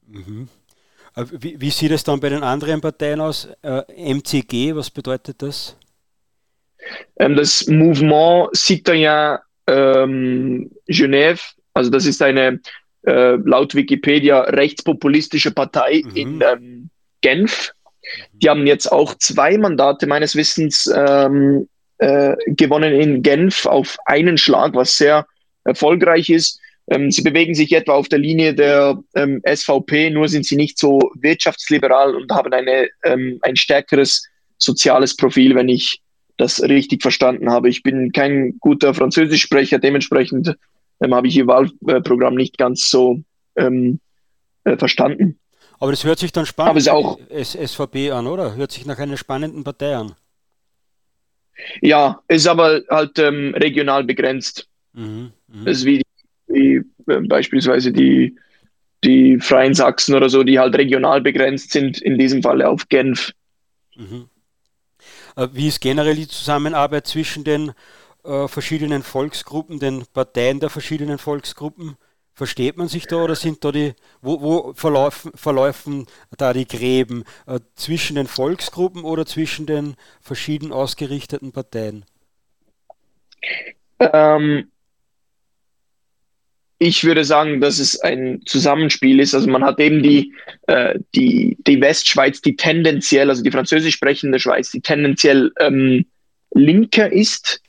Mhm. 0.06 0.48
Wie, 1.40 1.58
wie, 1.58 1.70
sieht 1.70 1.92
es 1.92 2.04
dann 2.04 2.20
bei 2.20 2.28
den 2.28 2.42
anderen 2.42 2.80
Parteien 2.80 3.20
aus? 3.20 3.48
Äh, 3.62 3.82
MCG, 4.14 4.74
was 4.74 4.90
bedeutet 4.90 5.40
das? 5.40 5.76
Ähm, 7.18 7.36
das 7.36 7.66
Mouvement 7.68 8.54
Citoyen 8.54 9.38
ähm, 9.66 10.70
Genève, 10.86 11.40
also 11.72 11.90
das 11.90 12.06
ist 12.06 12.22
eine 12.22 12.60
äh, 13.06 13.36
laut 13.36 13.74
Wikipedia 13.74 14.40
rechtspopulistische 14.42 15.52
Partei 15.52 16.02
mhm. 16.04 16.16
in 16.16 16.40
ähm, 16.42 16.90
Genf. 17.22 17.72
Die 18.32 18.48
haben 18.48 18.66
jetzt 18.66 18.90
auch 18.90 19.14
zwei 19.14 19.58
Mandate 19.58 20.06
meines 20.06 20.36
Wissens 20.36 20.90
ähm, 20.94 21.68
äh, 21.98 22.36
gewonnen 22.46 22.92
in 22.92 23.22
Genf 23.22 23.66
auf 23.66 23.96
einen 24.06 24.38
Schlag, 24.38 24.74
was 24.74 24.96
sehr 24.96 25.26
erfolgreich 25.64 26.30
ist. 26.30 26.60
Ähm, 26.88 27.10
sie 27.10 27.22
bewegen 27.22 27.54
sich 27.54 27.72
etwa 27.72 27.94
auf 27.94 28.08
der 28.08 28.18
Linie 28.18 28.54
der 28.54 28.98
ähm, 29.14 29.42
SVP, 29.44 30.10
nur 30.10 30.28
sind 30.28 30.46
sie 30.46 30.56
nicht 30.56 30.78
so 30.78 31.00
wirtschaftsliberal 31.14 32.14
und 32.14 32.30
haben 32.30 32.52
eine, 32.52 32.88
ähm, 33.04 33.38
ein 33.42 33.56
stärkeres 33.56 34.24
soziales 34.58 35.16
Profil, 35.16 35.54
wenn 35.54 35.68
ich 35.68 36.00
das 36.36 36.62
richtig 36.62 37.02
verstanden 37.02 37.50
habe. 37.50 37.68
Ich 37.68 37.82
bin 37.82 38.12
kein 38.12 38.58
guter 38.60 38.94
Französischsprecher, 38.94 39.78
dementsprechend 39.78 40.54
ähm, 41.00 41.14
habe 41.14 41.26
ich 41.26 41.36
ihr 41.36 41.46
Wahlprogramm 41.46 42.34
nicht 42.34 42.56
ganz 42.56 42.88
so 42.88 43.20
ähm, 43.56 43.98
äh, 44.64 44.76
verstanden. 44.76 45.38
Aber 45.78 45.90
das 45.90 46.04
hört 46.04 46.18
sich 46.18 46.32
dann 46.32 46.46
spannend 46.46 46.82
für 46.82 46.92
auch 46.92 47.18
SVP 47.30 48.10
an, 48.10 48.26
oder? 48.26 48.54
Hört 48.56 48.72
sich 48.72 48.86
nach 48.86 48.98
einer 48.98 49.16
spannenden 49.16 49.64
Partei 49.64 49.96
an. 49.96 50.14
Ja, 51.80 52.22
ist 52.28 52.46
aber 52.46 52.82
halt 52.90 53.18
ähm, 53.18 53.54
regional 53.54 54.04
begrenzt. 54.04 54.68
Mhm, 54.92 55.32
mh. 55.48 55.64
Das 55.64 55.78
ist 55.78 55.84
wie, 55.84 56.02
wie 56.48 56.82
äh, 57.06 57.20
beispielsweise 57.20 57.92
die, 57.92 58.36
die 59.04 59.38
Freien 59.38 59.74
Sachsen 59.74 60.14
oder 60.14 60.28
so, 60.28 60.42
die 60.42 60.58
halt 60.58 60.76
regional 60.76 61.20
begrenzt 61.20 61.72
sind, 61.72 62.00
in 62.00 62.18
diesem 62.18 62.42
Falle 62.42 62.68
auf 62.68 62.88
Genf. 62.88 63.32
Mhm. 63.96 64.28
Äh, 65.36 65.48
wie 65.52 65.68
ist 65.68 65.80
generell 65.80 66.16
die 66.16 66.28
Zusammenarbeit 66.28 67.06
zwischen 67.06 67.44
den 67.44 67.72
äh, 68.24 68.48
verschiedenen 68.48 69.02
Volksgruppen, 69.02 69.78
den 69.78 70.04
Parteien 70.12 70.60
der 70.60 70.70
verschiedenen 70.70 71.18
Volksgruppen? 71.18 71.96
Versteht 72.36 72.76
man 72.76 72.86
sich 72.86 73.06
da 73.06 73.16
oder 73.16 73.34
sind 73.34 73.64
da 73.64 73.72
die, 73.72 73.94
wo, 74.20 74.42
wo 74.42 74.74
verlaufen, 74.74 75.32
verlaufen 75.34 76.06
da 76.36 76.52
die 76.52 76.66
Gräben 76.66 77.24
äh, 77.46 77.60
zwischen 77.76 78.16
den 78.16 78.26
Volksgruppen 78.26 79.04
oder 79.04 79.24
zwischen 79.24 79.64
den 79.64 79.96
verschieden 80.20 80.70
ausgerichteten 80.70 81.52
Parteien? 81.52 82.04
Ähm, 84.00 84.70
ich 86.78 87.04
würde 87.04 87.24
sagen, 87.24 87.62
dass 87.62 87.78
es 87.78 87.98
ein 88.00 88.42
Zusammenspiel 88.44 89.18
ist. 89.18 89.34
Also 89.34 89.48
man 89.48 89.64
hat 89.64 89.80
eben 89.80 90.02
die, 90.02 90.34
äh, 90.66 90.98
die, 91.14 91.56
die 91.66 91.80
Westschweiz, 91.80 92.42
die 92.42 92.54
tendenziell, 92.54 93.30
also 93.30 93.42
die 93.42 93.50
französisch 93.50 93.94
sprechende 93.94 94.38
Schweiz, 94.38 94.70
die 94.70 94.82
tendenziell 94.82 95.52
ähm, 95.58 96.04
linker 96.52 97.10
ist, 97.10 97.62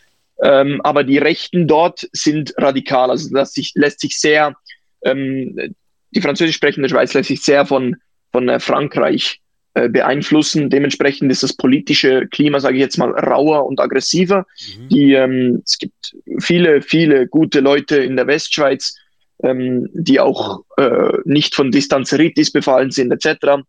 ähm, 0.43 0.81
aber 0.83 1.03
die 1.03 1.17
Rechten 1.17 1.67
dort 1.67 2.07
sind 2.11 2.53
radikal. 2.57 3.09
Also 3.09 3.29
das 3.33 3.53
sich, 3.53 3.73
lässt 3.75 3.99
sich 3.99 4.19
sehr, 4.19 4.55
ähm, 5.03 5.75
die 6.11 6.21
französisch 6.21 6.55
sprechende 6.55 6.89
Schweiz 6.89 7.13
lässt 7.13 7.29
sich 7.29 7.41
sehr 7.41 7.65
von, 7.65 7.95
von 8.31 8.47
äh, 8.49 8.59
Frankreich 8.59 9.41
äh, 9.73 9.89
beeinflussen. 9.89 10.69
Dementsprechend 10.69 11.31
ist 11.31 11.43
das 11.43 11.55
politische 11.55 12.27
Klima, 12.27 12.59
sage 12.59 12.77
ich 12.77 12.81
jetzt 12.81 12.97
mal, 12.97 13.11
rauer 13.11 13.65
und 13.65 13.79
aggressiver. 13.79 14.45
Mhm. 14.79 14.89
Die, 14.89 15.13
ähm, 15.13 15.61
es 15.63 15.77
gibt 15.77 16.15
viele, 16.39 16.81
viele 16.81 17.27
gute 17.27 17.59
Leute 17.59 17.97
in 17.97 18.15
der 18.15 18.27
Westschweiz, 18.27 18.95
ähm, 19.43 19.88
die 19.93 20.19
auch 20.19 20.61
äh, 20.77 21.17
nicht 21.25 21.53
von 21.53 21.71
Distanzeritis 21.71 22.51
befallen 22.51 22.89
sind, 22.89 23.11
etc. 23.11 23.57
Mhm. 23.57 23.61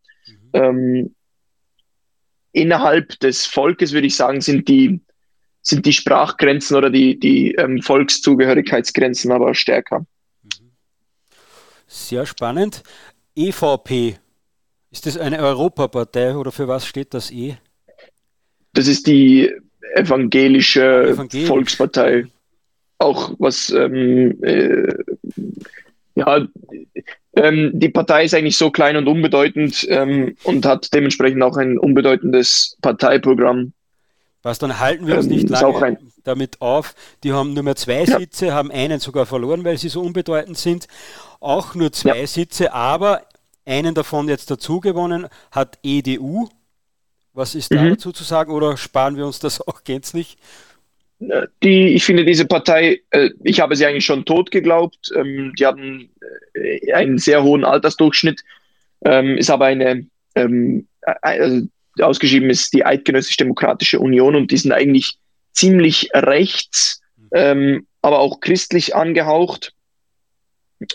Ähm, 0.53 1.15
innerhalb 2.53 3.19
des 3.19 3.45
Volkes, 3.45 3.93
würde 3.93 4.07
ich 4.07 4.15
sagen, 4.15 4.41
sind 4.41 4.67
die, 4.67 5.01
sind 5.61 5.85
die 5.85 5.93
Sprachgrenzen 5.93 6.77
oder 6.77 6.89
die, 6.89 7.19
die 7.19 7.53
ähm, 7.55 7.81
Volkszugehörigkeitsgrenzen 7.81 9.31
aber 9.31 9.53
stärker. 9.53 9.99
Mhm. 10.43 10.71
Sehr 11.87 12.25
spannend. 12.25 12.83
EVP, 13.35 14.17
ist 14.91 15.05
das 15.05 15.17
eine 15.17 15.39
Europapartei 15.39 16.35
oder 16.35 16.51
für 16.51 16.67
was 16.67 16.85
steht 16.85 17.13
das 17.13 17.31
E? 17.31 17.57
Das 18.73 18.87
ist 18.87 19.07
die 19.07 19.51
evangelische 19.95 21.09
Evangelisch. 21.09 21.47
Volkspartei. 21.47 22.25
Auch 22.97 23.33
was, 23.39 23.69
ähm, 23.69 24.43
äh, 24.43 24.93
ja, 26.15 26.47
ähm, 27.35 27.71
die 27.73 27.89
Partei 27.89 28.25
ist 28.25 28.33
eigentlich 28.33 28.57
so 28.57 28.71
klein 28.71 28.97
und 28.97 29.07
unbedeutend 29.07 29.87
ähm, 29.89 30.35
und 30.43 30.65
hat 30.65 30.93
dementsprechend 30.93 31.41
auch 31.43 31.55
ein 31.55 31.77
unbedeutendes 31.77 32.77
Parteiprogramm. 32.81 33.73
Was 34.41 34.57
dann 34.57 34.79
halten 34.79 35.05
wir 35.05 35.17
uns 35.17 35.25
ähm, 35.25 35.33
nicht 35.33 35.49
lange 35.49 35.97
damit 36.23 36.61
auf. 36.61 36.95
Die 37.23 37.33
haben 37.33 37.53
nur 37.53 37.63
mehr 37.63 37.75
zwei 37.75 38.03
ja. 38.03 38.19
Sitze, 38.19 38.53
haben 38.53 38.71
einen 38.71 38.99
sogar 38.99 39.25
verloren, 39.25 39.63
weil 39.65 39.77
sie 39.77 39.89
so 39.89 40.01
unbedeutend 40.01 40.57
sind. 40.57 40.87
Auch 41.39 41.75
nur 41.75 41.91
zwei 41.91 42.19
ja. 42.19 42.27
Sitze, 42.27 42.73
aber 42.73 43.23
einen 43.65 43.93
davon 43.93 44.29
jetzt 44.29 44.49
dazu 44.49 44.79
gewonnen, 44.79 45.27
hat 45.51 45.77
EDU. 45.83 46.49
Was 47.33 47.55
ist 47.55 47.71
mhm. 47.71 47.91
dazu 47.91 48.11
zu 48.11 48.23
sagen 48.23 48.51
oder 48.51 48.77
sparen 48.77 49.17
wir 49.17 49.25
uns 49.25 49.39
das 49.39 49.61
auch 49.67 49.83
gänzlich? 49.83 50.37
Die, 51.63 51.87
ich 51.95 52.05
finde 52.05 52.23
diese 52.23 52.45
Partei, 52.45 53.01
äh, 53.09 53.31
ich 53.43 53.59
habe 53.59 53.75
sie 53.75 53.85
eigentlich 53.85 54.05
schon 54.05 54.23
tot 54.23 54.51
geglaubt. 54.51 55.11
Ähm, 55.15 55.53
die 55.59 55.65
haben 55.65 56.09
äh, 56.53 56.93
einen 56.93 57.17
sehr 57.17 57.43
hohen 57.43 57.65
Altersdurchschnitt, 57.65 58.45
ähm, 59.03 59.37
ist 59.37 59.49
aber 59.49 59.65
eine, 59.65 60.07
ähm, 60.35 60.87
also 61.21 61.67
ausgeschrieben 61.99 62.49
ist 62.49 62.73
die 62.73 62.85
Eidgenössisch 62.85 63.37
Demokratische 63.37 63.99
Union 63.99 64.35
und 64.35 64.51
die 64.51 64.57
sind 64.57 64.71
eigentlich 64.71 65.17
ziemlich 65.53 66.09
rechts, 66.13 67.01
ähm, 67.33 67.87
aber 68.01 68.19
auch 68.19 68.39
christlich 68.39 68.95
angehaucht. 68.95 69.73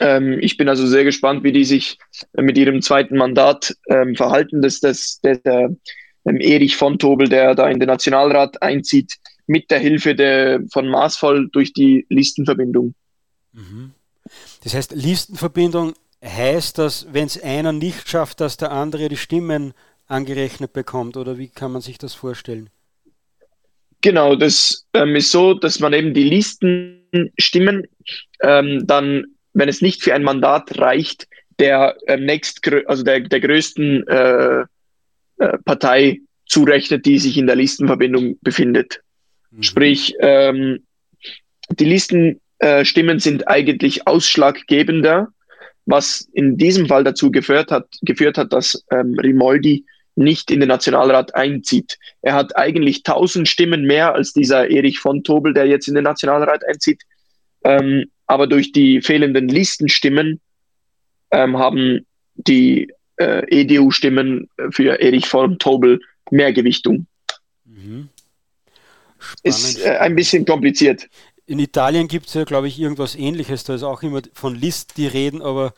Ähm, 0.01 0.39
ich 0.41 0.57
bin 0.57 0.69
also 0.69 0.87
sehr 0.87 1.05
gespannt, 1.05 1.45
wie 1.45 1.53
die 1.53 1.65
sich 1.65 1.99
mit 2.33 2.57
ihrem 2.57 2.81
zweiten 2.81 3.17
Mandat 3.17 3.75
ähm, 3.89 4.15
verhalten. 4.15 4.63
Das, 4.63 4.81
das, 4.81 5.21
der, 5.23 5.37
der 5.39 5.77
ähm, 6.25 6.41
Erich 6.41 6.77
von 6.77 6.99
Tobel, 6.99 7.29
der 7.29 7.55
da 7.55 7.69
in 7.69 7.81
den 7.81 7.89
Nationalrat 7.89 8.63
einzieht, 8.63 9.15
mit 9.47 9.71
der 9.71 9.79
Hilfe 9.79 10.15
der, 10.15 10.63
von 10.73 10.89
Maßvoll 10.89 11.51
durch 11.51 11.73
die 11.73 12.07
Listenverbindung. 12.09 12.95
Mhm. 13.53 13.93
Das 14.63 14.75
heißt, 14.75 14.93
Listenverbindung 14.93 15.93
heißt, 16.25 16.79
dass 16.79 17.07
wenn 17.13 17.27
es 17.27 17.43
einer 17.43 17.73
nicht 17.73 18.09
schafft, 18.09 18.41
dass 18.41 18.57
der 18.57 18.73
andere 18.73 19.11
die 19.11 19.19
Stimmen 19.19 19.75
angerechnet 20.07 20.73
bekommt 20.73 21.17
oder 21.17 21.39
wie 21.39 21.49
kann 21.49 21.73
man 21.73 21.83
sich 21.83 21.99
das 21.99 22.15
vorstellen? 22.15 22.71
Genau, 24.01 24.37
das 24.37 24.87
ähm, 24.93 25.17
ist 25.17 25.31
so, 25.31 25.55
dass 25.55 25.81
man 25.81 25.95
eben 25.95 26.13
die 26.13 26.25
Listenstimmen 26.25 27.87
ähm, 28.43 28.87
dann, 28.87 29.25
wenn 29.55 29.69
es 29.69 29.81
nicht 29.81 30.03
für 30.03 30.15
ein 30.15 30.23
Mandat 30.23 30.79
reicht, 30.79 31.27
der 31.59 31.97
äh, 32.07 32.19
nächst, 32.19 32.61
also 32.87 33.03
der, 33.03 33.21
der 33.21 33.41
größten 33.41 34.07
äh, 34.07 34.65
äh, 35.39 35.59
Partei 35.65 36.21
zurechnet, 36.47 37.07
die 37.07 37.19
sich 37.19 37.39
in 37.39 37.47
der 37.47 37.57
Listenverbindung 37.57 38.39
befindet. 38.43 39.01
Mhm. 39.51 39.63
Sprich, 39.63 40.15
ähm, 40.21 40.85
die 41.71 41.87
Listenstimmen 41.87 43.21
sind 43.21 43.49
eigentlich 43.49 44.07
ausschlaggebender, 44.07 45.29
was 45.87 46.29
in 46.35 46.59
diesem 46.59 46.89
Fall 46.89 47.05
dazu 47.05 47.31
geführt 47.31 47.71
hat, 47.71 47.87
geführt 48.03 48.37
hat 48.37 48.53
dass 48.53 48.85
ähm, 48.91 49.19
Rimoldi 49.19 49.85
nicht 50.17 50.51
in 50.51 50.61
den 50.61 50.69
Nationalrat 50.69 51.35
einzieht. 51.35 51.99
Er 52.23 52.35
hat 52.35 52.57
eigentlich 52.57 53.03
tausend 53.03 53.49
Stimmen 53.49 53.85
mehr 53.85 54.15
als 54.15 54.33
dieser 54.33 54.71
Erich 54.71 54.99
von 54.99 55.25
Tobel, 55.25 55.55
der 55.55 55.67
jetzt 55.67 55.89
in 55.89 55.95
den 55.95 56.05
Nationalrat 56.05 56.65
einzieht. 56.67 57.03
Ähm, 57.65 58.11
aber 58.27 58.47
durch 58.47 58.73
die 58.73 59.03
fehlenden 59.03 59.49
Listenstimmen 59.49 60.41
ähm, 61.31 61.59
haben 61.59 62.07
die 62.35 62.93
äh, 63.17 63.45
EDU-Stimmen 63.49 64.49
für 64.71 65.01
Erich 65.01 65.27
von 65.27 65.59
Tobel 65.59 66.01
mehr 66.31 66.53
Gewichtung. 66.53 67.07
Mhm. 67.65 68.09
Ist 69.43 69.81
äh, 69.85 69.99
ein 69.99 70.15
bisschen 70.15 70.45
kompliziert. 70.45 71.09
In 71.47 71.59
Italien 71.59 72.09
gibt 72.09 72.27
es 72.27 72.35
ja, 72.35 72.45
glaube 72.45 72.69
ich, 72.69 72.79
irgendwas 72.79 73.17
ähnliches. 73.17 73.65
Da 73.65 73.75
ist 73.75 73.83
auch 73.83 74.03
immer 74.03 74.23
von 74.33 74.55
List 74.55 74.97
die 74.97 75.07
Reden, 75.07 75.43
aber 75.43 75.75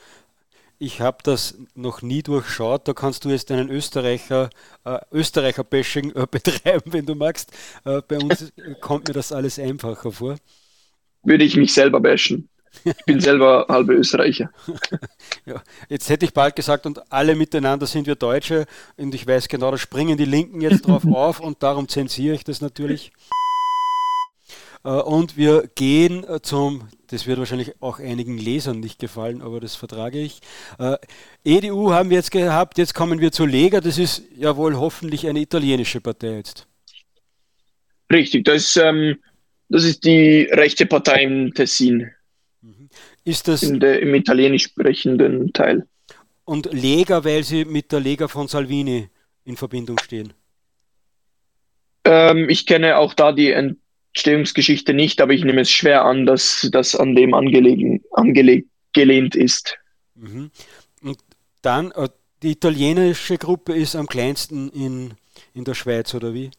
ich 0.78 1.00
habe 1.00 1.18
das 1.22 1.56
noch 1.74 2.02
nie 2.02 2.22
durchschaut. 2.22 2.86
Da 2.88 2.92
kannst 2.92 3.24
du 3.24 3.30
jetzt 3.30 3.50
einen 3.50 3.70
Österreicher, 3.70 4.50
äh, 4.84 4.98
Österreicher-Bashing 5.12 6.12
äh, 6.12 6.26
betreiben, 6.30 6.92
wenn 6.92 7.06
du 7.06 7.14
magst. 7.14 7.52
Äh, 7.84 8.02
bei 8.06 8.18
uns 8.18 8.52
kommt 8.80 9.08
mir 9.08 9.14
das 9.14 9.32
alles 9.32 9.58
einfacher 9.58 10.12
vor. 10.12 10.36
Würde 11.22 11.44
ich 11.44 11.56
mich 11.56 11.72
selber 11.72 12.00
bashen. 12.00 12.48
Ich 12.84 13.04
bin 13.06 13.20
selber 13.20 13.66
halber 13.70 13.94
Österreicher. 13.94 14.50
ja, 15.46 15.62
jetzt 15.88 16.10
hätte 16.10 16.26
ich 16.26 16.34
bald 16.34 16.54
gesagt, 16.56 16.84
und 16.84 17.10
alle 17.10 17.34
miteinander 17.34 17.86
sind 17.86 18.06
wir 18.06 18.16
Deutsche. 18.16 18.66
Und 18.96 19.14
ich 19.14 19.26
weiß 19.26 19.48
genau, 19.48 19.70
da 19.70 19.78
springen 19.78 20.18
die 20.18 20.26
Linken 20.26 20.60
jetzt 20.60 20.86
drauf 20.86 21.06
auf 21.06 21.40
und 21.40 21.62
darum 21.62 21.88
zensiere 21.88 22.34
ich 22.34 22.44
das 22.44 22.60
natürlich. 22.60 23.12
Äh, 24.84 24.90
und 24.90 25.36
wir 25.36 25.68
gehen 25.74 26.24
äh, 26.24 26.40
zum, 26.40 26.88
das 27.08 27.26
wird 27.26 27.38
wahrscheinlich 27.38 27.74
auch 27.80 27.98
einigen 27.98 28.38
Lesern 28.38 28.80
nicht 28.80 28.98
gefallen, 28.98 29.42
aber 29.42 29.60
das 29.60 29.76
vertrage 29.76 30.20
ich. 30.20 30.40
Äh, 30.78 30.96
EDU 31.44 31.92
haben 31.92 32.10
wir 32.10 32.16
jetzt 32.16 32.30
gehabt, 32.30 32.78
jetzt 32.78 32.94
kommen 32.94 33.20
wir 33.20 33.32
zu 33.32 33.46
Lega, 33.46 33.80
das 33.80 33.98
ist 33.98 34.22
ja 34.36 34.56
wohl 34.56 34.76
hoffentlich 34.76 35.26
eine 35.26 35.40
italienische 35.40 36.00
Partei 36.00 36.36
jetzt. 36.36 36.66
Richtig, 38.12 38.44
das, 38.44 38.76
ähm, 38.76 39.18
das 39.68 39.84
ist 39.84 40.04
die 40.04 40.48
rechte 40.52 40.86
Partei 40.86 41.24
im 41.24 41.52
Tessin. 41.54 42.10
Mhm. 42.62 42.88
Ist 43.24 43.48
das 43.48 43.60
der, 43.60 44.00
im 44.00 44.14
italienisch 44.14 44.64
sprechenden 44.64 45.52
Teil. 45.52 45.86
Und 46.44 46.72
Lega, 46.72 47.24
weil 47.24 47.42
sie 47.42 47.64
mit 47.64 47.90
der 47.90 47.98
Lega 47.98 48.28
von 48.28 48.46
Salvini 48.46 49.08
in 49.44 49.56
Verbindung 49.56 49.98
stehen? 49.98 50.32
Ähm, 52.04 52.48
ich 52.48 52.66
kenne 52.66 52.98
auch 52.98 53.14
da 53.14 53.32
die 53.32 53.50
Ent 53.50 53.78
Entstehungsgeschichte 54.16 54.94
nicht, 54.94 55.20
aber 55.20 55.34
ich 55.34 55.44
nehme 55.44 55.60
es 55.60 55.70
schwer 55.70 56.06
an, 56.06 56.24
dass 56.24 56.66
das 56.72 56.96
an 56.96 57.14
dem 57.14 57.34
angelegen, 57.34 58.02
angelehnt 58.12 59.36
ist. 59.36 59.76
Mhm. 60.14 60.50
Und 61.02 61.18
dann, 61.60 61.90
äh, 61.92 62.08
die 62.42 62.52
italienische 62.52 63.36
Gruppe 63.36 63.74
ist 63.74 63.94
am 63.94 64.06
kleinsten 64.06 64.70
in, 64.70 65.12
in 65.52 65.64
der 65.64 65.74
Schweiz, 65.74 66.14
oder 66.14 66.32
wie? 66.32 66.50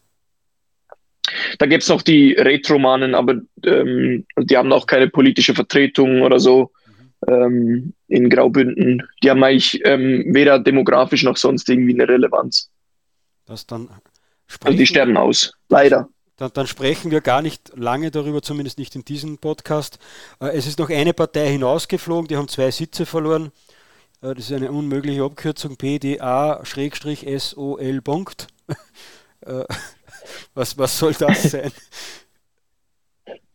Da 1.58 1.66
gibt 1.66 1.82
es 1.82 1.88
noch 1.88 2.02
die 2.02 2.34
Retromanen, 2.34 3.16
aber 3.16 3.40
ähm, 3.64 4.24
die 4.38 4.56
haben 4.56 4.72
auch 4.72 4.86
keine 4.86 5.08
politische 5.08 5.54
Vertretung 5.54 6.22
oder 6.22 6.38
so 6.38 6.70
mhm. 6.86 7.32
ähm, 7.32 7.94
in 8.06 8.30
Graubünden. 8.30 9.02
Die 9.24 9.30
haben 9.30 9.42
eigentlich 9.42 9.84
ähm, 9.84 10.26
weder 10.28 10.60
demografisch 10.60 11.24
noch 11.24 11.36
sonst 11.36 11.68
irgendwie 11.68 11.94
eine 11.94 12.08
Relevanz. 12.08 12.70
Das 13.46 13.66
dann 13.66 13.88
also 14.62 14.78
die 14.78 14.86
sterben 14.86 15.16
aus, 15.16 15.52
leider 15.68 16.08
dann, 16.38 16.50
dann, 16.54 16.66
sprechen 16.66 17.10
wir 17.10 17.20
gar 17.20 17.42
nicht 17.42 17.72
lange 17.76 18.10
darüber, 18.10 18.40
zumindest 18.40 18.78
nicht 18.78 18.96
in 18.96 19.04
diesem 19.04 19.36
Podcast. 19.36 19.98
Äh, 20.40 20.56
es 20.56 20.66
ist 20.66 20.78
noch 20.78 20.88
eine 20.88 21.12
Partei 21.12 21.50
hinausgeflogen, 21.50 22.28
die 22.28 22.36
haben 22.36 22.48
zwei 22.48 22.70
Sitze 22.70 23.04
verloren. 23.04 23.52
Äh, 24.22 24.34
das 24.34 24.46
ist 24.46 24.52
eine 24.52 24.72
unmögliche 24.72 25.22
Abkürzung, 25.22 25.76
PDA-SOL. 25.76 26.62
Äh, 29.46 29.64
was, 30.52 30.76
was 30.76 30.98
soll 30.98 31.12
das 31.12 31.52
sein? 31.52 31.70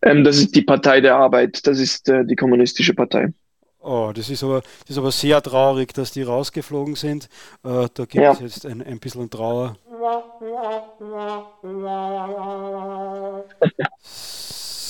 Ähm, 0.02 0.24
das 0.24 0.38
ist 0.38 0.56
die 0.56 0.62
Partei 0.62 1.02
der 1.02 1.16
Arbeit, 1.16 1.68
das 1.68 1.80
ist 1.80 2.10
äh, 2.10 2.26
die 2.26 2.36
kommunistische 2.36 2.94
Partei. 2.94 3.34
Oh, 3.80 4.12
das 4.16 4.30
ist 4.30 4.44
aber, 4.44 4.62
das 4.62 4.92
ist 4.92 4.98
aber 4.98 5.12
sehr 5.12 5.42
traurig, 5.42 5.94
dass 5.94 6.12
die 6.12 6.24
rausgeflogen 6.24 6.96
sind. 6.96 7.26
Äh, 7.64 7.88
da 7.94 8.06
gibt 8.06 8.16
es 8.16 8.40
jetzt 8.40 8.66
ein, 8.66 8.82
ein 8.82 9.00
bisschen 9.00 9.30
Trauer. 9.30 9.78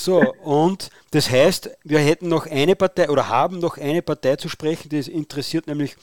So, 0.04 0.34
und 0.42 0.90
das 1.12 1.30
heißt, 1.30 1.70
wir 1.82 1.98
hätten 1.98 2.28
noch 2.28 2.46
eine 2.46 2.76
Partei 2.76 3.08
oder 3.08 3.28
haben 3.28 3.58
noch 3.58 3.78
eine 3.78 4.02
Partei 4.02 4.36
zu 4.36 4.48
sprechen, 4.48 4.90
das 4.90 5.08
interessiert 5.08 5.66
nämlich 5.66 5.96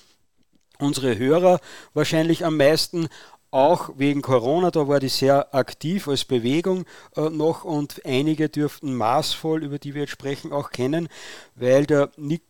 unsere 0.80 1.18
Hörer 1.18 1.60
wahrscheinlich 1.94 2.44
am 2.44 2.58
meisten, 2.58 3.10
auch 3.52 3.90
wegen 3.98 4.22
Corona, 4.22 4.72
da 4.72 4.88
war 4.88 5.02
die 5.02 5.10
sehr 5.10 5.54
aktiv 5.54 6.08
als 6.08 6.24
Bewegung 6.24 6.86
äh, 7.18 7.30
noch 7.30 7.66
und 7.66 8.06
einige 8.06 8.48
dürften 8.48 8.96
maßvoll, 8.96 9.64
über 9.64 9.78
die 9.78 9.94
wir 9.94 10.04
jetzt 10.04 10.12
sprechen, 10.12 10.54
auch 10.54 10.72
kennen, 10.72 11.10
weil 11.56 11.86
der 11.86 12.12
Nik 12.16 12.44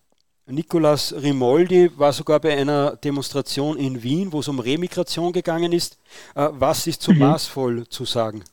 Nicolas 0.51 1.13
Rimoldi 1.13 1.91
war 1.97 2.13
sogar 2.13 2.39
bei 2.39 2.57
einer 2.57 2.97
Demonstration 2.97 3.77
in 3.77 4.03
Wien, 4.03 4.31
wo 4.31 4.39
es 4.39 4.47
um 4.47 4.59
Remigration 4.59 5.31
gegangen 5.33 5.71
ist. 5.71 5.97
Äh, 6.35 6.49
was 6.51 6.87
ist 6.87 7.01
zu 7.01 7.11
mhm. 7.11 7.19
maßvoll 7.19 7.87
zu 7.87 8.05
sagen? 8.05 8.43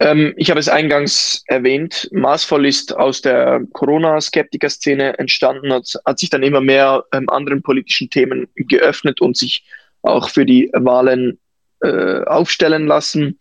Ähm, 0.00 0.34
ich 0.36 0.50
habe 0.50 0.58
es 0.58 0.68
eingangs 0.68 1.44
erwähnt. 1.46 2.08
Maßvoll 2.12 2.66
ist 2.66 2.96
aus 2.96 3.22
der 3.22 3.62
Corona-Skeptiker-Szene 3.72 5.18
entstanden, 5.18 5.72
hat, 5.72 5.92
hat, 6.04 6.18
sich 6.18 6.30
dann 6.30 6.42
immer 6.42 6.60
mehr 6.60 7.04
ähm, 7.12 7.28
anderen 7.28 7.62
politischen 7.62 8.10
Themen 8.10 8.48
geöffnet 8.56 9.20
und 9.20 9.36
sich 9.36 9.64
auch 10.02 10.28
für 10.28 10.44
die 10.44 10.70
Wahlen 10.72 11.38
äh, 11.82 12.24
aufstellen 12.24 12.86
lassen. 12.86 13.38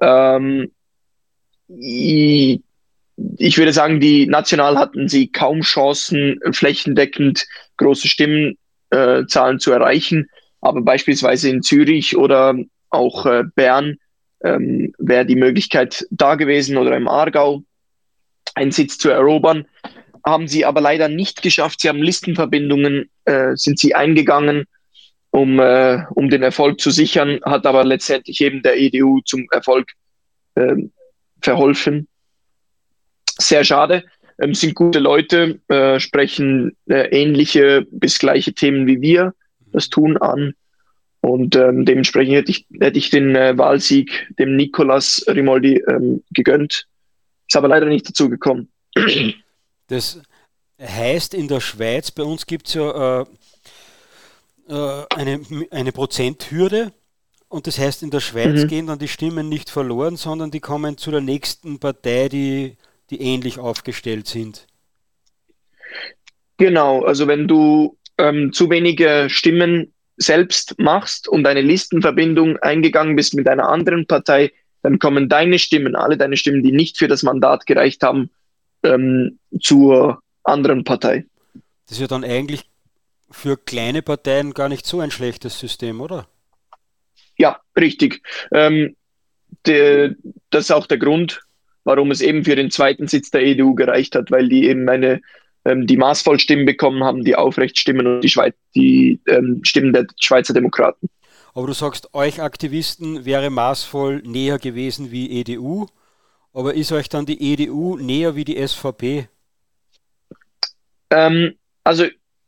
Ähm, 0.00 0.70
ich, 1.68 2.60
ich 3.38 3.56
würde 3.58 3.72
sagen, 3.72 4.00
die 4.00 4.26
national 4.26 4.76
hatten 4.76 5.08
sie 5.08 5.28
kaum 5.28 5.60
Chancen, 5.62 6.38
flächendeckend 6.52 7.46
große 7.78 8.08
Stimmenzahlen 8.08 9.56
äh, 9.56 9.58
zu 9.58 9.72
erreichen. 9.72 10.28
Aber 10.60 10.82
beispielsweise 10.82 11.48
in 11.48 11.62
Zürich 11.62 12.16
oder 12.16 12.54
auch 12.90 13.26
äh, 13.26 13.44
Bern 13.54 13.96
ähm, 14.44 14.92
wäre 14.98 15.26
die 15.26 15.36
Möglichkeit 15.36 16.06
da 16.10 16.34
gewesen 16.34 16.76
oder 16.76 16.96
im 16.96 17.08
Aargau 17.08 17.62
einen 18.54 18.72
Sitz 18.72 18.98
zu 18.98 19.10
erobern. 19.10 19.66
Haben 20.24 20.48
sie 20.48 20.64
aber 20.64 20.80
leider 20.80 21.08
nicht 21.08 21.42
geschafft. 21.42 21.80
Sie 21.80 21.88
haben 21.88 22.02
Listenverbindungen, 22.02 23.10
äh, 23.24 23.54
sind 23.54 23.78
sie 23.78 23.94
eingegangen, 23.94 24.64
um, 25.30 25.58
äh, 25.60 26.04
um 26.14 26.28
den 26.28 26.42
Erfolg 26.42 26.80
zu 26.80 26.90
sichern, 26.90 27.40
hat 27.44 27.64
aber 27.64 27.84
letztendlich 27.84 28.40
eben 28.40 28.62
der 28.62 28.78
EDU 28.78 29.20
zum 29.24 29.46
Erfolg 29.52 29.92
äh, 30.56 30.74
verholfen. 31.40 32.08
Sehr 33.38 33.64
schade. 33.64 34.04
Ähm, 34.38 34.54
sind 34.54 34.74
gute 34.74 34.98
Leute, 34.98 35.60
äh, 35.68 35.98
sprechen 35.98 36.76
äh, 36.88 37.08
ähnliche 37.08 37.86
bis 37.90 38.18
gleiche 38.18 38.52
Themen 38.52 38.86
wie 38.86 39.00
wir 39.00 39.34
das 39.72 39.88
tun 39.88 40.16
an. 40.16 40.54
Und 41.20 41.56
ähm, 41.56 41.84
dementsprechend 41.84 42.34
hätte 42.34 42.50
ich, 42.50 42.66
hätte 42.80 42.98
ich 42.98 43.10
den 43.10 43.34
äh, 43.34 43.56
Wahlsieg 43.58 44.28
dem 44.38 44.56
Nicolas 44.56 45.24
Rimoldi 45.26 45.82
ähm, 45.88 46.22
gegönnt. 46.32 46.86
Ist 47.48 47.56
aber 47.56 47.68
leider 47.68 47.86
nicht 47.86 48.08
dazu 48.08 48.28
gekommen. 48.28 48.68
Das 49.88 50.20
heißt, 50.80 51.34
in 51.34 51.48
der 51.48 51.60
Schweiz, 51.60 52.10
bei 52.10 52.22
uns 52.24 52.46
gibt 52.46 52.68
es 52.68 52.74
ja 52.74 53.20
äh, 53.20 53.26
äh, 54.68 55.06
eine, 55.14 55.40
eine 55.70 55.92
Prozenthürde. 55.92 56.92
Und 57.48 57.66
das 57.66 57.78
heißt, 57.78 58.02
in 58.02 58.10
der 58.10 58.20
Schweiz 58.20 58.64
mhm. 58.64 58.68
gehen 58.68 58.86
dann 58.88 58.98
die 58.98 59.08
Stimmen 59.08 59.48
nicht 59.48 59.70
verloren, 59.70 60.16
sondern 60.16 60.50
die 60.50 60.60
kommen 60.60 60.98
zu 60.98 61.10
der 61.10 61.20
nächsten 61.20 61.78
Partei, 61.78 62.28
die, 62.28 62.76
die 63.10 63.20
ähnlich 63.20 63.58
aufgestellt 63.58 64.26
sind. 64.26 64.66
Genau, 66.58 67.04
also 67.04 67.26
wenn 67.26 67.46
du 67.46 67.96
ähm, 68.18 68.52
zu 68.52 68.70
wenige 68.70 69.28
Stimmen 69.28 69.92
selbst 70.16 70.78
machst 70.78 71.28
und 71.28 71.46
eine 71.46 71.60
Listenverbindung 71.60 72.56
eingegangen 72.58 73.16
bist 73.16 73.34
mit 73.34 73.48
einer 73.48 73.68
anderen 73.68 74.06
Partei, 74.06 74.52
dann 74.82 74.98
kommen 74.98 75.28
deine 75.28 75.58
Stimmen, 75.58 75.96
alle 75.96 76.16
deine 76.16 76.36
Stimmen, 76.36 76.62
die 76.62 76.72
nicht 76.72 76.96
für 76.96 77.08
das 77.08 77.22
Mandat 77.22 77.66
gereicht 77.66 78.02
haben, 78.02 78.30
ähm, 78.82 79.38
zur 79.60 80.22
anderen 80.44 80.84
Partei. 80.84 81.26
Das 81.86 81.96
ist 81.96 82.00
ja 82.00 82.06
dann 82.06 82.24
eigentlich 82.24 82.62
für 83.30 83.56
kleine 83.56 84.02
Parteien 84.02 84.54
gar 84.54 84.68
nicht 84.68 84.86
so 84.86 85.00
ein 85.00 85.10
schlechtes 85.10 85.58
System, 85.58 86.00
oder? 86.00 86.28
Ja, 87.36 87.60
richtig. 87.76 88.22
Ähm, 88.52 88.96
de, 89.66 90.14
das 90.50 90.64
ist 90.64 90.70
auch 90.70 90.86
der 90.86 90.98
Grund, 90.98 91.42
warum 91.86 92.10
es 92.10 92.20
eben 92.20 92.44
für 92.44 92.56
den 92.56 92.70
zweiten 92.70 93.06
Sitz 93.06 93.30
der 93.30 93.42
EDU 93.42 93.74
gereicht 93.74 94.16
hat, 94.16 94.30
weil 94.30 94.48
die 94.48 94.66
eben 94.66 94.88
eine 94.88 95.22
ähm, 95.64 95.86
die 95.86 95.96
maßvoll 95.96 96.38
Stimmen 96.38 96.66
bekommen 96.66 97.02
haben, 97.04 97.24
die 97.24 97.36
aufrecht 97.36 97.78
stimmen 97.78 98.06
und 98.06 98.20
die, 98.20 98.28
Schweiz, 98.28 98.54
die 98.74 99.20
ähm, 99.26 99.60
Stimmen 99.62 99.92
der 99.92 100.06
Schweizer 100.20 100.52
Demokraten. 100.52 101.08
Aber 101.54 101.68
du 101.68 101.72
sagst, 101.72 102.12
euch 102.12 102.42
Aktivisten 102.42 103.24
wäre 103.24 103.50
maßvoll 103.50 104.22
näher 104.24 104.58
gewesen 104.58 105.10
wie 105.10 105.40
EDU, 105.40 105.86
aber 106.52 106.74
ist 106.74 106.92
euch 106.92 107.08
dann 107.08 107.24
die 107.24 107.52
EDU 107.52 107.96
näher 107.96 108.36
wie 108.36 108.44
die 108.44 108.66
SVP? 108.66 109.28
Ähm, 111.10 111.54
also 111.84 112.04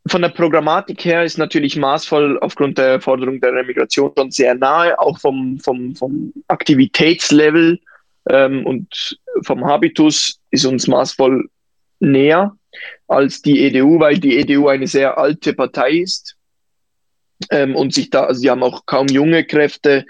von 0.06 0.22
der 0.22 0.30
Programmatik 0.30 1.04
her 1.04 1.24
ist 1.24 1.38
natürlich 1.38 1.76
maßvoll 1.76 2.38
aufgrund 2.40 2.78
der 2.78 3.00
Forderung 3.00 3.40
der 3.40 3.52
Remigration 3.52 4.12
schon 4.16 4.30
sehr 4.30 4.54
nahe, 4.54 4.98
auch 4.98 5.18
vom, 5.18 5.58
vom, 5.58 5.94
vom 5.94 6.32
Aktivitätslevel 6.48 7.80
ähm, 8.28 8.66
und 8.66 9.18
vom 9.42 9.64
Habitus 9.64 10.38
ist 10.50 10.66
uns 10.66 10.86
maßvoll 10.86 11.48
näher 12.00 12.56
als 13.06 13.42
die 13.42 13.64
EDU, 13.64 13.98
weil 13.98 14.18
die 14.18 14.38
EDU 14.38 14.68
eine 14.68 14.86
sehr 14.86 15.18
alte 15.18 15.54
Partei 15.54 15.98
ist. 15.98 16.36
Ähm, 17.50 17.76
und 17.76 17.94
sich 17.94 18.10
da, 18.10 18.24
also 18.24 18.40
sie 18.40 18.50
haben 18.50 18.64
auch 18.64 18.84
kaum 18.84 19.06
junge 19.06 19.44
Kräfte 19.44 20.04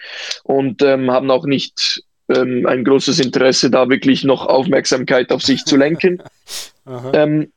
und 0.44 0.80
ähm, 0.82 1.10
haben 1.10 1.30
auch 1.30 1.44
nicht 1.44 2.02
ähm, 2.28 2.66
ein 2.66 2.84
großes 2.84 3.20
Interesse, 3.20 3.70
da 3.70 3.88
wirklich 3.88 4.24
noch 4.24 4.46
Aufmerksamkeit 4.46 5.30
auf 5.30 5.42
sich 5.42 5.64
zu 5.64 5.76
lenken. 5.76 6.22
ähm, 7.12 7.52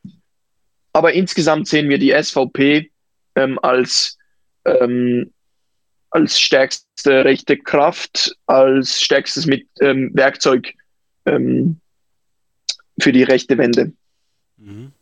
aber 0.92 1.14
insgesamt 1.14 1.68
sehen 1.68 1.88
wir 1.88 1.98
die 1.98 2.12
SVP 2.12 2.90
ähm, 3.34 3.58
als, 3.62 4.18
ähm, 4.66 5.32
als 6.12 6.38
stärkste 6.38 7.24
rechte 7.24 7.56
Kraft, 7.56 8.36
als 8.46 9.00
stärkstes 9.00 9.46
mit, 9.46 9.66
ähm, 9.80 10.10
Werkzeug 10.14 10.72
ähm, 11.26 11.80
für 13.00 13.12
die 13.12 13.22
rechte 13.22 13.58
Wende. 13.58 13.92
Mhm. 14.58 14.92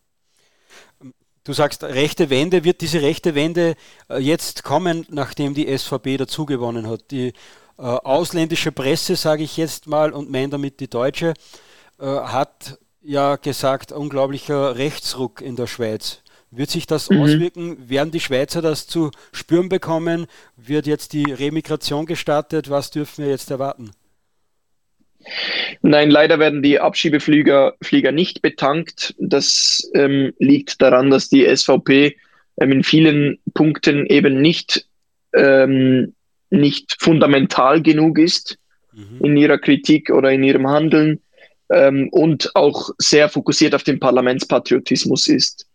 Du 1.42 1.52
sagst, 1.52 1.82
rechte 1.82 2.30
Wende, 2.30 2.64
wird 2.64 2.80
diese 2.80 3.02
rechte 3.02 3.34
Wende 3.34 3.74
äh, 4.08 4.18
jetzt 4.18 4.62
kommen, 4.62 5.06
nachdem 5.10 5.54
die 5.54 5.76
SVP 5.76 6.16
dazugewonnen 6.16 6.88
hat? 6.88 7.10
Die 7.10 7.32
äh, 7.78 7.82
ausländische 7.82 8.72
Presse, 8.72 9.16
sage 9.16 9.42
ich 9.42 9.56
jetzt 9.56 9.86
mal, 9.86 10.12
und 10.12 10.30
meine 10.30 10.50
damit 10.50 10.78
die 10.80 10.88
deutsche, 10.88 11.34
äh, 11.98 12.04
hat 12.04 12.78
ja 13.00 13.36
gesagt, 13.36 13.90
unglaublicher 13.90 14.76
Rechtsruck 14.76 15.40
in 15.40 15.56
der 15.56 15.66
Schweiz. 15.66 16.22
Wird 16.50 16.70
sich 16.70 16.86
das 16.86 17.10
mhm. 17.10 17.20
auswirken? 17.20 17.88
Werden 17.88 18.10
die 18.10 18.20
Schweizer 18.20 18.60
das 18.60 18.86
zu 18.86 19.10
spüren 19.32 19.68
bekommen? 19.68 20.26
Wird 20.56 20.86
jetzt 20.86 21.12
die 21.12 21.30
Remigration 21.30 22.06
gestartet? 22.06 22.70
Was 22.70 22.90
dürfen 22.90 23.24
wir 23.24 23.30
jetzt 23.30 23.50
erwarten? 23.50 23.92
Nein, 25.82 26.10
leider 26.10 26.38
werden 26.38 26.62
die 26.62 26.80
Abschiebeflieger 26.80 27.74
Flieger 27.82 28.10
nicht 28.10 28.42
betankt. 28.42 29.14
Das 29.18 29.88
ähm, 29.94 30.32
liegt 30.38 30.80
daran, 30.82 31.10
dass 31.10 31.28
die 31.28 31.44
SVP 31.44 32.16
ähm, 32.60 32.72
in 32.72 32.84
vielen 32.84 33.38
Punkten 33.54 34.06
eben 34.06 34.40
nicht, 34.40 34.86
ähm, 35.34 36.14
nicht 36.48 36.96
fundamental 36.98 37.82
genug 37.82 38.18
ist 38.18 38.58
mhm. 38.92 39.24
in 39.24 39.36
ihrer 39.36 39.58
Kritik 39.58 40.10
oder 40.10 40.32
in 40.32 40.42
ihrem 40.42 40.66
Handeln 40.68 41.20
ähm, 41.70 42.08
und 42.10 42.54
auch 42.56 42.90
sehr 42.98 43.28
fokussiert 43.28 43.74
auf 43.74 43.84
den 43.84 44.00
Parlamentspatriotismus 44.00 45.28
ist. 45.28 45.69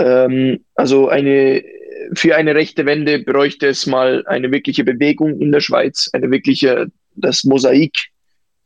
Ähm, 0.00 0.64
also 0.74 1.08
eine, 1.08 1.62
für 2.14 2.34
eine 2.34 2.54
rechte 2.54 2.86
Wende 2.86 3.20
bräuchte 3.20 3.68
es 3.68 3.86
mal 3.86 4.24
eine 4.26 4.50
wirkliche 4.50 4.82
Bewegung 4.82 5.38
in 5.40 5.52
der 5.52 5.60
Schweiz, 5.60 6.08
eine 6.12 6.30
wirkliche, 6.30 6.86
das 7.14 7.44
Mosaik. 7.44 7.94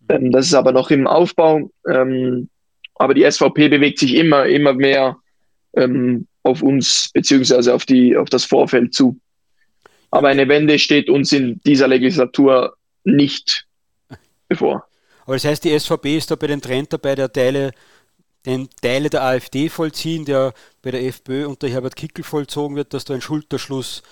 Ähm, 0.08 0.30
das 0.30 0.46
ist 0.46 0.54
aber 0.54 0.72
noch 0.72 0.90
im 0.90 1.06
Aufbau. 1.06 1.70
Ähm, 1.90 2.48
aber 2.94 3.14
die 3.14 3.28
SVP 3.28 3.68
bewegt 3.68 3.98
sich 3.98 4.14
immer, 4.14 4.46
immer 4.46 4.72
mehr 4.72 5.16
ähm, 5.76 6.28
auf 6.44 6.62
uns 6.62 7.10
beziehungsweise 7.12 7.74
auf, 7.74 7.84
auf 8.16 8.28
das 8.30 8.44
Vorfeld 8.44 8.94
zu. 8.94 9.18
Aber 10.12 10.28
eine 10.28 10.46
Wende 10.48 10.78
steht 10.78 11.10
uns 11.10 11.32
in 11.32 11.60
dieser 11.66 11.88
Legislatur 11.88 12.76
nicht 13.02 13.66
bevor. 14.48 14.86
Aber 15.24 15.34
das 15.34 15.44
heißt, 15.44 15.64
die 15.64 15.76
SVP 15.76 16.18
ist 16.18 16.30
da 16.30 16.36
bei 16.36 16.46
dem 16.46 16.60
Trend 16.60 16.92
dabei, 16.92 17.14
der 17.14 17.32
Teile, 17.32 17.72
den 18.46 18.68
Teile 18.82 19.10
der 19.10 19.22
AfD 19.22 19.68
vollziehen, 19.68 20.24
der 20.24 20.52
bei 20.82 20.90
der 20.90 21.04
FPÖ 21.04 21.46
unter 21.46 21.68
Herbert 21.68 21.96
Kickel 21.96 22.24
vollzogen 22.24 22.76
wird, 22.76 22.92
dass 22.92 23.04
da 23.04 23.14
ein 23.14 23.20
Schulterschluss 23.20 24.02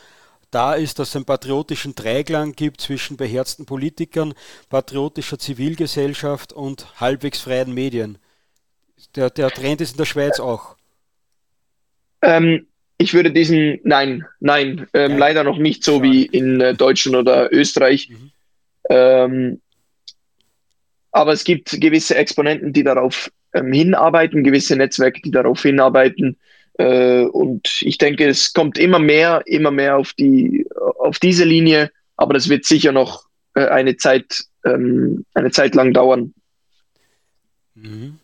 da 0.50 0.74
ist, 0.74 0.98
dass 0.98 1.08
es 1.10 1.16
einen 1.16 1.24
patriotischen 1.24 1.94
Dreiklang 1.94 2.52
gibt 2.52 2.80
zwischen 2.80 3.16
beherzten 3.16 3.66
Politikern, 3.66 4.34
patriotischer 4.68 5.38
Zivilgesellschaft 5.38 6.52
und 6.52 7.00
halbwegs 7.00 7.40
freien 7.40 7.72
Medien. 7.72 8.18
Der, 9.16 9.30
der 9.30 9.50
Trend 9.50 9.80
ist 9.80 9.92
in 9.92 9.96
der 9.96 10.04
Schweiz 10.04 10.38
auch. 10.40 10.76
Ähm, 12.20 12.66
ich 12.98 13.14
würde 13.14 13.32
diesen, 13.32 13.80
nein, 13.82 14.24
nein, 14.40 14.86
ähm, 14.94 15.18
leider 15.18 15.42
noch 15.42 15.58
nicht 15.58 15.82
so 15.82 16.02
wie 16.02 16.24
in 16.26 16.60
äh, 16.60 16.74
Deutschland 16.74 17.16
oder 17.16 17.52
Österreich. 17.52 18.10
Mhm. 18.10 18.30
Ähm, 18.90 19.60
aber 21.10 21.32
es 21.32 21.44
gibt 21.44 21.80
gewisse 21.80 22.14
Exponenten, 22.14 22.72
die 22.72 22.84
darauf 22.84 23.30
ähm, 23.54 23.72
hinarbeiten, 23.72 24.44
gewisse 24.44 24.76
Netzwerke, 24.76 25.20
die 25.22 25.30
darauf 25.30 25.62
hinarbeiten. 25.62 26.38
Äh, 26.74 27.24
und 27.24 27.68
ich 27.82 27.98
denke, 27.98 28.28
es 28.28 28.52
kommt 28.52 28.78
immer 28.78 28.98
mehr, 28.98 29.42
immer 29.46 29.70
mehr 29.70 29.96
auf, 29.96 30.12
die, 30.14 30.66
auf 30.98 31.18
diese 31.18 31.44
Linie, 31.44 31.90
aber 32.16 32.34
das 32.34 32.48
wird 32.48 32.64
sicher 32.64 32.92
noch 32.92 33.24
äh, 33.54 33.66
eine, 33.66 33.96
Zeit, 33.96 34.44
ähm, 34.64 35.24
eine 35.34 35.50
Zeit 35.50 35.74
lang 35.74 35.92
dauern. 35.92 36.34
Mhm. 37.74 38.18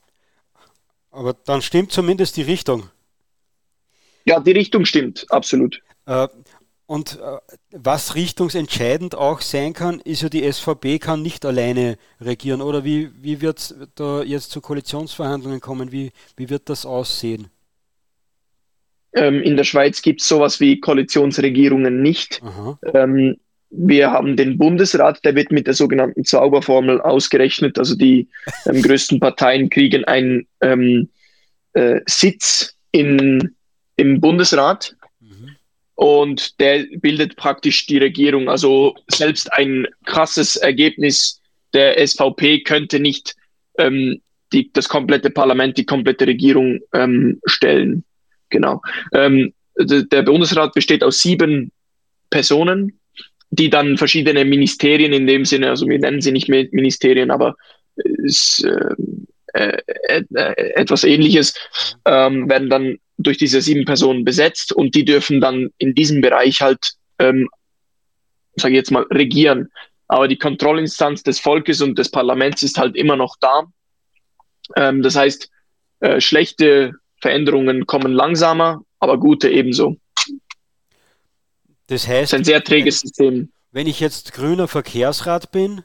Aber 1.10 1.34
dann 1.44 1.62
stimmt 1.62 1.92
zumindest 1.92 2.36
die 2.36 2.42
Richtung. 2.42 2.90
Ja, 4.24 4.40
die 4.40 4.52
Richtung 4.52 4.84
stimmt, 4.84 5.26
absolut. 5.30 5.80
Äh, 6.06 6.28
und 6.88 7.18
äh, 7.20 7.36
was 7.72 8.14
richtungsentscheidend 8.14 9.14
auch 9.14 9.42
sein 9.42 9.74
kann, 9.74 10.00
ist 10.00 10.22
ja, 10.22 10.30
die 10.30 10.50
SVP 10.50 10.98
kann 10.98 11.20
nicht 11.20 11.44
alleine 11.44 11.98
regieren. 12.18 12.62
Oder 12.62 12.82
wie, 12.82 13.10
wie 13.20 13.42
wird 13.42 13.58
es 13.58 13.76
da 13.94 14.22
jetzt 14.22 14.50
zu 14.50 14.62
Koalitionsverhandlungen 14.62 15.60
kommen? 15.60 15.92
Wie, 15.92 16.12
wie 16.38 16.48
wird 16.48 16.70
das 16.70 16.86
aussehen? 16.86 17.48
Ähm, 19.12 19.42
in 19.42 19.58
der 19.58 19.64
Schweiz 19.64 20.00
gibt 20.00 20.22
es 20.22 20.28
sowas 20.28 20.60
wie 20.60 20.80
Koalitionsregierungen 20.80 22.00
nicht. 22.00 22.40
Ähm, 22.94 23.36
wir 23.68 24.10
haben 24.10 24.38
den 24.38 24.56
Bundesrat, 24.56 25.22
der 25.26 25.34
wird 25.34 25.52
mit 25.52 25.66
der 25.66 25.74
sogenannten 25.74 26.24
Zauberformel 26.24 27.02
ausgerechnet. 27.02 27.78
Also 27.78 27.96
die 27.96 28.28
ähm, 28.64 28.80
größten 28.80 29.20
Parteien 29.20 29.68
kriegen 29.68 30.06
einen 30.06 30.46
ähm, 30.62 31.10
äh, 31.74 32.00
Sitz 32.06 32.78
in, 32.92 33.54
im 33.96 34.22
Bundesrat 34.22 34.96
und 35.98 36.60
der 36.60 36.86
bildet 37.00 37.34
praktisch 37.34 37.86
die 37.86 37.98
Regierung. 37.98 38.48
Also 38.48 38.94
selbst 39.08 39.52
ein 39.52 39.88
krasses 40.04 40.54
Ergebnis 40.54 41.40
der 41.74 41.98
SVP 42.06 42.60
könnte 42.60 43.00
nicht 43.00 43.34
ähm, 43.78 44.20
die, 44.52 44.70
das 44.72 44.88
komplette 44.88 45.30
Parlament, 45.30 45.76
die 45.76 45.86
komplette 45.86 46.28
Regierung 46.28 46.78
ähm, 46.92 47.40
stellen. 47.46 48.04
Genau. 48.48 48.80
Ähm, 49.12 49.52
der 49.76 50.22
Bundesrat 50.22 50.72
besteht 50.72 51.02
aus 51.02 51.20
sieben 51.20 51.72
Personen, 52.30 53.00
die 53.50 53.68
dann 53.68 53.98
verschiedene 53.98 54.44
Ministerien 54.44 55.12
in 55.12 55.26
dem 55.26 55.44
Sinne, 55.44 55.68
also 55.70 55.88
wir 55.88 55.98
nennen 55.98 56.20
sie 56.20 56.30
nicht 56.30 56.48
Ministerien, 56.48 57.32
aber 57.32 57.56
es, 58.24 58.64
äh, 58.64 58.94
äh, 59.54 60.22
äh, 60.32 60.52
etwas 60.76 61.02
ähnliches, 61.02 61.54
ähm, 62.04 62.48
werden 62.48 62.70
dann 62.70 62.98
durch 63.18 63.36
diese 63.36 63.60
sieben 63.60 63.84
Personen 63.84 64.24
besetzt 64.24 64.72
und 64.72 64.94
die 64.94 65.04
dürfen 65.04 65.40
dann 65.40 65.70
in 65.78 65.94
diesem 65.94 66.20
Bereich 66.20 66.60
halt, 66.60 66.94
ähm, 67.18 67.48
sage 68.56 68.74
ich 68.74 68.78
jetzt 68.78 68.90
mal, 68.90 69.04
regieren. 69.10 69.68
Aber 70.06 70.28
die 70.28 70.38
Kontrollinstanz 70.38 71.22
des 71.22 71.40
Volkes 71.40 71.82
und 71.82 71.98
des 71.98 72.10
Parlaments 72.10 72.62
ist 72.62 72.78
halt 72.78 72.96
immer 72.96 73.16
noch 73.16 73.36
da. 73.40 73.64
Ähm, 74.76 75.02
das 75.02 75.16
heißt, 75.16 75.50
äh, 76.00 76.20
schlechte 76.20 76.92
Veränderungen 77.20 77.86
kommen 77.86 78.12
langsamer, 78.12 78.82
aber 79.00 79.18
gute 79.18 79.50
ebenso. 79.50 79.96
Das 81.88 82.06
heißt, 82.06 82.22
das 82.22 82.32
ist 82.32 82.34
ein 82.34 82.44
sehr 82.44 82.62
träges 82.62 83.00
System. 83.00 83.50
Wenn 83.72 83.86
ich 83.86 84.00
jetzt 84.00 84.32
grüner 84.32 84.68
Verkehrsrat 84.68 85.50
bin, 85.50 85.82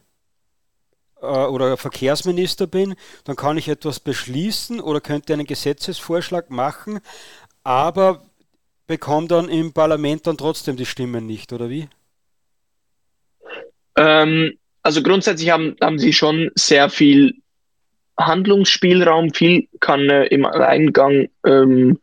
oder 1.23 1.77
Verkehrsminister 1.77 2.67
bin, 2.67 2.95
dann 3.23 3.35
kann 3.35 3.57
ich 3.57 3.69
etwas 3.69 3.99
beschließen 3.99 4.79
oder 4.79 5.01
könnte 5.01 5.33
einen 5.33 5.45
Gesetzesvorschlag 5.45 6.49
machen, 6.49 6.99
aber 7.63 8.21
bekomme 8.87 9.27
dann 9.27 9.49
im 9.49 9.73
Parlament 9.73 10.27
dann 10.27 10.37
trotzdem 10.37 10.75
die 10.75 10.85
Stimmen 10.85 11.25
nicht, 11.25 11.53
oder 11.53 11.69
wie? 11.69 11.87
Ähm, 13.95 14.57
also 14.81 15.01
grundsätzlich 15.01 15.49
haben, 15.49 15.75
haben 15.81 15.99
sie 15.99 16.13
schon 16.13 16.51
sehr 16.55 16.89
viel 16.89 17.35
Handlungsspielraum, 18.19 19.33
viel 19.33 19.67
kann 19.79 20.09
äh, 20.09 20.25
im 20.25 20.45
Eingang 20.45 21.29
ähm, 21.45 21.99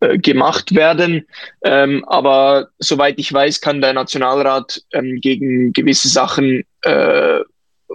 äh, 0.00 0.18
gemacht 0.18 0.74
werden. 0.74 1.26
Ähm, 1.62 2.04
aber 2.06 2.68
soweit 2.78 3.18
ich 3.18 3.32
weiß, 3.32 3.60
kann 3.60 3.80
der 3.80 3.94
Nationalrat 3.94 4.82
ähm, 4.92 5.20
gegen 5.22 5.72
gewisse 5.72 6.08
Sachen 6.08 6.64
äh, 6.82 7.40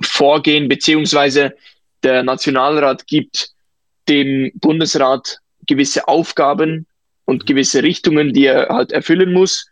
vorgehen, 0.01 0.67
beziehungsweise 0.67 1.53
der 2.03 2.23
Nationalrat 2.23 3.07
gibt 3.07 3.49
dem 4.09 4.51
Bundesrat 4.55 5.39
gewisse 5.67 6.07
Aufgaben 6.07 6.87
und 7.25 7.45
gewisse 7.45 7.83
Richtungen, 7.83 8.33
die 8.33 8.45
er 8.45 8.69
halt 8.69 8.91
erfüllen 8.91 9.31
muss. 9.33 9.67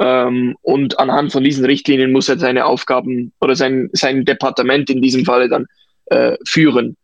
Ähm, 0.00 0.56
und 0.62 0.98
anhand 0.98 1.32
von 1.32 1.44
diesen 1.44 1.64
Richtlinien 1.64 2.12
muss 2.12 2.28
er 2.28 2.38
seine 2.38 2.66
Aufgaben 2.66 3.32
oder 3.40 3.56
sein, 3.56 3.90
sein 3.92 4.24
Departement 4.24 4.90
in 4.90 5.02
diesem 5.02 5.24
Falle 5.24 5.48
dann 5.48 5.66
äh, 6.06 6.36
führen. 6.44 6.96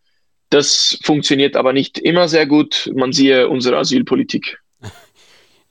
Das 0.50 0.98
funktioniert 1.02 1.56
aber 1.56 1.72
nicht 1.72 1.98
immer 1.98 2.28
sehr 2.28 2.46
gut. 2.46 2.90
Man 2.94 3.12
siehe 3.12 3.48
unsere 3.48 3.78
Asylpolitik. 3.78 4.58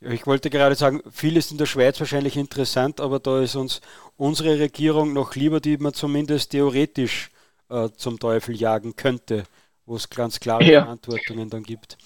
Ich 0.10 0.28
wollte 0.28 0.49
gerade 0.49 0.76
sagen, 0.76 1.01
vieles 1.12 1.51
in 1.51 1.58
der 1.58 1.66
Schweiz 1.66 1.99
wahrscheinlich 1.99 2.38
interessant, 2.38 2.99
aber 2.99 3.20
da 3.20 3.41
ist 3.41 3.56
uns 3.56 3.82
unsere 4.18 4.60
Regierung 4.60 5.14
noch 5.14 5.36
lieber, 5.36 5.60
die 5.60 5.78
man 5.78 5.93
zumindest 5.93 6.51
theoretisch 6.51 7.30
äh, 7.70 7.89
zum 7.95 8.20
Teufel 8.20 8.56
jagen 8.56 8.95
könnte, 8.95 9.43
wo 9.86 9.95
es 9.95 10.10
ganz 10.10 10.39
klare 10.39 10.64
ja. 10.64 10.84
Verantwortungen 10.84 11.49
dann 11.49 11.64
gibt. 11.64 11.97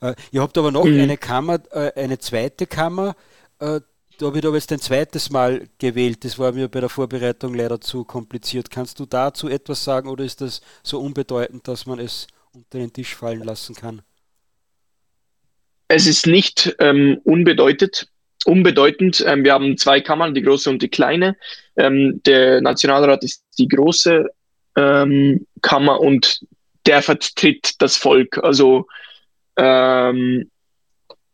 Äh, 0.00 0.14
ihr 0.30 0.42
habt 0.42 0.58
aber 0.58 0.70
noch 0.70 0.84
mhm. 0.84 1.00
eine 1.00 1.16
Kammer, 1.16 1.60
äh, 1.70 1.92
eine 1.94 2.18
zweite 2.18 2.66
Kammer, 2.66 3.16
äh, 3.58 3.80
da 4.18 4.26
habe 4.26 4.38
ich 4.40 4.44
aber 4.44 4.56
jetzt 4.56 4.72
ein 4.72 4.80
zweites 4.80 5.30
Mal 5.30 5.68
gewählt. 5.78 6.24
Das 6.24 6.40
war 6.40 6.50
mir 6.50 6.68
bei 6.68 6.80
der 6.80 6.88
Vorbereitung 6.88 7.54
leider 7.54 7.80
zu 7.80 8.04
kompliziert. 8.04 8.68
Kannst 8.68 8.98
du 8.98 9.06
dazu 9.06 9.48
etwas 9.48 9.84
sagen 9.84 10.08
oder 10.08 10.24
ist 10.24 10.40
das 10.40 10.60
so 10.82 11.00
unbedeutend, 11.00 11.68
dass 11.68 11.86
man 11.86 12.00
es 12.00 12.26
unter 12.52 12.78
den 12.78 12.92
Tisch 12.92 13.14
fallen 13.14 13.44
lassen 13.44 13.76
kann? 13.76 14.02
Es 15.88 16.06
ist 16.06 16.26
nicht 16.26 16.76
ähm, 16.78 17.20
unbedeutend. 17.24 18.08
unbedeutend. 18.44 19.24
Ähm, 19.26 19.42
wir 19.44 19.54
haben 19.54 19.76
zwei 19.78 20.00
Kammern, 20.00 20.34
die 20.34 20.42
große 20.42 20.68
und 20.68 20.82
die 20.82 20.88
kleine. 20.88 21.36
Ähm, 21.76 22.22
der 22.24 22.60
Nationalrat 22.60 23.24
ist 23.24 23.42
die 23.58 23.68
große 23.68 24.26
ähm, 24.76 25.46
Kammer 25.62 26.00
und 26.00 26.40
der 26.86 27.02
vertritt 27.02 27.80
das 27.80 27.96
Volk. 27.96 28.38
Also 28.38 28.86
ähm, 29.56 30.50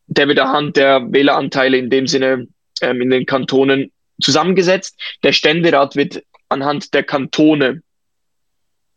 der 0.06 0.28
wird 0.28 0.38
anhand 0.38 0.76
der 0.76 1.12
Wähleranteile 1.12 1.76
in 1.76 1.90
dem 1.90 2.06
Sinne 2.06 2.46
ähm, 2.80 3.00
in 3.00 3.10
den 3.10 3.26
Kantonen 3.26 3.90
zusammengesetzt. 4.20 4.98
Der 5.22 5.32
Ständerat 5.32 5.96
wird 5.96 6.22
anhand 6.48 6.94
der 6.94 7.02
Kantone 7.02 7.82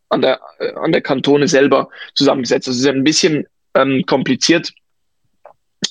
an 0.10 0.22
der, 0.22 0.40
äh, 0.60 0.74
an 0.74 0.92
der 0.92 1.02
Kantone 1.02 1.48
selber 1.48 1.90
zusammengesetzt. 2.14 2.68
Das 2.68 2.78
ist 2.78 2.88
ein 2.88 3.04
bisschen 3.04 3.48
ähm, 3.74 4.06
kompliziert. 4.06 4.72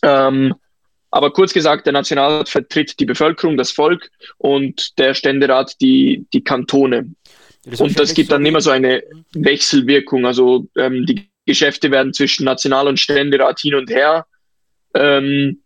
Ähm, 0.02 0.54
aber 1.10 1.32
kurz 1.32 1.52
gesagt, 1.52 1.86
der 1.86 1.92
Nationalrat 1.92 2.48
vertritt 2.48 2.98
die 3.00 3.06
Bevölkerung, 3.06 3.56
das 3.56 3.70
Volk 3.70 4.10
und 4.38 4.98
der 4.98 5.14
Ständerat 5.14 5.80
die, 5.80 6.26
die 6.32 6.44
Kantone. 6.44 7.14
Das 7.64 7.80
und 7.80 7.98
das 7.98 8.14
gibt 8.14 8.28
so 8.28 8.34
dann 8.34 8.46
immer 8.46 8.60
so 8.60 8.70
eine 8.70 9.02
Wechselwirkung. 9.32 10.26
Also 10.26 10.66
ähm, 10.76 11.06
die 11.06 11.28
Geschäfte 11.46 11.90
werden 11.90 12.12
zwischen 12.12 12.44
National- 12.44 12.88
und 12.88 13.00
Ständerat 13.00 13.60
hin 13.60 13.74
und 13.74 13.90
her 13.90 14.26
ähm, 14.94 15.60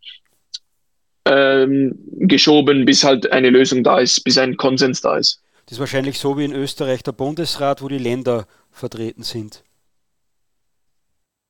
ähm, 1.25 1.95
geschoben, 2.19 2.85
bis 2.85 3.03
halt 3.03 3.31
eine 3.31 3.49
Lösung 3.49 3.83
da 3.83 3.99
ist, 3.99 4.23
bis 4.23 4.37
ein 4.37 4.57
Konsens 4.57 5.01
da 5.01 5.17
ist. 5.17 5.41
Das 5.65 5.73
ist 5.73 5.79
wahrscheinlich 5.79 6.19
so 6.19 6.37
wie 6.37 6.45
in 6.45 6.53
Österreich 6.53 7.03
der 7.03 7.11
Bundesrat, 7.11 7.81
wo 7.81 7.87
die 7.87 7.97
Länder 7.97 8.47
vertreten 8.71 9.23
sind. 9.23 9.63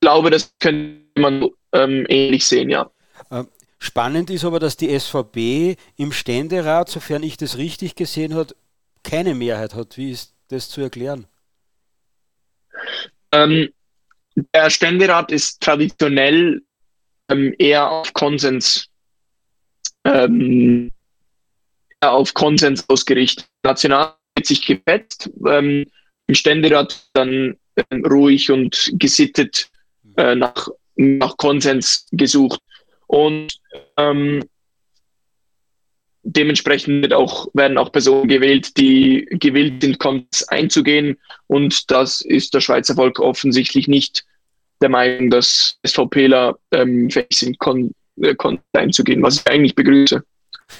Ich 0.02 0.08
glaube, 0.08 0.32
das 0.32 0.52
könnte 0.60 1.22
man 1.22 1.48
ähm, 1.74 2.08
ähnlich 2.10 2.46
sehen, 2.48 2.72
ja. 2.72 2.90
Ähm, 3.30 3.48
spannend 3.78 4.32
ist 4.32 4.44
aber, 4.44 4.60
dass 4.60 4.76
die 4.76 4.98
SVP 5.00 5.78
im 5.96 6.12
Ständerat, 6.12 6.90
sofern 6.90 7.22
ich 7.22 7.38
das 7.38 7.58
richtig 7.60 7.96
gesehen 7.96 8.34
habe, 8.34 8.56
keine 9.04 9.36
Mehrheit 9.36 9.76
hat. 9.76 9.98
Wie 9.98 10.10
ist 10.10 10.34
das 10.48 10.70
zu 10.70 10.82
erklären? 10.82 11.28
Ähm, 13.32 13.70
der 14.56 14.72
Ständerat 14.72 15.32
ist 15.32 15.62
traditionell 15.62 16.64
ähm, 17.30 17.54
eher 17.60 17.92
auf 17.92 18.12
Konsens 18.14 18.90
ähm, 20.04 20.90
auf 22.02 22.34
Konsens 22.34 22.90
ausgerichtet. 22.90 23.48
National 23.64 24.16
hat 24.36 24.46
sich 24.46 24.66
gefetzt, 24.66 25.30
ähm, 25.48 25.86
im 26.28 26.36
Ständerat 26.36 27.08
dann 27.14 27.56
ähm, 27.92 28.06
ruhig 28.06 28.50
und 28.50 28.92
gesittet 28.94 29.71
äh, 30.22 30.36
nach 30.36 30.68
nach 30.96 31.38
Konsens 31.38 32.08
gesucht. 32.12 32.60
Und 33.08 33.50
ähm, 33.98 34.44
dementsprechend 36.24 37.14
auch, 37.14 37.48
werden 37.54 37.78
auch 37.78 37.92
Personen 37.92 38.28
gewählt, 38.28 38.78
die 38.78 39.28
gewillt 39.32 39.82
sind, 39.82 40.00
Konsens 40.00 40.48
einzugehen. 40.48 41.18
Und 41.48 41.92
das 41.92 42.22
ist 42.22 42.54
der 42.54 42.62
Schweizer 42.62 42.96
Volk 42.96 43.20
offensichtlich 43.20 43.88
nicht 43.88 44.26
der 44.82 44.90
Meinung, 44.90 45.30
dass 45.30 45.78
SVPler 45.86 46.58
ähm, 46.72 47.10
fähig 47.10 47.34
sind, 47.34 47.60
Kon 47.60 47.94
äh, 48.22 48.36
Konsens 48.36 48.66
einzugehen, 48.74 49.22
was 49.22 49.38
ich 49.38 49.48
eigentlich 49.48 49.76
begrüße. 49.76 50.24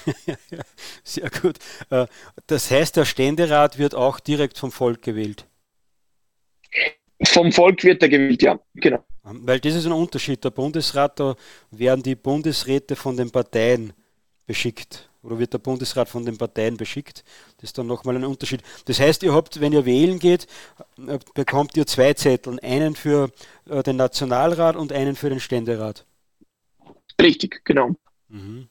Sehr 1.04 1.30
gut. 1.30 1.56
Äh, 1.90 2.06
das 2.46 2.70
heißt, 2.70 2.96
der 2.96 3.04
Ständerat 3.04 3.78
wird 3.78 3.94
auch 3.94 4.20
direkt 4.20 4.58
vom 4.58 4.72
Volk 4.72 5.02
gewählt. 5.02 5.46
Vom 7.24 7.52
Volk 7.52 7.84
wird 7.84 8.02
er 8.02 8.08
gewählt, 8.08 8.42
ja, 8.42 8.58
genau. 8.74 9.04
Weil 9.22 9.60
das 9.60 9.74
ist 9.74 9.86
ein 9.86 9.92
Unterschied. 9.92 10.42
Der 10.42 10.50
Bundesrat, 10.50 11.20
da 11.20 11.36
werden 11.70 12.02
die 12.02 12.16
Bundesräte 12.16 12.96
von 12.96 13.16
den 13.16 13.30
Parteien 13.30 13.92
beschickt. 14.46 15.08
Oder 15.22 15.38
wird 15.38 15.52
der 15.52 15.58
Bundesrat 15.58 16.08
von 16.08 16.24
den 16.24 16.36
Parteien 16.36 16.76
beschickt? 16.76 17.22
Das 17.58 17.70
ist 17.70 17.78
dann 17.78 17.86
nochmal 17.86 18.16
ein 18.16 18.24
Unterschied. 18.24 18.62
Das 18.86 18.98
heißt, 18.98 19.22
ihr 19.22 19.32
habt, 19.32 19.60
wenn 19.60 19.72
ihr 19.72 19.86
wählen 19.86 20.18
geht, 20.18 20.48
äh, 21.06 21.18
bekommt 21.34 21.76
ihr 21.76 21.86
zwei 21.86 22.12
Zettel. 22.14 22.58
Einen 22.60 22.96
für 22.96 23.30
äh, 23.68 23.82
den 23.84 23.96
Nationalrat 23.96 24.74
und 24.74 24.92
einen 24.92 25.14
für 25.14 25.30
den 25.30 25.38
Ständerat. 25.38 26.04
Richtig, 27.20 27.64
genau. 27.64 27.94
Mhm. 28.28 28.68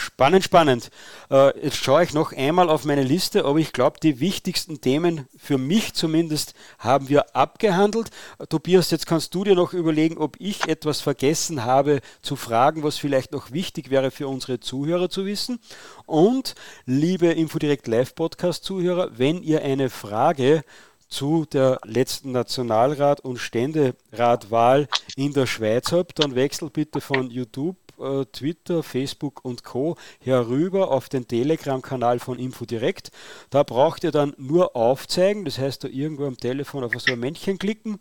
Spannend, 0.00 0.44
spannend. 0.44 0.90
Äh, 1.28 1.58
jetzt 1.60 1.78
schaue 1.78 2.04
ich 2.04 2.14
noch 2.14 2.32
einmal 2.32 2.70
auf 2.70 2.84
meine 2.84 3.02
Liste, 3.02 3.44
aber 3.44 3.58
ich 3.58 3.72
glaube, 3.72 3.98
die 4.00 4.20
wichtigsten 4.20 4.80
Themen 4.80 5.26
für 5.36 5.58
mich 5.58 5.92
zumindest 5.92 6.54
haben 6.78 7.08
wir 7.08 7.34
abgehandelt. 7.34 8.10
Tobias, 8.48 8.92
jetzt 8.92 9.06
kannst 9.08 9.34
du 9.34 9.42
dir 9.42 9.56
noch 9.56 9.72
überlegen, 9.72 10.16
ob 10.16 10.36
ich 10.38 10.68
etwas 10.68 11.00
vergessen 11.00 11.64
habe 11.64 12.00
zu 12.22 12.36
fragen, 12.36 12.84
was 12.84 12.96
vielleicht 12.96 13.32
noch 13.32 13.50
wichtig 13.50 13.90
wäre 13.90 14.12
für 14.12 14.28
unsere 14.28 14.60
Zuhörer 14.60 15.10
zu 15.10 15.26
wissen. 15.26 15.58
Und 16.06 16.54
liebe 16.86 17.26
Infodirect 17.26 17.88
Live 17.88 18.14
Podcast 18.14 18.62
Zuhörer, 18.62 19.18
wenn 19.18 19.42
ihr 19.42 19.62
eine 19.62 19.90
Frage 19.90 20.62
zu 21.08 21.44
der 21.44 21.80
letzten 21.84 22.30
Nationalrat- 22.30 23.22
und 23.22 23.38
Ständeratwahl 23.38 24.86
in 25.16 25.32
der 25.32 25.46
Schweiz 25.46 25.90
habt, 25.90 26.20
dann 26.20 26.36
wechselt 26.36 26.72
bitte 26.72 27.00
von 27.00 27.30
YouTube 27.30 27.76
äh, 28.00 28.24
Twitter, 28.26 28.82
Facebook 28.82 29.44
und 29.44 29.64
Co. 29.64 29.96
herüber 30.20 30.90
auf 30.90 31.08
den 31.08 31.26
Telegram-Kanal 31.26 32.18
von 32.18 32.38
InfoDirect. 32.38 33.10
Da 33.50 33.62
braucht 33.62 34.04
ihr 34.04 34.10
dann 34.10 34.34
nur 34.36 34.76
aufzeigen, 34.76 35.44
das 35.44 35.58
heißt 35.58 35.84
da 35.84 35.88
irgendwo 35.88 36.26
am 36.26 36.36
Telefon 36.36 36.84
auf 36.84 36.92
so 36.98 37.12
ein 37.12 37.20
Männchen 37.20 37.58
klicken 37.58 37.98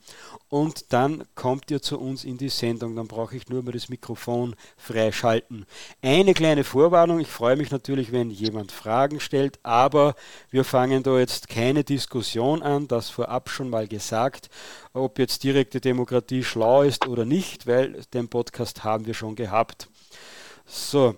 und 0.50 0.94
dann 0.94 1.24
kommt 1.36 1.70
ihr 1.72 1.82
zu 1.82 2.00
uns 2.00 2.24
in 2.24 2.38
die 2.38 2.50
Sendung. 2.50 2.96
Dann 2.96 3.08
brauche 3.08 3.36
ich 3.36 3.50
nur 3.50 3.64
mal 3.64 3.72
das 3.72 3.90
Mikrofon 3.90 4.56
freischalten. 4.78 5.66
Eine 6.02 6.34
kleine 6.34 6.64
Vorwarnung, 6.64 7.20
ich 7.20 7.28
freue 7.28 7.56
mich 7.56 7.72
natürlich, 7.72 8.12
wenn 8.12 8.30
jemand 8.30 8.72
Fragen 8.72 9.20
stellt, 9.20 9.60
aber 9.64 10.16
wir 10.50 10.64
fangen 10.64 11.04
da 11.04 11.18
jetzt 11.20 11.50
keine 11.50 11.84
Diskussion 11.84 12.62
an, 12.62 12.88
das 12.88 13.10
vorab 13.10 13.50
schon 13.50 13.70
mal 13.70 13.88
gesagt, 13.88 14.50
ob 14.94 15.20
jetzt 15.20 15.44
direkte 15.44 15.82
Demokratie 15.82 16.44
schlau 16.44 16.84
ist 16.84 17.08
oder 17.08 17.26
nicht, 17.26 17.68
weil 17.68 18.02
den 18.14 18.30
Podcast 18.30 18.84
haben 18.84 19.06
wir 19.06 19.14
schon 19.14 19.36
gehabt. 19.36 19.87
So, 20.70 21.16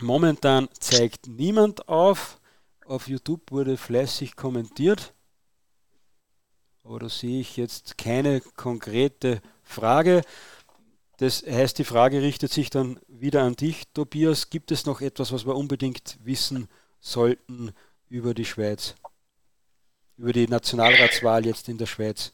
momentan 0.00 0.68
zeigt 0.78 1.26
niemand 1.26 1.88
auf. 1.88 2.38
Auf 2.86 3.08
YouTube 3.08 3.50
wurde 3.50 3.76
fleißig 3.76 4.36
kommentiert. 4.36 5.12
Aber 6.84 7.00
da 7.00 7.08
sehe 7.08 7.40
ich 7.40 7.56
jetzt 7.56 7.98
keine 7.98 8.40
konkrete 8.40 9.42
Frage. 9.64 10.22
Das 11.18 11.42
heißt, 11.42 11.76
die 11.78 11.84
Frage 11.84 12.22
richtet 12.22 12.52
sich 12.52 12.70
dann 12.70 13.00
wieder 13.08 13.42
an 13.42 13.56
dich, 13.56 13.82
Tobias. 13.92 14.48
Gibt 14.48 14.70
es 14.70 14.86
noch 14.86 15.00
etwas, 15.00 15.32
was 15.32 15.44
wir 15.44 15.56
unbedingt 15.56 16.16
wissen 16.22 16.68
sollten 17.00 17.72
über 18.08 18.32
die 18.32 18.44
Schweiz? 18.44 18.94
Über 20.16 20.32
die 20.32 20.46
Nationalratswahl 20.46 21.44
jetzt 21.44 21.68
in 21.68 21.78
der 21.78 21.86
Schweiz? 21.86 22.30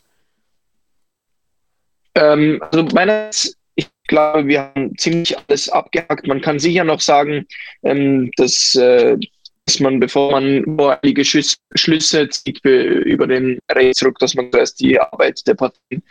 Ähm, 2.14 2.62
also 2.70 2.84
meinerseits 2.95 3.57
ich 4.05 4.09
glaube, 4.09 4.46
wir 4.46 4.61
haben 4.61 4.96
ziemlich 4.98 5.34
alles 5.38 5.70
abgehakt. 5.70 6.26
Man 6.26 6.42
kann 6.42 6.59
sicher 6.59 6.84
noch 6.84 7.00
sagen, 7.00 7.46
ähm, 7.84 8.30
dass, 8.36 8.74
äh, 8.74 9.16
dass 9.64 9.80
man, 9.80 9.98
bevor 9.98 10.32
man 10.32 10.62
voreilige 10.76 11.24
Schlüsse 11.24 12.28
zieht 12.28 12.62
über 12.64 13.26
den 13.26 13.59
Rechtsruck, 13.72 14.18
dass 14.18 14.34
man 14.34 14.52
zuerst 14.52 14.78
die 14.80 15.00
Arbeit 15.00 15.40
der 15.46 15.55
Parteien 15.55 16.02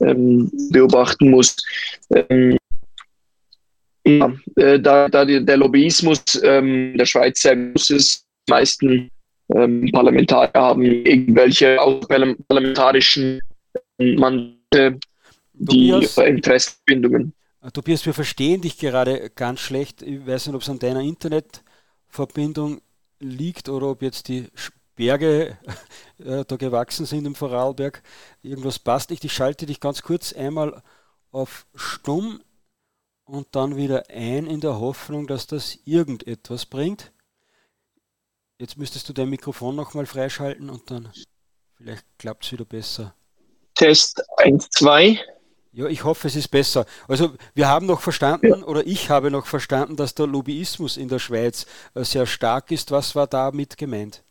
ähm, 0.00 0.50
beobachten 0.70 1.30
muss. 1.30 1.56
Ähm, 2.14 2.58
ja, 4.06 4.32
äh, 4.56 4.78
da, 4.78 5.08
da 5.08 5.24
die, 5.24 5.42
der 5.42 5.56
Lobbyismus 5.56 6.22
ähm, 6.42 6.98
der 6.98 7.06
Schweiz 7.06 7.40
sehr 7.40 7.56
groß 7.56 7.90
ist, 7.90 8.26
die 8.46 8.50
meisten 8.50 9.10
ähm, 9.54 9.88
Parlamentarier 9.90 10.52
haben 10.54 10.82
irgendwelche 10.82 11.76
parlamentarischen 12.08 13.40
Mandate 13.98 14.98
die 15.54 15.90
Tobias, 15.90 16.18
Interessenbindungen. 16.18 17.32
Äh, 17.60 17.70
Tobias, 17.70 18.06
wir 18.06 18.14
verstehen 18.14 18.60
dich 18.60 18.78
gerade 18.78 19.30
ganz 19.30 19.60
schlecht. 19.60 20.02
Ich 20.02 20.26
weiß 20.26 20.46
nicht, 20.46 20.54
ob 20.54 20.62
es 20.62 20.68
an 20.68 20.78
deiner 20.78 21.00
Internetverbindung 21.00 22.80
liegt 23.20 23.68
oder 23.68 23.88
ob 23.88 24.02
jetzt 24.02 24.28
die 24.28 24.48
Berge 24.94 25.56
äh, 26.18 26.44
da 26.44 26.56
gewachsen 26.56 27.06
sind 27.06 27.26
im 27.26 27.34
Vorarlberg. 27.34 28.02
Irgendwas 28.42 28.78
passt 28.78 29.10
nicht. 29.10 29.24
Ich 29.24 29.32
schalte 29.32 29.66
dich 29.66 29.80
ganz 29.80 30.02
kurz 30.02 30.32
einmal 30.32 30.82
auf 31.30 31.66
stumm 31.74 32.42
und 33.24 33.48
dann 33.52 33.76
wieder 33.76 34.04
ein 34.08 34.46
in 34.46 34.60
der 34.60 34.80
Hoffnung, 34.80 35.26
dass 35.26 35.46
das 35.46 35.78
irgendetwas 35.84 36.66
bringt. 36.66 37.12
Jetzt 38.58 38.76
müsstest 38.76 39.08
du 39.08 39.12
dein 39.12 39.28
Mikrofon 39.28 39.76
nochmal 39.76 40.06
freischalten 40.06 40.68
und 40.70 40.90
dann 40.90 41.12
vielleicht 41.76 42.04
klappt 42.18 42.44
es 42.44 42.52
wieder 42.52 42.64
besser. 42.64 43.14
Test 43.74 44.20
1, 44.38 44.70
2. 44.70 45.20
Ja, 45.78 45.86
ich 45.86 46.02
hoffe, 46.02 46.26
es 46.26 46.34
ist 46.34 46.48
besser. 46.48 46.86
Also 47.06 47.34
wir 47.54 47.68
haben 47.68 47.86
noch 47.86 48.00
verstanden, 48.00 48.48
ja. 48.48 48.66
oder 48.66 48.84
ich 48.84 49.10
habe 49.10 49.30
noch 49.30 49.46
verstanden, 49.46 49.94
dass 49.94 50.12
der 50.12 50.26
Lobbyismus 50.26 50.96
in 50.96 51.08
der 51.08 51.20
Schweiz 51.20 51.66
äh, 51.94 52.02
sehr 52.02 52.26
stark 52.26 52.72
ist. 52.72 52.90
Was 52.90 53.14
war 53.14 53.28
damit 53.28 53.76
gemeint? 53.76 54.24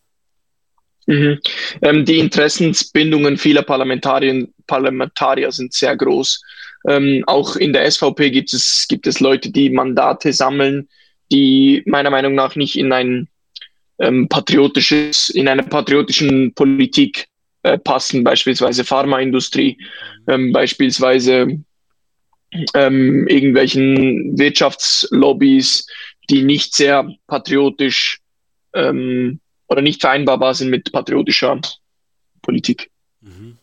Mhm. 1.06 1.40
Ähm, 1.82 2.04
die 2.04 2.20
Interessensbindungen 2.20 3.38
vieler 3.38 3.62
Parlamentarier, 3.62 4.46
Parlamentarier 4.68 5.50
sind 5.54 5.72
sehr 5.72 5.96
groß. 5.96 6.42
Ähm, 6.86 7.24
auch 7.28 7.56
in 7.56 7.72
der 7.72 7.90
SVP 7.90 8.30
gibt 8.30 8.52
es, 8.52 8.86
gibt 8.90 9.08
es 9.08 9.22
Leute, 9.22 9.50
die 9.50 9.70
Mandate 9.70 10.34
sammeln, 10.34 10.90
die 11.32 11.82
meiner 11.86 12.10
Meinung 12.10 12.36
nach 12.36 12.58
nicht 12.58 12.78
in 12.78 12.92
ein 12.92 13.30
ähm, 14.00 14.28
patriotisches, 14.28 15.30
in 15.30 15.48
einer 15.48 15.64
patriotischen 15.64 16.54
Politik 16.54 17.30
äh, 17.68 17.78
passen, 17.78 18.24
beispielsweise 18.24 18.86
Pharmaindustrie, 18.86 19.78
ähm, 20.28 20.54
beispielsweise 20.54 21.60
ähm, 22.74 23.28
irgendwelchen 23.28 24.38
Wirtschaftslobbys, 24.38 25.88
die 26.30 26.44
nicht 26.44 26.74
sehr 26.74 27.10
patriotisch 27.28 28.20
ähm, 28.74 29.40
oder 29.68 29.82
nicht 29.82 30.02
vereinbarbar 30.02 30.54
sind 30.54 30.70
mit 30.70 30.92
patriotischer 30.92 31.60
Politik. 32.42 32.90
Mhm. 33.22 33.57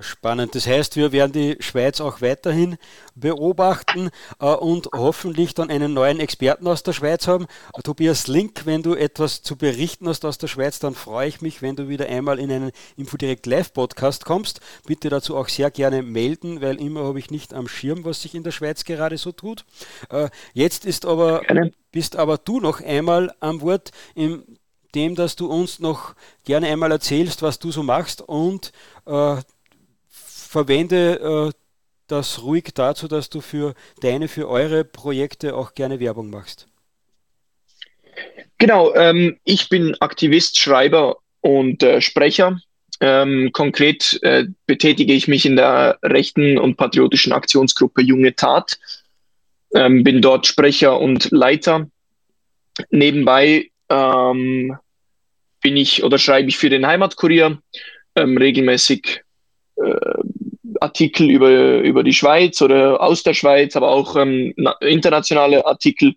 Spannend. 0.00 0.54
Das 0.54 0.66
heißt, 0.66 0.96
wir 0.96 1.12
werden 1.12 1.32
die 1.32 1.56
Schweiz 1.60 2.00
auch 2.00 2.22
weiterhin 2.22 2.78
beobachten 3.14 4.10
äh, 4.40 4.46
und 4.46 4.88
hoffentlich 4.94 5.52
dann 5.54 5.68
einen 5.68 5.92
neuen 5.92 6.20
Experten 6.20 6.66
aus 6.66 6.82
der 6.82 6.94
Schweiz 6.94 7.26
haben. 7.26 7.46
Tobias 7.84 8.26
Link, 8.26 8.62
wenn 8.64 8.82
du 8.82 8.94
etwas 8.94 9.42
zu 9.42 9.56
berichten 9.56 10.08
hast 10.08 10.24
aus 10.24 10.38
der 10.38 10.48
Schweiz, 10.48 10.78
dann 10.78 10.94
freue 10.94 11.28
ich 11.28 11.42
mich, 11.42 11.60
wenn 11.60 11.76
du 11.76 11.88
wieder 11.88 12.06
einmal 12.06 12.38
in 12.38 12.50
einen 12.50 12.72
Infodirect 12.96 13.44
Live 13.44 13.74
Podcast 13.74 14.24
kommst. 14.24 14.60
Bitte 14.86 15.10
dazu 15.10 15.36
auch 15.36 15.48
sehr 15.48 15.70
gerne 15.70 16.02
melden, 16.02 16.62
weil 16.62 16.80
immer 16.80 17.04
habe 17.04 17.18
ich 17.18 17.30
nicht 17.30 17.52
am 17.52 17.68
Schirm, 17.68 18.04
was 18.04 18.22
sich 18.22 18.34
in 18.34 18.42
der 18.42 18.52
Schweiz 18.52 18.84
gerade 18.84 19.18
so 19.18 19.32
tut. 19.32 19.66
Äh, 20.08 20.30
jetzt 20.54 20.86
ist 20.86 21.04
aber, 21.04 21.42
bist 21.92 22.16
aber 22.16 22.38
du 22.38 22.60
noch 22.60 22.80
einmal 22.80 23.34
am 23.40 23.60
Wort 23.60 23.90
in 24.14 24.44
dem, 24.94 25.14
dass 25.14 25.36
du 25.36 25.46
uns 25.46 25.78
noch 25.78 26.14
gerne 26.44 26.68
einmal 26.68 26.90
erzählst, 26.90 27.42
was 27.42 27.58
du 27.58 27.70
so 27.70 27.82
machst 27.82 28.22
und 28.22 28.72
äh, 29.06 29.36
verwende 30.50 31.52
äh, 31.52 31.52
das 32.08 32.42
ruhig 32.42 32.70
dazu, 32.74 33.06
dass 33.06 33.30
du 33.30 33.40
für 33.40 33.74
deine, 34.00 34.26
für 34.26 34.48
eure 34.48 34.84
Projekte 34.84 35.54
auch 35.54 35.74
gerne 35.74 36.00
Werbung 36.00 36.28
machst. 36.28 36.66
Genau, 38.58 38.92
ähm, 38.96 39.38
ich 39.44 39.68
bin 39.68 39.94
Aktivist, 40.00 40.58
Schreiber 40.58 41.18
und 41.40 41.84
äh, 41.84 42.00
Sprecher. 42.00 42.60
Ähm, 43.00 43.50
konkret 43.52 44.18
äh, 44.22 44.46
betätige 44.66 45.12
ich 45.12 45.28
mich 45.28 45.46
in 45.46 45.54
der 45.54 45.98
rechten 46.02 46.58
und 46.58 46.76
patriotischen 46.76 47.32
Aktionsgruppe 47.32 48.02
Junge 48.02 48.34
Tat. 48.34 48.76
Ähm, 49.72 50.02
bin 50.02 50.20
dort 50.20 50.48
Sprecher 50.48 50.98
und 50.98 51.30
Leiter. 51.30 51.88
Nebenbei 52.90 53.70
ähm, 53.88 54.76
bin 55.62 55.76
ich 55.76 56.02
oder 56.02 56.18
schreibe 56.18 56.48
ich 56.48 56.58
für 56.58 56.70
den 56.70 56.86
Heimatkurier 56.86 57.62
ähm, 58.16 58.36
regelmäßig 58.36 59.22
äh, 59.76 60.22
Artikel 60.80 61.30
über, 61.30 61.80
über 61.80 62.02
die 62.02 62.12
Schweiz 62.12 62.60
oder 62.62 63.00
aus 63.00 63.22
der 63.22 63.34
Schweiz, 63.34 63.76
aber 63.76 63.88
auch 63.88 64.16
ähm, 64.16 64.54
internationale 64.80 65.64
Artikel. 65.66 66.14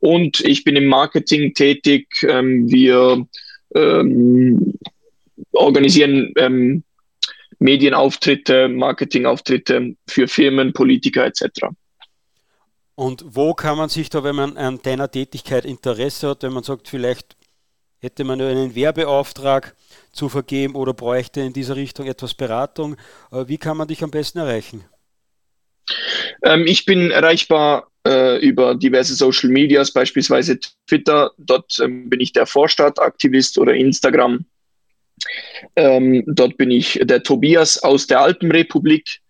Und 0.00 0.40
ich 0.40 0.64
bin 0.64 0.76
im 0.76 0.86
Marketing 0.86 1.54
tätig. 1.54 2.06
Ähm, 2.28 2.70
wir 2.70 3.26
ähm, 3.74 4.74
organisieren 5.52 6.32
ähm, 6.36 6.82
Medienauftritte, 7.58 8.68
Marketingauftritte 8.68 9.96
für 10.06 10.28
Firmen, 10.28 10.72
Politiker 10.72 11.24
etc. 11.24 11.68
Und 12.94 13.24
wo 13.26 13.54
kann 13.54 13.76
man 13.76 13.88
sich 13.88 14.08
da, 14.08 14.24
wenn 14.24 14.36
man 14.36 14.56
an 14.56 14.80
deiner 14.82 15.10
Tätigkeit 15.10 15.64
Interesse 15.64 16.30
hat, 16.30 16.42
wenn 16.42 16.52
man 16.52 16.62
sagt, 16.62 16.88
vielleicht 16.88 17.35
Hätte 17.98 18.24
man 18.24 18.40
einen 18.40 18.74
Werbeauftrag 18.74 19.74
zu 20.12 20.28
vergeben 20.28 20.74
oder 20.74 20.94
bräuchte 20.94 21.40
in 21.40 21.52
dieser 21.52 21.76
Richtung 21.76 22.06
etwas 22.06 22.34
Beratung, 22.34 22.96
äh, 23.32 23.44
wie 23.46 23.58
kann 23.58 23.76
man 23.76 23.88
dich 23.88 24.02
am 24.02 24.10
besten 24.10 24.38
erreichen? 24.38 24.84
Ähm, 26.42 26.66
ich 26.66 26.84
bin 26.84 27.10
erreichbar 27.10 27.88
äh, 28.06 28.38
über 28.38 28.74
diverse 28.74 29.14
Social 29.14 29.50
Medias, 29.50 29.92
beispielsweise 29.92 30.58
Twitter. 30.86 31.32
Dort 31.38 31.78
ähm, 31.80 32.08
bin 32.10 32.20
ich 32.20 32.32
der 32.32 32.46
Vorstadtaktivist 32.46 33.58
oder 33.58 33.74
Instagram. 33.74 34.44
Ähm, 35.76 36.24
dort 36.26 36.56
bin 36.56 36.70
ich 36.70 37.00
der 37.02 37.22
Tobias 37.22 37.82
aus 37.82 38.06
der 38.06 38.20
Alpenrepublik. 38.20 39.20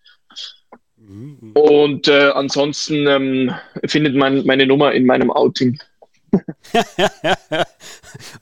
Mhm. 0.97 1.53
Und 1.53 2.09
äh, 2.09 2.31
ansonsten 2.35 3.07
ähm, 3.07 3.55
findet 3.87 4.15
man 4.15 4.45
meine 4.45 4.67
Nummer 4.67 4.93
in 4.93 5.07
meinem 5.07 5.31
Outing. 5.31 5.79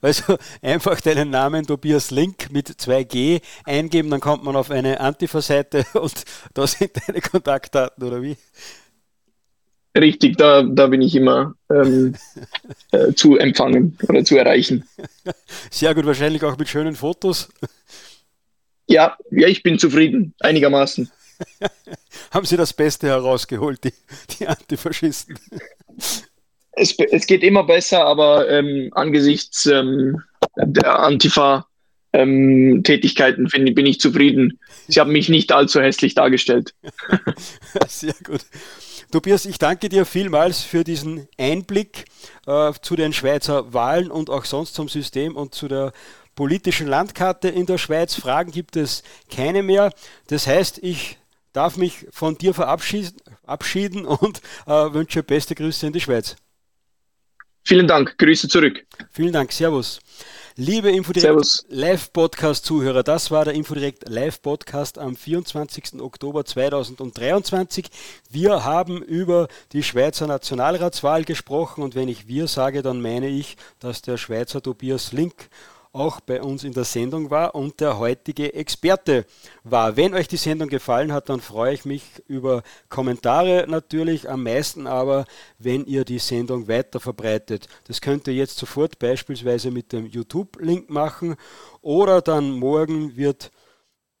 also 0.01 0.37
einfach 0.61 1.01
deinen 1.01 1.29
Namen 1.29 1.65
Tobias 1.65 2.11
Link 2.11 2.51
mit 2.51 2.69
2G 2.69 3.41
eingeben, 3.65 4.09
dann 4.09 4.19
kommt 4.19 4.43
man 4.43 4.55
auf 4.55 4.71
eine 4.71 4.99
Antifa-Seite 4.99 5.85
und 5.93 6.23
da 6.53 6.67
sind 6.67 6.91
deine 7.07 7.21
Kontaktdaten, 7.21 8.03
oder 8.03 8.21
wie? 8.21 8.37
Richtig, 9.97 10.37
da, 10.37 10.61
da 10.61 10.87
bin 10.87 11.01
ich 11.01 11.15
immer 11.15 11.55
ähm, 11.69 12.15
äh, 12.91 13.13
zu 13.13 13.37
empfangen 13.37 13.97
oder 14.09 14.25
zu 14.25 14.35
erreichen. 14.37 14.83
Sehr 15.71 15.95
gut, 15.95 16.05
wahrscheinlich 16.05 16.43
auch 16.43 16.57
mit 16.57 16.67
schönen 16.67 16.95
Fotos. 16.95 17.47
Ja, 18.87 19.17
ja, 19.31 19.47
ich 19.47 19.63
bin 19.63 19.79
zufrieden, 19.79 20.33
einigermaßen. 20.41 21.09
Haben 22.31 22.45
Sie 22.45 22.57
das 22.57 22.73
Beste 22.73 23.07
herausgeholt, 23.07 23.83
die, 23.85 23.93
die 24.37 24.47
Antifaschisten? 24.47 25.39
Es, 26.75 26.97
es 26.97 27.27
geht 27.27 27.43
immer 27.43 27.63
besser, 27.63 28.05
aber 28.05 28.49
ähm, 28.49 28.89
angesichts 28.93 29.65
ähm, 29.65 30.21
der 30.57 30.99
Antifa-Tätigkeiten 30.99 33.47
ähm, 33.53 33.75
bin 33.75 33.85
ich 33.85 33.99
zufrieden. 33.99 34.59
Sie 34.87 34.99
haben 34.99 35.11
mich 35.11 35.29
nicht 35.29 35.51
allzu 35.51 35.81
hässlich 35.81 36.15
dargestellt. 36.15 36.73
Sehr 37.87 38.15
gut. 38.23 38.41
Tobias, 39.11 39.45
ich 39.45 39.59
danke 39.59 39.87
dir 39.87 40.05
vielmals 40.05 40.63
für 40.63 40.83
diesen 40.83 41.27
Einblick 41.37 42.05
äh, 42.47 42.73
zu 42.81 42.95
den 42.95 43.13
Schweizer 43.13 43.73
Wahlen 43.73 44.11
und 44.11 44.29
auch 44.29 44.45
sonst 44.45 44.73
zum 44.73 44.89
System 44.89 45.35
und 45.35 45.55
zu 45.55 45.67
der 45.67 45.93
politischen 46.35 46.87
Landkarte 46.87 47.47
in 47.47 47.65
der 47.65 47.77
Schweiz. 47.77 48.15
Fragen 48.15 48.51
gibt 48.51 48.75
es 48.75 49.03
keine 49.31 49.63
mehr. 49.63 49.91
Das 50.27 50.47
heißt, 50.47 50.79
ich 50.83 51.17
darf 51.53 51.77
mich 51.77 52.07
von 52.11 52.37
dir 52.37 52.53
verabschieden 52.53 54.05
und 54.05 54.41
äh, 54.67 54.93
wünsche 54.93 55.23
beste 55.23 55.55
Grüße 55.55 55.87
in 55.87 55.93
die 55.93 56.01
Schweiz. 56.01 56.35
Vielen 57.67 57.87
Dank, 57.87 58.19
Grüße 58.19 58.47
zurück. 58.47 58.85
Vielen 59.09 59.33
Dank, 59.33 59.51
Servus. 59.51 59.99
Liebe 60.55 60.91
Infodirect 60.91 61.65
Live-Podcast-Zuhörer, 61.69 63.01
das 63.01 63.31
war 63.31 63.43
der 63.43 63.55
Infodirect 63.55 64.07
Live-Podcast 64.07 64.99
am 64.99 65.15
24. 65.15 65.99
Oktober 65.99 66.45
2023. 66.45 67.87
Wir 68.29 68.63
haben 68.63 69.01
über 69.01 69.47
die 69.73 69.81
Schweizer 69.81 70.27
Nationalratswahl 70.27 71.23
gesprochen 71.25 71.83
und 71.83 71.95
wenn 71.95 72.07
ich 72.07 72.27
wir 72.27 72.47
sage, 72.47 72.83
dann 72.83 73.01
meine 73.01 73.29
ich, 73.29 73.57
dass 73.79 74.03
der 74.03 74.17
Schweizer 74.17 74.61
Tobias 74.61 75.11
Link 75.11 75.49
auch 75.95 76.19
bei 76.19 76.41
uns 76.41 76.63
in 76.63 76.73
der 76.73 76.83
Sendung 76.83 77.29
war 77.29 77.55
und 77.55 77.79
der 77.79 77.97
heutige 77.97 78.53
Experte 78.53 79.25
war. 79.63 79.95
Wenn 79.95 80.13
euch 80.13 80.27
die 80.27 80.37
Sendung 80.37 80.67
gefallen 80.67 81.13
hat, 81.13 81.29
dann 81.29 81.39
freue 81.39 81.73
ich 81.73 81.85
mich 81.85 82.03
über 82.27 82.63
Kommentare 82.89 83.65
natürlich, 83.67 84.29
am 84.29 84.43
meisten 84.43 84.87
aber, 84.87 85.25
wenn 85.57 85.85
ihr 85.85 86.03
die 86.03 86.19
Sendung 86.19 86.67
weiter 86.67 86.99
verbreitet. 86.99 87.67
Das 87.87 88.01
könnt 88.01 88.27
ihr 88.27 88.33
jetzt 88.33 88.57
sofort 88.57 88.99
beispielsweise 88.99 89.71
mit 89.71 89.93
dem 89.93 90.05
YouTube-Link 90.05 90.89
machen 90.89 91.35
oder 91.81 92.21
dann 92.21 92.51
morgen 92.51 93.15
wird 93.15 93.51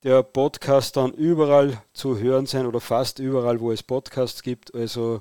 der 0.03 0.23
Podcast 0.23 0.97
dann 0.97 1.13
überall 1.13 1.81
zu 1.93 2.17
hören 2.17 2.45
sein 2.45 2.67
oder 2.67 2.79
fast 2.79 3.19
überall, 3.19 3.59
wo 3.59 3.71
es 3.71 3.83
Podcasts 3.83 4.43
gibt, 4.43 4.73
also 4.73 5.19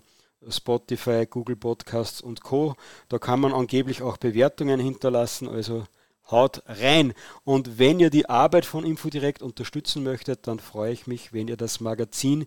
Spotify, 0.49 1.27
Google 1.29 1.57
Podcasts 1.57 2.21
und 2.21 2.43
Co. 2.43 2.75
Da 3.09 3.19
kann 3.19 3.41
man 3.41 3.53
angeblich 3.53 4.03
auch 4.03 4.19
Bewertungen 4.19 4.79
hinterlassen, 4.79 5.49
also 5.49 5.85
Haut 6.31 6.63
rein. 6.67 7.13
Und 7.45 7.79
wenn 7.79 8.01
ihr 8.01 8.11
die 8.11 8.29
Arbeit 8.29 8.65
von 8.67 8.85
Infodirect 8.85 9.43
unterstützen 9.43 10.03
möchtet, 10.03 10.47
dann 10.47 10.59
freue 10.59 10.93
ich 10.93 11.07
mich, 11.07 11.33
wenn 11.33 11.49
ihr 11.49 11.57
das 11.57 11.81
Magazin 11.81 12.47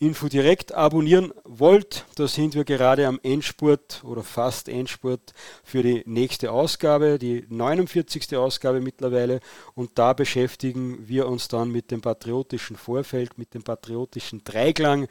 Infodirect 0.00 0.74
abonnieren 0.74 1.32
wollt. 1.42 2.04
Da 2.14 2.28
sind 2.28 2.54
wir 2.54 2.64
gerade 2.64 3.08
am 3.08 3.18
Endspurt 3.24 4.04
oder 4.04 4.22
fast 4.22 4.68
Endspurt 4.68 5.32
für 5.64 5.82
die 5.82 6.04
nächste 6.06 6.52
Ausgabe, 6.52 7.18
die 7.18 7.44
49. 7.48 8.36
Ausgabe 8.36 8.80
mittlerweile. 8.80 9.40
Und 9.74 9.98
da 9.98 10.12
beschäftigen 10.12 11.08
wir 11.08 11.26
uns 11.26 11.48
dann 11.48 11.72
mit 11.72 11.90
dem 11.90 12.00
patriotischen 12.00 12.76
Vorfeld, 12.76 13.38
mit 13.38 13.54
dem 13.54 13.64
patriotischen 13.64 14.44
Dreiklang. 14.44 15.08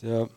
Der 0.00 0.30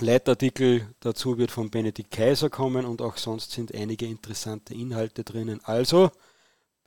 Leitartikel 0.00 0.86
dazu 1.00 1.36
wird 1.36 1.50
von 1.50 1.70
Benedikt 1.70 2.10
Kaiser 2.10 2.48
kommen 2.48 2.86
und 2.86 3.02
auch 3.02 3.18
sonst 3.18 3.50
sind 3.50 3.74
einige 3.74 4.06
interessante 4.06 4.72
Inhalte 4.72 5.22
drinnen. 5.22 5.60
Also, 5.64 6.10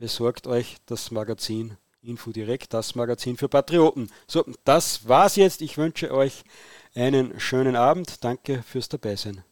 besorgt 0.02 0.48
euch 0.48 0.78
das 0.88 1.12
Magazin 1.12 1.78
Info 2.02 2.32
Direkt, 2.32 2.74
das 2.74 2.96
Magazin 2.96 3.38
für 3.38 3.48
Patrioten. 3.48 4.10
So, 4.28 4.44
das 4.66 5.08
war's 5.08 5.36
jetzt. 5.36 5.62
Ich 5.62 5.78
wünsche 5.78 6.12
euch 6.12 6.44
einen 6.96 7.40
schönen 7.40 7.76
Abend. 7.76 8.24
Danke 8.24 8.64
fürs 8.64 8.90
Dabeisein. 8.90 9.44